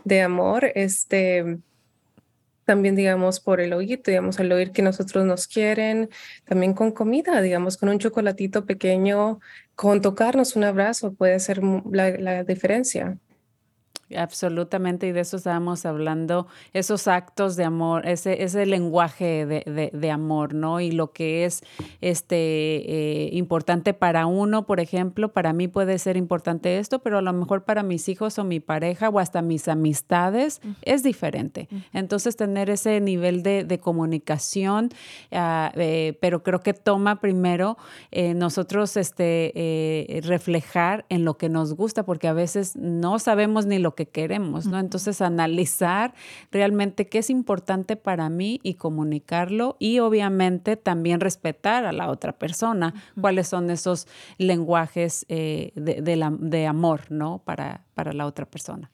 de 0.04 0.22
amor, 0.22 0.72
este, 0.76 1.58
también, 2.72 2.96
digamos, 2.96 3.42
por 3.42 3.60
el 3.60 3.74
oído, 3.74 4.02
digamos, 4.06 4.40
al 4.40 4.50
oír 4.50 4.72
que 4.72 4.82
nosotros 4.82 5.26
nos 5.26 5.46
quieren, 5.46 6.10
también 6.46 6.74
con 6.74 6.94
comida, 6.94 7.42
digamos, 7.42 7.76
con 7.76 7.90
un 7.90 8.00
chocolatito 8.00 8.66
pequeño, 8.66 9.42
con 9.76 10.02
tocarnos 10.02 10.56
un 10.56 10.64
abrazo 10.64 11.14
puede 11.14 11.34
hacer 11.34 11.60
la, 11.92 12.12
la 12.12 12.46
diferencia. 12.46 13.18
Absolutamente, 14.18 15.08
y 15.08 15.12
de 15.12 15.22
eso 15.22 15.38
estábamos 15.38 15.86
hablando, 15.86 16.48
esos 16.74 17.08
actos 17.08 17.56
de 17.56 17.64
amor, 17.64 18.08
ese, 18.08 18.44
ese 18.44 18.66
lenguaje 18.66 19.46
de, 19.46 20.12
amor, 20.12 20.54
¿no? 20.54 20.80
Y 20.80 20.92
lo 20.92 21.12
que 21.12 21.46
es 21.46 21.62
este, 22.02 22.36
eh, 22.36 23.30
importante 23.34 23.94
para 23.94 24.26
uno, 24.26 24.66
por 24.66 24.80
ejemplo, 24.80 25.32
para 25.32 25.54
mí 25.54 25.68
puede 25.68 26.00
ser 26.00 26.18
importante 26.18 26.80
esto, 26.80 27.00
pero 27.00 27.20
a 27.20 27.22
lo 27.22 27.34
mejor 27.34 27.64
para 27.64 27.84
mis 27.84 28.10
hijos 28.10 28.38
o 28.40 28.44
mi 28.44 28.60
pareja 28.60 29.10
o 29.10 29.20
hasta 29.20 29.42
mis 29.42 29.68
amistades 29.68 30.62
es 30.82 31.04
diferente. 31.04 31.70
Entonces, 31.94 32.36
tener 32.36 32.70
ese 32.70 33.00
nivel 33.00 33.44
de, 33.44 33.80
comunicación, 33.82 34.90
ah, 35.32 35.72
eh, 35.76 36.18
pero 36.22 36.44
creo 36.44 36.62
que 36.62 36.74
toma 36.74 37.20
primero 37.20 37.78
eh, 38.12 38.34
nosotros 38.34 38.96
este, 38.98 40.22
reflejar 40.24 41.06
en 41.10 41.26
lo 41.26 41.38
que 41.38 41.50
nos 41.50 41.74
gusta, 41.74 42.04
porque 42.04 42.28
a 42.28 42.34
veces 42.34 42.76
no 42.76 43.20
sabemos 43.20 43.66
ni 43.66 43.80
lo 43.80 43.96
que 43.96 44.01
queremos, 44.08 44.66
¿no? 44.68 44.80
Entonces, 44.80 45.22
analizar 45.22 46.14
realmente 46.52 47.08
qué 47.08 47.20
es 47.20 47.30
importante 47.30 47.96
para 47.96 48.30
mí 48.30 48.60
y 48.64 48.76
comunicarlo 48.76 49.78
y 49.80 50.00
obviamente 50.00 50.78
también 50.78 51.20
respetar 51.20 51.86
a 51.86 51.92
la 51.92 52.10
otra 52.10 52.34
persona, 52.34 52.94
cuáles 53.20 53.48
son 53.48 53.70
esos 53.70 54.08
lenguajes 54.38 55.26
eh, 55.30 55.72
de, 55.76 56.66
amor, 56.66 57.12
¿no? 57.12 57.40
Para, 57.40 57.86
para 57.94 58.14
la 58.14 58.26
otra 58.26 58.46
persona. 58.46 58.92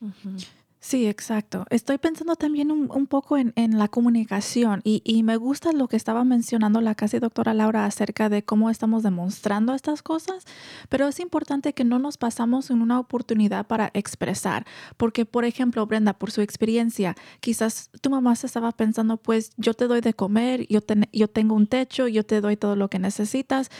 Sí, 0.87 1.05
exacto. 1.05 1.65
Estoy 1.69 1.97
pensando 1.97 2.37
también 2.37 2.71
un, 2.71 3.07
poco 3.07 3.35
en, 3.35 3.53
la 3.77 3.89
comunicación 3.89 4.79
y, 4.85 5.21
me 5.23 5.35
gusta 5.35 5.73
lo 5.73 5.89
que 5.89 5.97
estaba 5.97 6.23
mencionando 6.23 6.79
la 6.79 6.95
casi 6.95 7.19
doctora 7.19 7.53
Laura 7.53 7.83
acerca 7.83 8.29
de 8.29 8.45
cómo 8.45 8.69
estamos 8.69 9.03
demostrando 9.03 9.73
estas 9.73 10.01
cosas, 10.01 10.45
pero 10.87 11.09
es 11.09 11.19
importante 11.19 11.73
que 11.73 11.83
no 11.83 11.99
nos 11.99 12.17
pasamos 12.17 12.69
en 12.69 12.81
una 12.81 13.01
oportunidad 13.01 13.67
para 13.67 13.91
expresar, 13.95 14.65
porque 14.95 15.25
por 15.25 15.43
ejemplo, 15.43 15.85
Brenda, 15.85 16.13
por 16.13 16.31
su 16.31 16.39
experiencia, 16.39 17.17
quizás 17.41 17.89
tu 17.99 18.09
mamá 18.09 18.37
se 18.37 18.47
estaba 18.47 18.71
pensando, 18.71 19.17
pues 19.17 19.51
yo 19.57 19.73
te 19.73 19.87
doy 19.87 19.99
de 19.99 20.13
comer, 20.13 20.67
yo, 20.69 20.79
tengo 21.27 21.53
un 21.53 21.67
techo, 21.67 22.07
yo 22.07 22.25
te 22.25 22.39
doy 22.39 22.55
todo 22.55 22.77
lo 22.77 22.89
que 22.89 22.99
necesitas. 22.99 23.71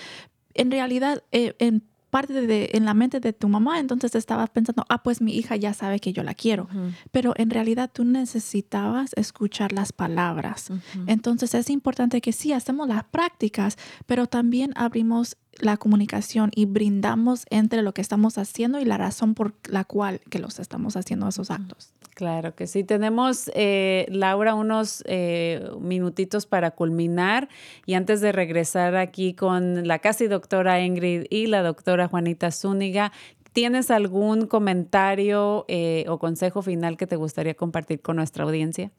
En 0.56 0.72
realidad, 0.72 1.24
eh, 1.32 1.56
en 1.60 1.84
parte 2.10 2.34
de, 2.34 2.70
en 2.74 2.86
la 2.86 2.94
mente 2.94 3.20
de 3.20 3.34
tu 3.34 3.50
mamá, 3.50 3.80
entonces 3.80 4.16
estabas 4.16 4.50
pensando, 4.50 4.86
ah, 4.90 5.04
pues 5.04 5.22
mi 5.22 5.36
hija 5.36 5.56
ya 5.56 5.74
sabe 5.74 6.00
que 6.00 6.14
yo 6.14 6.24
la 6.24 6.34
quiero. 6.34 6.68
Pero 7.12 7.34
en 7.38 7.50
realidad 7.50 7.90
tú 7.92 8.04
necesitabas 8.06 9.12
escuchar 9.16 9.74
las 9.74 9.92
palabras. 9.92 10.70
Entonces 11.06 11.54
es 11.54 11.70
importante 11.70 12.22
que 12.22 12.32
sí, 12.32 12.54
hacemos 12.54 12.88
las 12.88 13.04
prácticas, 13.04 13.78
pero 14.06 14.28
también 14.28 14.72
abrimos 14.76 15.38
la 15.60 15.78
comunicación 15.78 16.52
y 16.56 16.66
brindamos 16.66 17.46
entre 17.50 17.82
lo 17.82 17.94
que 17.94 18.02
estamos 18.02 18.38
haciendo 18.38 18.80
y 18.80 18.86
la 18.86 18.98
razón 18.98 19.34
por 19.34 19.56
la 19.70 19.84
cual 19.84 20.22
que 20.30 20.40
los 20.40 20.60
estamos 20.60 20.96
haciendo 20.96 21.28
esos 21.28 21.50
actos. 21.52 21.94
Claro 22.18 22.56
que 22.56 22.66
sí. 22.66 22.84
Tenemos, 22.84 23.52
eh, 23.54 24.08
Laura, 24.10 24.56
unos 24.56 25.04
eh, 25.06 25.70
minutitos 25.80 26.48
para 26.48 26.72
culminar 26.72 27.48
y 27.86 27.94
antes 27.94 28.22
de 28.22 28.32
regresar 28.32 28.96
aquí 28.96 29.36
con 29.36 29.88
la 29.88 30.00
casi 30.00 30.26
doctora 30.26 30.82
Ingrid 30.82 31.26
y 31.30 31.46
la 31.46 31.62
doctora 31.62 32.08
Juanita 32.08 32.50
Zúñiga, 32.50 33.12
¿tienes 33.54 33.92
algún 33.92 34.48
comentario 34.48 35.66
eh, 35.68 36.06
o 36.08 36.18
consejo 36.18 36.64
final 36.64 36.98
que 36.98 37.06
te 37.06 37.18
gustaría 37.18 37.54
compartir 37.54 38.02
con 38.02 38.16
nuestra 38.16 38.46
audiencia? 38.46 38.90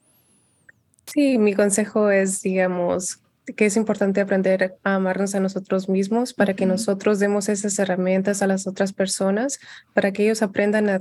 Sí, 1.06 1.38
mi 1.38 1.54
consejo 1.54 2.10
es, 2.10 2.40
digamos, 2.42 3.20
que 3.56 3.66
es 3.66 3.76
importante 3.76 4.20
aprender 4.20 4.76
a 4.84 4.94
amarnos 4.94 5.34
a 5.34 5.40
nosotros 5.40 5.88
mismos 5.88 6.34
para 6.34 6.54
que 6.54 6.66
nosotros 6.66 7.18
demos 7.18 7.48
esas 7.48 7.78
herramientas 7.78 8.42
a 8.42 8.46
las 8.46 8.66
otras 8.66 8.92
personas, 8.92 9.60
para 9.94 10.12
que 10.12 10.24
ellos 10.24 10.42
aprendan 10.42 10.88
a, 10.88 11.00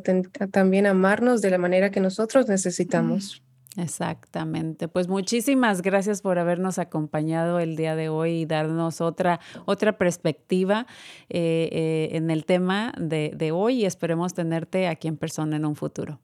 también 0.52 0.86
amarnos 0.86 1.42
de 1.42 1.50
la 1.50 1.58
manera 1.58 1.92
que 1.92 2.00
nosotros 2.00 2.48
necesitamos. 2.48 3.44
Exactamente. 3.78 4.88
Pues 4.88 5.08
muchísimas 5.08 5.84
gracias 5.84 6.24
por 6.24 6.40
habernos 6.40 6.80
acompañado 6.80 7.60
el 7.60 7.76
día 7.76 7.96
de 7.96 8.10
hoy 8.10 8.42
y 8.42 8.46
darnos 8.48 9.02
otra, 9.02 9.40
otra 9.66 10.00
perspectiva 10.00 10.88
eh, 11.30 11.70
eh, 11.72 12.10
en 12.14 12.32
el 12.32 12.46
tema 12.46 12.92
de, 13.00 13.32
de 13.36 13.52
hoy 13.52 13.82
y 13.82 13.86
esperemos 13.86 14.34
tenerte 14.34 14.88
aquí 14.88 15.08
en 15.08 15.18
persona 15.18 15.58
en 15.58 15.66
un 15.66 15.76
futuro. 15.76 16.20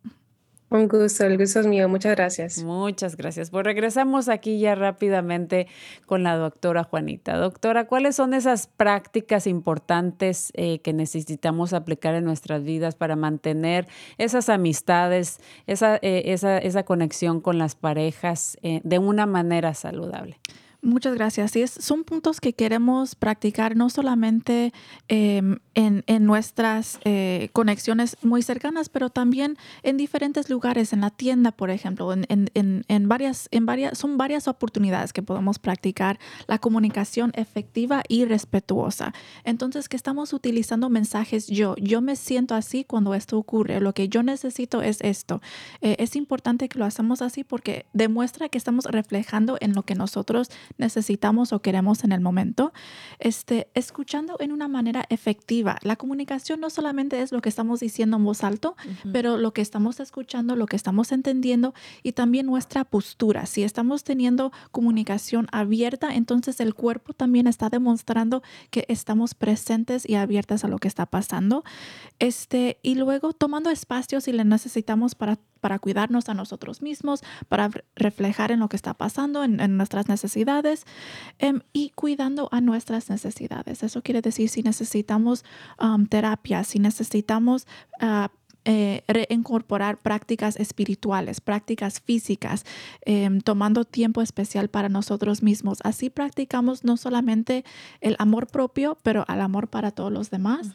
Un 0.73 0.87
gusto, 0.87 1.23
el 1.25 1.37
gusto 1.37 1.59
es 1.59 1.67
mío. 1.67 1.87
Muchas 1.87 2.15
gracias. 2.15 2.63
Muchas 2.63 3.15
gracias. 3.15 3.51
Pues 3.51 3.63
regresamos 3.63 4.27
aquí 4.27 4.57
ya 4.57 4.73
rápidamente 4.73 5.67
con 6.07 6.23
la 6.23 6.35
doctora 6.35 6.83
Juanita. 6.83 7.37
Doctora, 7.37 7.85
¿cuáles 7.85 8.15
son 8.15 8.33
esas 8.33 8.65
prácticas 8.65 9.45
importantes 9.45 10.51
eh, 10.55 10.79
que 10.79 10.91
necesitamos 10.91 11.73
aplicar 11.73 12.15
en 12.15 12.25
nuestras 12.25 12.63
vidas 12.63 12.95
para 12.95 13.15
mantener 13.15 13.87
esas 14.17 14.49
amistades, 14.49 15.41
esa, 15.67 15.97
eh, 15.97 16.23
esa, 16.33 16.57
esa 16.57 16.81
conexión 16.81 17.39
con 17.39 17.59
las 17.59 17.75
parejas 17.75 18.57
eh, 18.63 18.81
de 18.83 18.97
una 18.97 19.27
manera 19.27 19.75
saludable? 19.75 20.39
Muchas 20.83 21.15
gracias. 21.15 21.51
Sí, 21.51 21.65
son 21.65 22.03
puntos 22.03 22.41
que 22.41 22.51
queremos 22.51 23.15
practicar 23.15 23.77
no 23.77 23.89
solamente 23.89 24.73
em, 25.07 25.59
en, 25.75 26.03
en, 26.07 26.25
nuestras 26.25 26.99
eh, 27.05 27.47
conexiones 27.53 28.17
muy 28.21 28.41
cercanas, 28.41 28.89
pero 28.89 29.09
también 29.09 29.57
en 29.83 29.95
diferentes 29.95 30.49
lugares, 30.49 30.91
en 30.91 30.99
la 30.99 31.09
tienda, 31.09 31.53
por 31.53 31.69
ejemplo, 31.69 32.11
en, 32.11 32.25
en, 32.27 32.83
en, 32.85 33.07
varias, 33.07 33.47
en 33.51 33.65
varias, 33.65 33.97
son 33.97 34.17
varias 34.17 34.49
oportunidades 34.49 35.13
que 35.13 35.23
podemos 35.23 35.57
practicar 35.57 36.19
la 36.47 36.59
comunicación 36.59 37.31
efectiva 37.35 38.03
y 38.09 38.25
respetuosa. 38.25 39.13
Entonces, 39.45 39.87
que 39.87 39.95
estamos 39.95 40.33
utilizando 40.33 40.89
mensajes 40.89 41.47
yo, 41.47 41.77
yo 41.77 42.01
me 42.01 42.17
siento 42.17 42.55
así 42.55 42.83
cuando 42.83 43.13
esto 43.13 43.37
ocurre, 43.37 43.79
lo 43.79 43.93
que 43.93 44.09
yo 44.09 44.21
necesito 44.21 44.81
es 44.81 44.99
esto. 44.99 45.41
Eh, 45.79 45.95
es 45.99 46.17
importante 46.17 46.67
que 46.67 46.77
lo 46.77 46.83
hacemos 46.83 47.21
así 47.21 47.45
porque 47.45 47.85
demuestra 47.93 48.49
que 48.49 48.57
estamos 48.57 48.83
reflejando 48.83 49.55
en 49.61 49.71
lo 49.71 49.83
que 49.83 49.95
nosotros 49.95 50.49
necesitamos 50.77 51.53
o 51.53 51.61
queremos 51.61 52.03
en 52.03 52.11
el 52.11 52.21
momento, 52.21 52.73
este, 53.19 53.67
escuchando 53.73 54.37
en 54.39 54.51
una 54.51 54.67
manera 54.67 55.05
efectiva. 55.09 55.77
La 55.81 55.95
comunicación 55.95 56.59
no 56.59 56.69
solamente 56.69 57.21
es 57.21 57.31
lo 57.31 57.41
que 57.41 57.49
estamos 57.49 57.79
diciendo 57.79 58.17
en 58.17 58.23
voz 58.23 58.43
alto, 58.43 58.75
pero 59.11 59.37
lo 59.37 59.53
que 59.53 59.61
estamos 59.61 59.99
escuchando, 59.99 60.55
lo 60.55 60.65
que 60.65 60.75
estamos 60.75 61.11
entendiendo 61.11 61.73
y 62.01 62.13
también 62.13 62.45
nuestra 62.45 62.83
postura. 62.83 63.45
Si 63.45 63.63
estamos 63.63 64.03
teniendo 64.03 64.51
comunicación 64.71 65.47
abierta, 65.51 66.13
entonces 66.13 66.59
el 66.59 66.73
cuerpo 66.73 67.13
también 67.13 67.47
está 67.47 67.69
demostrando 67.69 68.43
que 68.69 68.85
estamos 68.87 69.33
presentes 69.33 70.07
y 70.07 70.15
abiertas 70.15 70.63
a 70.63 70.67
lo 70.67 70.77
que 70.77 70.87
está 70.87 71.05
pasando. 71.05 71.63
Este, 72.19 72.79
y 72.81 72.95
luego 72.95 73.33
tomando 73.33 73.69
espacio 73.69 74.21
si 74.21 74.31
le 74.31 74.45
necesitamos 74.45 75.15
para 75.15 75.39
para 75.63 75.79
cuidarnos 75.79 76.27
a 76.27 76.33
nosotros 76.33 76.81
mismos, 76.81 77.21
para 77.47 77.69
reflejar 77.95 78.51
en 78.51 78.59
lo 78.59 78.67
que 78.67 78.75
está 78.75 78.93
pasando, 78.93 79.45
en, 79.45 79.77
nuestras 79.77 80.09
necesidades 80.09 80.83
em, 81.39 81.61
y 81.71 81.91
cuidando 81.91 82.49
a 82.51 82.59
nuestras 82.59 83.09
necesidades. 83.09 83.81
Eso 83.81 84.01
quiere 84.01 84.21
decir 84.21 84.49
si 84.49 84.61
necesitamos 84.61 85.45
um, 85.79 86.05
terapia, 86.05 86.65
si 86.65 86.79
necesitamos... 86.79 87.65
Uh, 88.01 88.27
eh, 88.65 89.03
reincorporar 89.07 89.97
prácticas 89.97 90.55
espirituales, 90.55 91.41
prácticas 91.41 91.99
físicas, 91.99 92.65
em, 93.01 93.41
tomando 93.41 93.83
tiempo 93.83 94.21
especial 94.21 94.69
para 94.69 94.87
nosotros 94.87 95.43
mismos. 95.43 95.79
Así 95.83 96.09
practicamos 96.09 96.85
no 96.85 96.95
solamente 96.95 97.65
el 97.99 98.15
amor 98.19 98.47
propio, 98.47 98.97
pero 99.03 99.25
al 99.27 99.41
amor 99.41 99.67
para 99.67 99.91
todos 99.91 100.13
los 100.13 100.29
demás. 100.29 100.71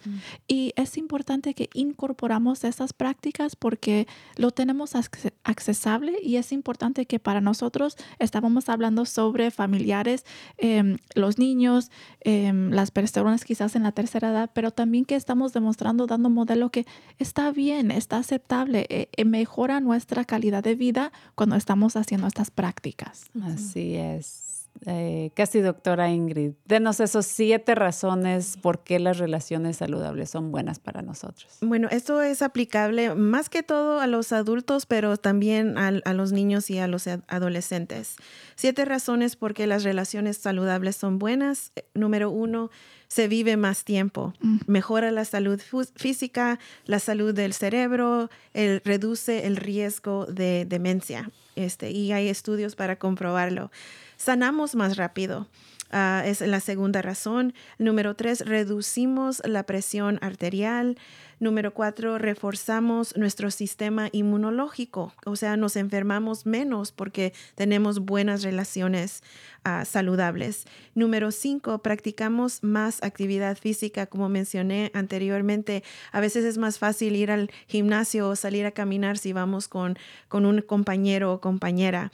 Y 0.47 0.72
es 0.76 0.99
importante 0.99 1.55
que 1.55 1.70
incorporamos 1.72 2.62
esas 2.64 2.93
prácticas 2.93 3.57
porque 3.57 4.07
lo 4.36 4.51
tenemos 4.51 4.95
accesible 4.95 6.18
y 6.22 6.36
es 6.36 6.53
importante 6.53 7.07
que 7.07 7.18
para 7.18 7.41
nosotros 7.41 7.97
estábamos 8.18 8.68
hablando 8.68 9.07
sobre 9.07 9.51
familiares, 9.51 10.24
em, 10.59 10.99
los 11.14 11.39
niños, 11.39 11.91
em, 12.20 12.70
las 12.70 12.91
personas 12.91 13.45
quizás 13.45 13.76
en 13.76 13.84
la 13.84 13.93
tercera 13.93 14.28
edad, 14.28 14.51
pero 14.53 14.72
también 14.72 15.05
que 15.05 15.14
estamos 15.14 15.53
demostrando, 15.53 16.07
dando 16.07 16.28
modelo 16.28 16.70
que 16.70 16.84
está 17.18 17.51
bien 17.51 17.78
está 17.91 18.18
aceptable, 18.18 18.87
eh, 18.89 19.09
eh, 19.16 19.24
mejora 19.24 19.81
nuestra 19.81 20.24
calidad 20.24 20.62
de 20.62 20.74
vida 20.74 21.12
cuando 21.35 21.57
estamos 21.57 21.97
haciendo 21.97 22.26
estas 22.26 22.51
prácticas. 22.51 23.26
Así 23.43 23.95
es. 23.97 24.49
Eh, 24.87 25.33
casi 25.35 25.61
doctora 25.61 26.11
Ingrid, 26.11 26.53
denos 26.64 27.01
esos 27.01 27.26
siete 27.26 27.74
razones 27.74 28.57
por 28.57 28.85
qué 28.85 29.01
las 29.01 29.18
relaciones 29.18 29.79
saludables 29.79 30.31
son 30.31 30.53
buenas 30.53 30.79
para 30.79 31.03
nosotros. 31.03 31.59
Bueno, 31.61 31.89
esto 31.91 32.22
es 32.22 32.43
aplicable 32.43 33.14
más 33.16 33.51
que 33.51 33.64
todo 33.64 34.01
a 34.01 34.07
los 34.07 34.33
adultos, 34.33 34.87
pero 34.87 35.16
también 35.16 35.76
a, 35.79 35.89
a 35.89 36.12
los 36.14 36.31
niños 36.31 36.70
y 36.70 36.79
a 36.79 36.87
los 36.87 37.09
adolescentes. 37.09 38.16
Siete 38.55 38.85
razones 38.85 39.35
por 39.35 39.53
qué 39.53 39.66
las 39.66 39.83
relaciones 39.83 40.37
saludables 40.37 40.95
son 40.95 41.18
buenas. 41.18 41.72
Número 41.95 42.31
uno, 42.31 42.70
se 43.09 43.27
vive 43.27 43.57
más 43.57 43.85
tiempo. 43.85 44.35
Mm. 44.41 44.59
Mejora 44.67 45.11
la 45.11 45.25
salud 45.25 45.61
física, 45.97 46.59
la 46.85 46.99
salud 47.01 47.35
del 47.35 47.55
cerebro, 47.55 48.31
el, 48.55 48.81
reduce 48.85 49.47
el 49.47 49.57
riesgo 49.57 50.27
de 50.27 50.67
demencia. 50.67 51.31
Este, 51.57 51.91
y 51.91 52.13
hay 52.13 52.29
estudios 52.29 52.77
para 52.77 52.97
comprobarlo. 52.97 53.73
Sanamos 54.17 54.75
más 54.75 54.97
rápido. 54.97 55.49
Ah, 55.91 56.23
es 56.27 56.43
la 56.43 56.61
segunda 56.61 57.01
razón. 57.01 57.55
Número 57.79 58.15
tres, 58.15 58.45
reducimos 58.47 59.41
la 59.45 59.63
presión 59.63 60.19
arterial. 60.21 60.99
Número 61.41 61.72
cuatro, 61.72 62.18
reforzamos 62.18 63.16
nuestro 63.16 63.53
sistema 63.53 64.09
inmunológico, 64.11 65.12
o 65.24 65.36
sea, 65.36 65.57
nos 65.57 65.76
enfermamos 65.76 66.47
menos 66.47 66.91
porque 66.91 67.32
tenemos 67.55 68.01
buenas 68.01 68.43
relaciones 68.43 69.22
ah, 69.62 69.84
saludables. 69.84 70.66
Número 70.97 71.30
cinco, 71.30 71.78
practicamos 71.78 72.64
más 72.64 73.05
actividad 73.05 73.57
física, 73.57 74.07
como 74.07 74.28
mencioné 74.28 74.91
anteriormente. 74.95 75.84
A 76.11 76.18
veces 76.18 76.45
es 76.45 76.59
más 76.59 76.80
fácil 76.80 77.14
ir 77.14 77.30
al 77.30 77.51
gimnasio 77.68 78.28
o 78.28 78.34
salir 78.34 78.66
a 78.66 78.72
caminar 78.72 79.16
si 79.16 79.32
vamos 79.32 79.68
con, 79.68 79.97
con 80.26 80.45
un 80.45 80.61
compañero 80.62 81.32
o 81.32 81.41
compañera. 81.41 82.11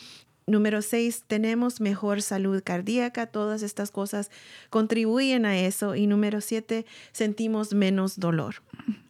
Número 0.47 0.83
seis, 0.83 1.25
tenemos 1.27 1.81
mejor 1.81 2.21
salud 2.21 2.63
cardíaca. 2.63 3.27
Todas 3.27 3.63
estas 3.63 3.91
cosas 3.91 4.31
contribuyen 4.69 5.47
a 5.47 5.59
eso. 5.59 5.95
Y 5.95 6.07
número 6.07 6.43
siete, 6.43 6.85
sentimos 7.13 7.73
menos 7.73 8.21
dolor. 8.21 8.57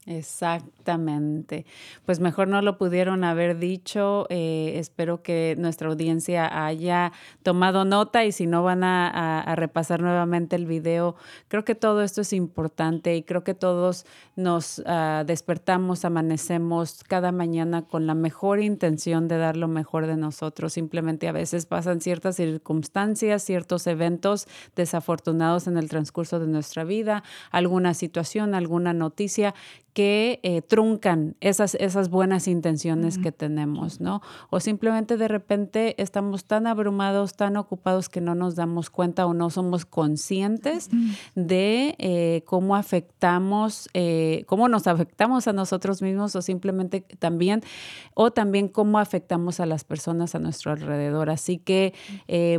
Exactamente. 0.06 1.64
Pues 2.04 2.20
mejor 2.20 2.48
no 2.48 2.60
lo 2.60 2.76
pudieron 2.76 3.24
haber 3.24 3.58
dicho. 3.58 4.26
Eh, 4.28 4.74
espero 4.76 5.22
que 5.22 5.56
nuestra 5.58 5.88
audiencia 5.88 6.66
haya 6.66 7.12
tomado 7.42 7.86
nota 7.86 8.22
y 8.26 8.32
si 8.32 8.46
no 8.46 8.62
van 8.62 8.84
a, 8.84 9.54
repasar 9.56 10.02
nuevamente 10.02 10.56
el 10.56 10.66
video, 10.66 11.16
creo 11.48 11.64
que 11.64 11.74
todo 11.74 12.02
esto 12.02 12.20
es 12.20 12.32
importante 12.32 13.16
y 13.16 13.22
creo 13.22 13.44
que 13.44 13.54
todos 13.54 14.04
nos 14.36 14.82
ah, 14.84 15.22
despertamos, 15.26 16.04
amanecemos 16.04 17.02
cada 17.04 17.32
mañana 17.32 17.82
con 17.82 18.06
la 18.06 18.14
mejor 18.14 18.60
intención 18.60 19.28
de 19.28 19.38
dar 19.38 19.56
lo 19.56 19.68
mejor 19.68 20.06
de 20.06 20.16
nosotros. 20.16 20.74
Simplemente 20.74 21.28
a 21.28 21.32
veces 21.32 21.64
pasan 21.64 22.00
ciertas 22.00 22.36
circunstancias, 22.36 23.42
ciertos 23.42 23.86
eventos 23.86 24.48
desafortunados 24.76 25.66
en 25.66 25.78
el 25.78 25.88
transcurso 25.88 26.40
de 26.40 26.46
nuestra 26.46 26.84
vida, 26.84 27.22
alguna 27.50 27.94
situación, 27.94 28.54
alguna 28.54 28.92
noticia 28.92 29.54
que 29.94 30.40
eh, 30.42 30.60
truncan 30.60 31.36
esas, 31.40 31.76
esas 31.76 32.10
buenas 32.10 32.48
intenciones 32.48 33.16
que 33.16 33.30
tenemos, 33.30 34.00
¿no? 34.00 34.22
O 34.50 34.58
simplemente 34.58 35.16
de 35.16 35.28
repente 35.28 35.94
estamos 36.02 36.44
tan 36.46 36.66
abrumados, 36.66 37.36
tan 37.36 37.56
ocupados 37.56 38.08
que 38.08 38.20
no 38.20 38.34
nos 38.34 38.56
damos 38.56 38.90
cuenta 38.90 39.24
o 39.24 39.34
no 39.34 39.50
somos 39.50 39.86
conscientes 39.86 40.90
de 41.36 41.94
eh, 41.98 42.42
cómo 42.44 42.74
afectamos, 42.74 43.88
eh, 43.94 44.42
cómo 44.48 44.68
nos 44.68 44.88
afectamos 44.88 45.46
a 45.46 45.52
nosotros 45.52 46.02
mismos 46.02 46.34
o 46.34 46.42
simplemente 46.42 47.02
también, 47.20 47.62
o 48.14 48.32
también 48.32 48.66
cómo 48.66 48.98
afectamos 48.98 49.60
a 49.60 49.66
las 49.66 49.84
personas 49.84 50.34
a 50.34 50.40
nuestro 50.40 50.72
alrededor. 50.72 51.30
Así 51.30 51.58
que 51.58 51.94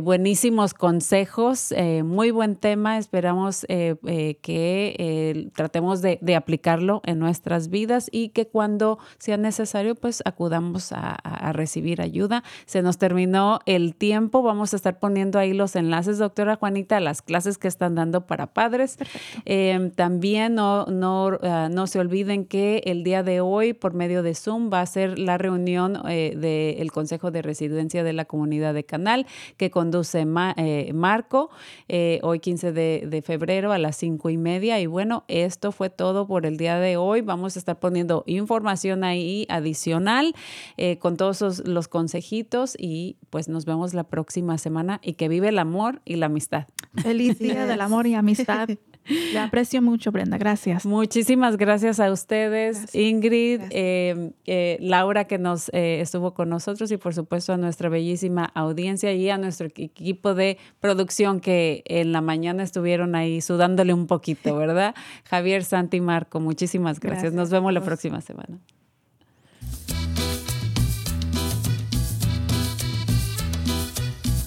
buenísimos 0.02 0.72
consejos, 0.72 1.74
muy 2.02 2.30
buen 2.30 2.56
tema, 2.56 2.96
esperamos 2.96 3.66
que 3.68 5.50
tratemos 5.54 6.00
de, 6.00 6.18
de 6.22 6.34
aplicarlo 6.34 7.02
en 7.04 7.25
nuestras 7.26 7.70
vidas 7.70 8.08
y 8.12 8.28
que 8.28 8.46
cuando 8.46 9.00
sea 9.18 9.36
necesario, 9.36 9.96
pues 9.96 10.22
acudamos 10.24 10.92
a, 10.92 11.16
recibir 11.52 12.00
ayuda. 12.00 12.44
Se 12.66 12.82
nos 12.82 12.98
terminó 12.98 13.60
el 13.66 13.94
tiempo, 13.94 14.42
vamos 14.42 14.72
a 14.72 14.76
estar 14.76 14.98
poniendo 14.98 15.38
ahí 15.38 15.52
los 15.52 15.74
enlaces, 15.74 16.18
doctora 16.18 16.56
Juanita, 16.56 16.98
a 16.98 17.00
las 17.00 17.20
clases 17.20 17.58
que 17.58 17.68
están 17.68 17.94
dando 17.94 18.26
para 18.26 18.46
padres. 18.52 18.98
Em, 19.44 19.90
también 19.90 20.54
no, 20.54 20.86
no, 20.86 21.38
ah, 21.42 21.68
no 21.70 21.86
se 21.86 21.98
olviden 21.98 22.44
que 22.44 22.82
el 22.84 23.02
día 23.02 23.22
de 23.22 23.40
hoy, 23.40 23.72
por 23.72 23.92
medio 23.94 24.22
de 24.22 24.34
Zoom, 24.34 24.70
va 24.72 24.80
a 24.80 24.86
ser 24.86 25.18
la 25.18 25.36
reunión 25.36 26.02
eh, 26.08 26.34
del 26.36 26.92
Consejo 26.92 27.30
de 27.30 27.42
Residencia 27.42 28.04
de 28.04 28.12
la 28.12 28.24
Comunidad 28.24 28.72
de 28.74 28.84
Canal 28.84 29.26
que 29.56 29.70
conduce 29.70 30.26
eh, 30.56 30.92
Marco, 30.94 31.50
eh, 31.88 32.20
hoy 32.22 32.38
15 32.38 32.72
de, 32.72 33.04
de 33.08 33.22
febrero 33.22 33.72
a 33.72 33.78
las 33.78 33.96
cinco 33.96 34.30
y 34.30 34.36
media. 34.36 34.78
Y 34.80 34.86
bueno, 34.86 35.24
esto 35.28 35.72
fue 35.72 35.90
todo 35.90 36.26
por 36.26 36.46
el 36.46 36.56
día 36.56 36.78
de 36.78 36.96
hoy 36.96 37.15
vamos 37.20 37.56
a 37.56 37.58
estar 37.58 37.78
poniendo 37.78 38.24
información 38.26 39.04
ahí 39.04 39.46
adicional 39.48 40.34
eh, 40.76 40.98
con 40.98 41.16
todos 41.16 41.66
los 41.66 41.88
consejitos 41.88 42.76
y 42.78 43.16
pues 43.30 43.48
nos 43.48 43.64
vemos 43.64 43.94
la 43.94 44.04
próxima 44.04 44.58
semana 44.58 45.00
y 45.02 45.14
que 45.14 45.28
vive 45.28 45.48
el 45.48 45.58
amor 45.58 46.02
y 46.04 46.16
la 46.16 46.26
amistad. 46.26 46.66
Feliz 46.94 47.38
día 47.38 47.66
del 47.66 47.80
amor 47.80 48.06
y 48.06 48.14
amistad. 48.14 48.68
Le 49.32 49.38
aprecio 49.38 49.82
mucho, 49.82 50.10
Brenda. 50.10 50.38
Gracias. 50.38 50.84
Muchísimas 50.84 51.56
gracias 51.56 52.00
a 52.00 52.10
ustedes, 52.10 52.94
Ingrid, 52.94 53.60
em, 53.70 54.32
eh, 54.46 54.78
Laura, 54.80 55.24
que 55.26 55.38
nos 55.38 55.68
eh, 55.72 56.00
estuvo 56.00 56.34
con 56.34 56.48
nosotros, 56.48 56.90
y 56.90 56.96
por 56.96 57.14
supuesto 57.14 57.52
a 57.52 57.56
nuestra 57.56 57.88
bellísima 57.88 58.44
audiencia 58.54 59.12
y 59.12 59.30
a 59.30 59.38
nuestro 59.38 59.68
equipo 59.68 60.34
de 60.34 60.58
producción 60.80 61.40
que 61.40 61.82
en 61.86 62.12
la 62.12 62.20
mañana 62.20 62.62
estuvieron 62.62 63.14
ahí 63.14 63.40
sudándole 63.40 63.94
un 63.94 64.06
poquito, 64.06 64.56
¿verdad? 64.56 64.94
Javier, 65.24 65.64
Santi, 65.64 66.00
Marco, 66.00 66.40
muchísimas 66.40 67.00
gracias. 67.00 67.32
Nos 67.32 67.50
vemos 67.50 67.72
la 67.72 67.80
próxima 67.82 68.20
semana. 68.20 68.58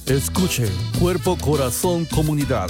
Escuche 0.06 0.66
Cuerpo, 1.00 1.38
Corazón, 1.40 2.06
Comunidad 2.06 2.70